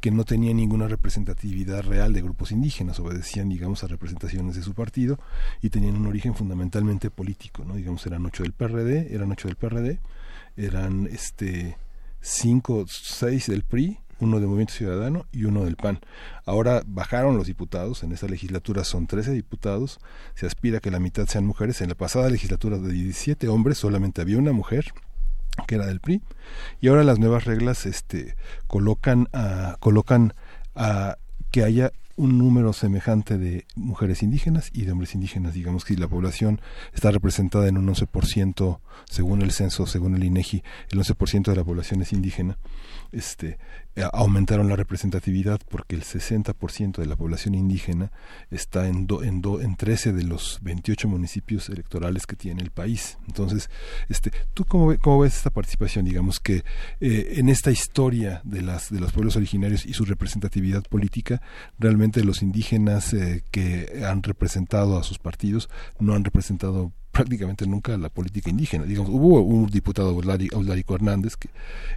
[0.00, 4.74] que no tenía ninguna representatividad real de grupos indígenas, obedecían, digamos, a representaciones de su
[4.74, 5.18] partido
[5.62, 7.76] y tenían un origen fundamentalmente político, ¿no?
[7.76, 10.00] Digamos, eran ocho del PRD, eran ocho del PRD,
[10.56, 11.78] eran este
[12.20, 16.00] cinco, seis del PRI, uno del Movimiento Ciudadano y uno del PAN.
[16.46, 19.98] Ahora bajaron los diputados, en esta legislatura son 13 diputados,
[20.34, 21.80] se aspira a que la mitad sean mujeres.
[21.80, 24.92] En la pasada legislatura de 17 hombres solamente había una mujer
[25.66, 26.20] que era del PRI
[26.80, 28.34] y ahora las nuevas reglas este
[28.66, 30.34] colocan a colocan
[30.74, 31.16] a
[31.52, 35.54] que haya un número semejante de mujeres indígenas y de hombres indígenas.
[35.54, 36.60] Digamos que la población
[36.92, 38.78] está representada en un 11%,
[39.10, 42.58] según el censo, según el INEGI, el 11% de la población es indígena.
[43.10, 43.58] Este,
[44.12, 48.10] aumentaron la representatividad porque el 60% de la población indígena
[48.50, 53.18] está en, en, en 13 de los 28 municipios electorales que tiene el país.
[53.26, 53.70] Entonces,
[54.08, 56.04] este, ¿tú cómo, cómo ves esta participación?
[56.04, 56.64] Digamos que
[57.00, 61.40] eh, en esta historia de, las, de los pueblos originarios y su representatividad política,
[61.78, 67.96] realmente los indígenas eh, que han representado a sus partidos no han representado prácticamente nunca
[67.96, 68.84] la política indígena.
[68.84, 71.48] Digamos, hubo un diputado, Aularico Hernández, que,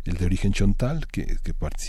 [0.05, 1.86] el de origen chontal, que, que participó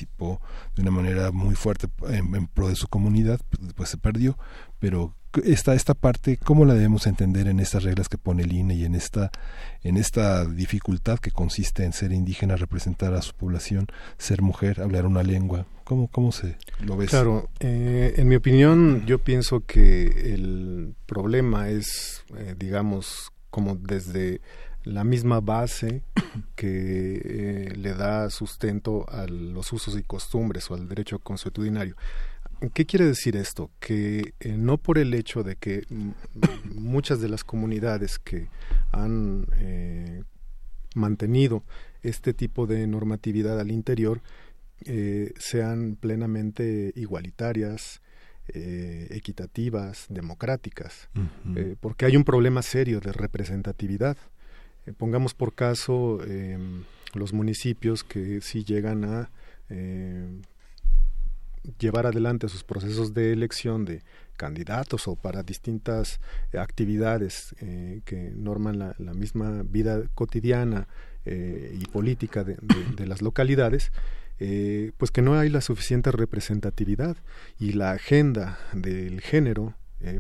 [0.77, 3.41] de una manera muy fuerte en, pro de su comunidad,
[3.75, 4.39] pues, se perdió,
[4.79, 8.75] pero esta, esta parte, ¿cómo la debemos entender en estas reglas que pone el INE
[8.75, 9.31] y en esta,
[9.83, 13.87] en esta dificultad que consiste en ser indígena, representar a su población,
[14.17, 15.67] ser mujer, hablar una lengua?
[15.85, 17.11] ¿Cómo, cómo se lo ves?
[17.11, 24.41] Claro, eh, en mi opinión, yo pienso que el problema es, eh, digamos, como desde
[24.85, 26.03] la misma base
[26.55, 31.97] que eh, le da sustento a los usos y costumbres o al derecho consuetudinario.
[32.75, 33.71] ¿Qué quiere decir esto?
[33.79, 35.85] Que eh, no por el hecho de que
[36.65, 38.49] muchas de las comunidades que
[38.91, 40.25] han eh,
[40.95, 41.63] mantenido
[42.03, 44.23] este tipo de normatividad al interior
[45.41, 48.01] sean plenamente igualitarias,
[48.47, 51.09] equitativas, democráticas,
[51.81, 54.17] porque hay un problema serio de representatividad.
[54.97, 56.85] Pongamos por caso em,
[57.15, 59.31] los municipios que sí llegan a
[61.79, 64.03] llevar adelante sus procesos de elección de
[64.37, 66.21] candidatos o para distintas
[66.53, 70.89] eh, actividades eh, que norman la, misma vida cotidiana
[71.27, 72.57] eh, y política de,
[73.07, 73.93] las localidades,
[74.97, 77.17] pues que no hay la suficiente representatividad
[77.59, 79.75] y la agenda del género,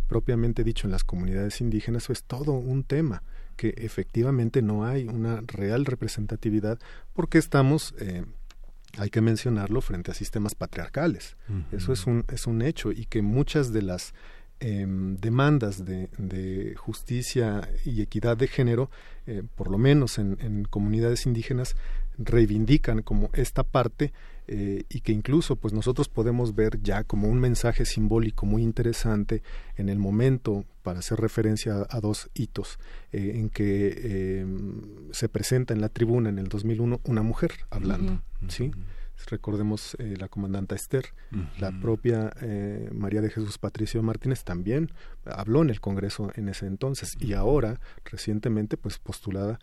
[0.08, 3.22] propiamente dicho en las comunidades indígenas, es todo un tema
[3.58, 6.78] que efectivamente no hay una real representatividad
[7.12, 7.94] porque estamos
[8.96, 11.36] hay que mencionarlo frente a sistemas patriarcales.
[11.72, 14.14] Eso es un, es un hecho y que muchas de las
[14.60, 18.90] em, demandas de, de, justicia y equidad de género,
[19.26, 21.76] eh, por lo menos en, en, comunidades indígenas,
[22.16, 24.12] reivindican como esta parte
[24.50, 29.42] eh, y que incluso pues nosotros podemos ver ya como un mensaje simbólico muy interesante
[29.76, 32.78] en el momento para hacer referencia a, dos hitos
[33.12, 38.22] eh, en que em, se presenta en la tribuna en el 2001 una mujer hablando,
[38.48, 38.70] ¿sí?
[39.26, 41.06] recordemos eh, la comandante Esther,
[41.58, 42.32] la propia
[42.92, 44.92] María de Jesús Patricio Martínez también
[45.26, 49.58] habló en el Congreso en ese entonces y ahora recientemente pues postulada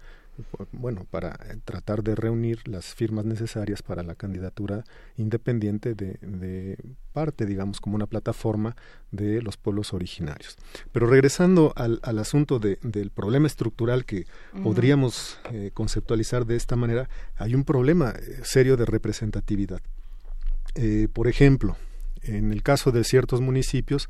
[0.72, 4.84] bueno, para eh, tratar de reunir las firmas necesarias para la candidatura
[5.18, 6.78] independiente de,
[7.14, 8.76] parte, digamos, como una plataforma
[9.12, 10.58] de los pueblos originarios.
[10.92, 14.26] Pero regresando al, asunto del problema estructural que
[14.64, 19.82] podríamos eh, conceptualizar de esta manera, hay un problema eh, serio de representatividad.
[21.14, 21.78] por ejemplo,
[22.28, 24.10] en el caso de ciertos municipios,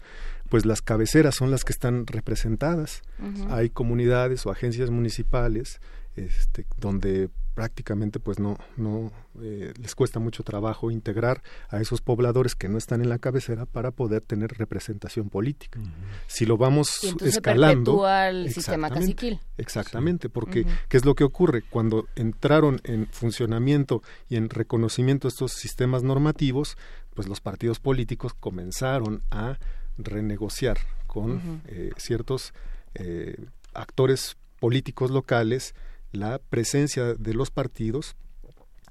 [0.50, 3.02] pues las cabeceras son las que están representadas.
[3.50, 5.80] Hay comunidades o agencias municipales
[6.16, 9.12] este, donde prácticamente pues no no
[9.42, 13.66] eh, les cuesta mucho trabajo integrar a esos pobladores que no están en la cabecera
[13.66, 15.80] para poder tener representación política.
[16.28, 19.40] Si lo vamos escalando, el sistema caciquil.
[19.58, 25.54] Exactamente, porque ¿qué es lo que ocurre cuando entraron en funcionamiento y en reconocimiento estos
[25.54, 26.78] sistemas normativos?
[27.14, 29.58] Pues los partidos políticos comenzaron a
[29.98, 30.78] renegociar
[31.08, 32.54] con eh, ciertos
[32.94, 33.38] eh,
[33.74, 35.74] actores políticos locales
[36.16, 38.16] la presencia de los partidos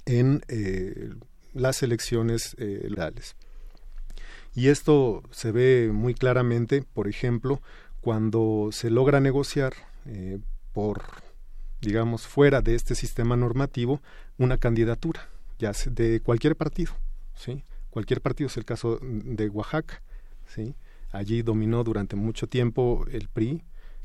[0.07, 1.11] en eh,
[1.53, 2.89] las elecciones eh,
[4.55, 7.61] Y esto se ve muy claramente, por ejemplo,
[8.01, 9.75] cuando se logra negociar
[10.07, 10.39] eh,
[10.73, 11.03] por,
[11.81, 14.01] digamos, fuera de este sistema normativo,
[14.37, 15.29] una candidatura,
[15.59, 16.93] ya de cualquier partido,
[17.35, 17.63] ¿sí?
[17.91, 20.03] Cualquier partido es el caso de Oaxaca,
[20.47, 20.75] ¿sí?
[21.13, 23.63] Allí dominó durante mucho tiempo el PRI,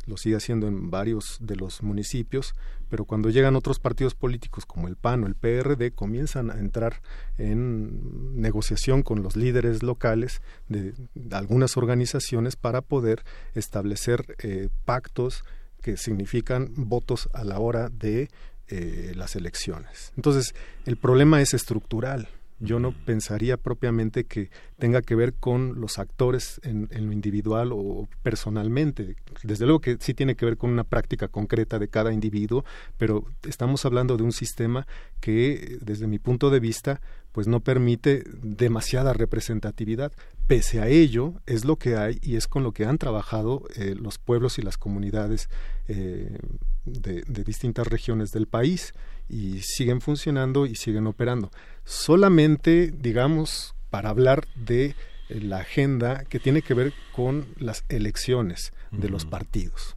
[0.09, 2.55] lo sigue haciendo en varios de los municipios,
[2.89, 7.01] pero cuando llegan otros partidos políticos como el PAN o el PRD, comienzan a entrar
[7.37, 10.93] en negociación con los líderes locales de,
[11.31, 13.23] algunas organizaciones para poder
[13.53, 15.43] establecer eh, pactos
[15.81, 18.29] que significan votos a la hora de
[18.67, 20.11] eh, las elecciones.
[20.15, 20.53] Entonces,
[20.85, 22.27] el problema es estructural
[22.59, 28.07] yo no pensaría propiamente que tenga que ver con los actores en, lo individual o
[28.21, 29.15] personalmente.
[29.43, 32.65] Desde luego que sí tiene que ver con una práctica concreta de cada individuo,
[32.97, 34.87] pero estamos hablando de un sistema
[35.19, 40.11] que, desde mi punto de vista, pues no permite demasiada representatividad,
[40.47, 43.95] pese a ello, es lo que hay y es con lo que han trabajado eh,
[43.95, 45.47] los pueblos y las comunidades
[45.87, 46.37] eh,
[46.85, 48.93] de, distintas regiones del país
[49.29, 51.51] y siguen funcionando y siguen operando.
[51.85, 54.95] Solamente, digamos, para hablar de
[55.29, 59.95] eh, la agenda que tiene que ver con las elecciones de los partidos.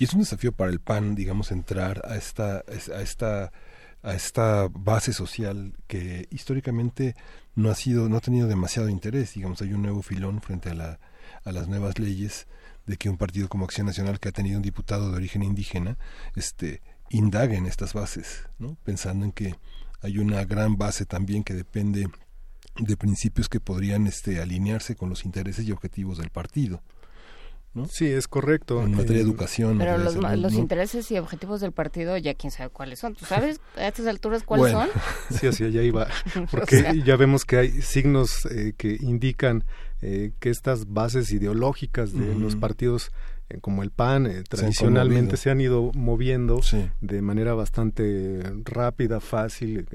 [0.00, 3.50] Y es un desafío para el PAN, digamos, entrar a esta, a esta
[4.02, 7.16] a esta base social que históricamente
[7.54, 9.34] no ha sido, no ha tenido demasiado interés.
[9.34, 11.00] Digamos, hay un nuevo filón frente a, la,
[11.44, 12.46] a las nuevas leyes
[12.86, 15.98] de que un partido como Acción Nacional que ha tenido un diputado de origen indígena,
[16.36, 18.76] este, indague en estas bases, ¿no?
[18.84, 19.54] Pensando en que
[20.00, 22.08] hay una gran base también que depende
[22.76, 26.82] de principios que podrían este, alinearse con los intereses y objetivos del partido.
[27.90, 28.82] Sí, es correcto.
[28.82, 29.78] En materia de eh, educación.
[29.78, 33.14] Pero los, intereses y objetivos del partido ya quién sabe cuáles son.
[33.14, 34.88] ¿Tú sabes a estas alturas cuáles son?
[35.30, 36.08] Sí, así allá iba.
[36.50, 39.64] Porque ya vemos que hay signos eh, que indican
[40.00, 43.12] eh, que estas bases ideológicas de los partidos
[43.60, 46.60] como el PAN tradicionalmente se han, ido moviendo
[47.00, 49.86] de manera bastante rápida, fácil.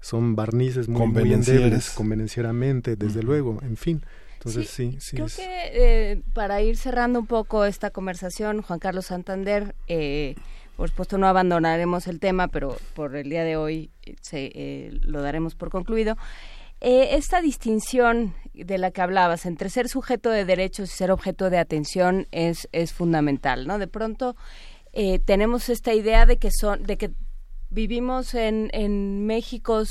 [0.00, 4.02] son barnices muy, muy endebles, convenencieramente, desde luego, en fin
[4.50, 10.34] sí, Creo que eh, para ir cerrando un poco esta conversación, Juan Carlos Santander, eh,
[10.76, 13.90] por supuesto no abandonaremos el tema, pero por el día de hoy
[14.32, 16.16] eh, lo daremos por concluido.
[16.80, 21.58] esta distinción de la que hablabas entre ser sujeto de derechos y ser objeto de
[21.58, 23.78] atención es, es fundamental, ¿no?
[23.78, 24.36] De pronto
[25.26, 27.10] tenemos esta idea de que son, de que
[27.68, 29.84] vivimos en, en México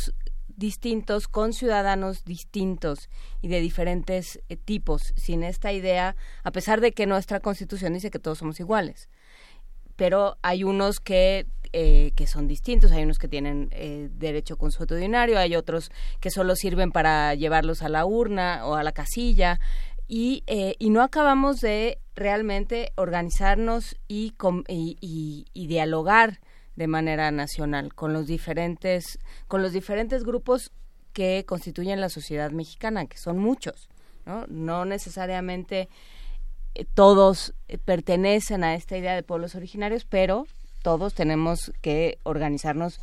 [0.55, 3.09] distintos, con ciudadanos distintos
[3.41, 8.11] y de diferentes eh, tipos, sin esta idea, a pesar de que nuestra constitución dice
[8.11, 9.09] que todos somos iguales.
[9.95, 15.39] Pero hay unos que, eh, que son distintos, hay unos que tienen eh, derecho consuetudinario,
[15.39, 19.59] hay otros que solo sirven para llevarlos a la urna o a la casilla,
[20.07, 20.43] y,
[20.77, 24.33] y no acabamos de realmente organizarnos y,
[24.67, 26.39] y, y dialogar
[26.75, 30.71] de manera nacional con los diferentes con los diferentes grupos
[31.13, 33.89] que constituyen la sociedad mexicana que son muchos
[34.25, 35.87] no no necesariamente eh,
[36.83, 40.45] todos eh, pertenecen a esta idea de pueblos originarios pero
[40.83, 42.99] todos tenemos que organizarnos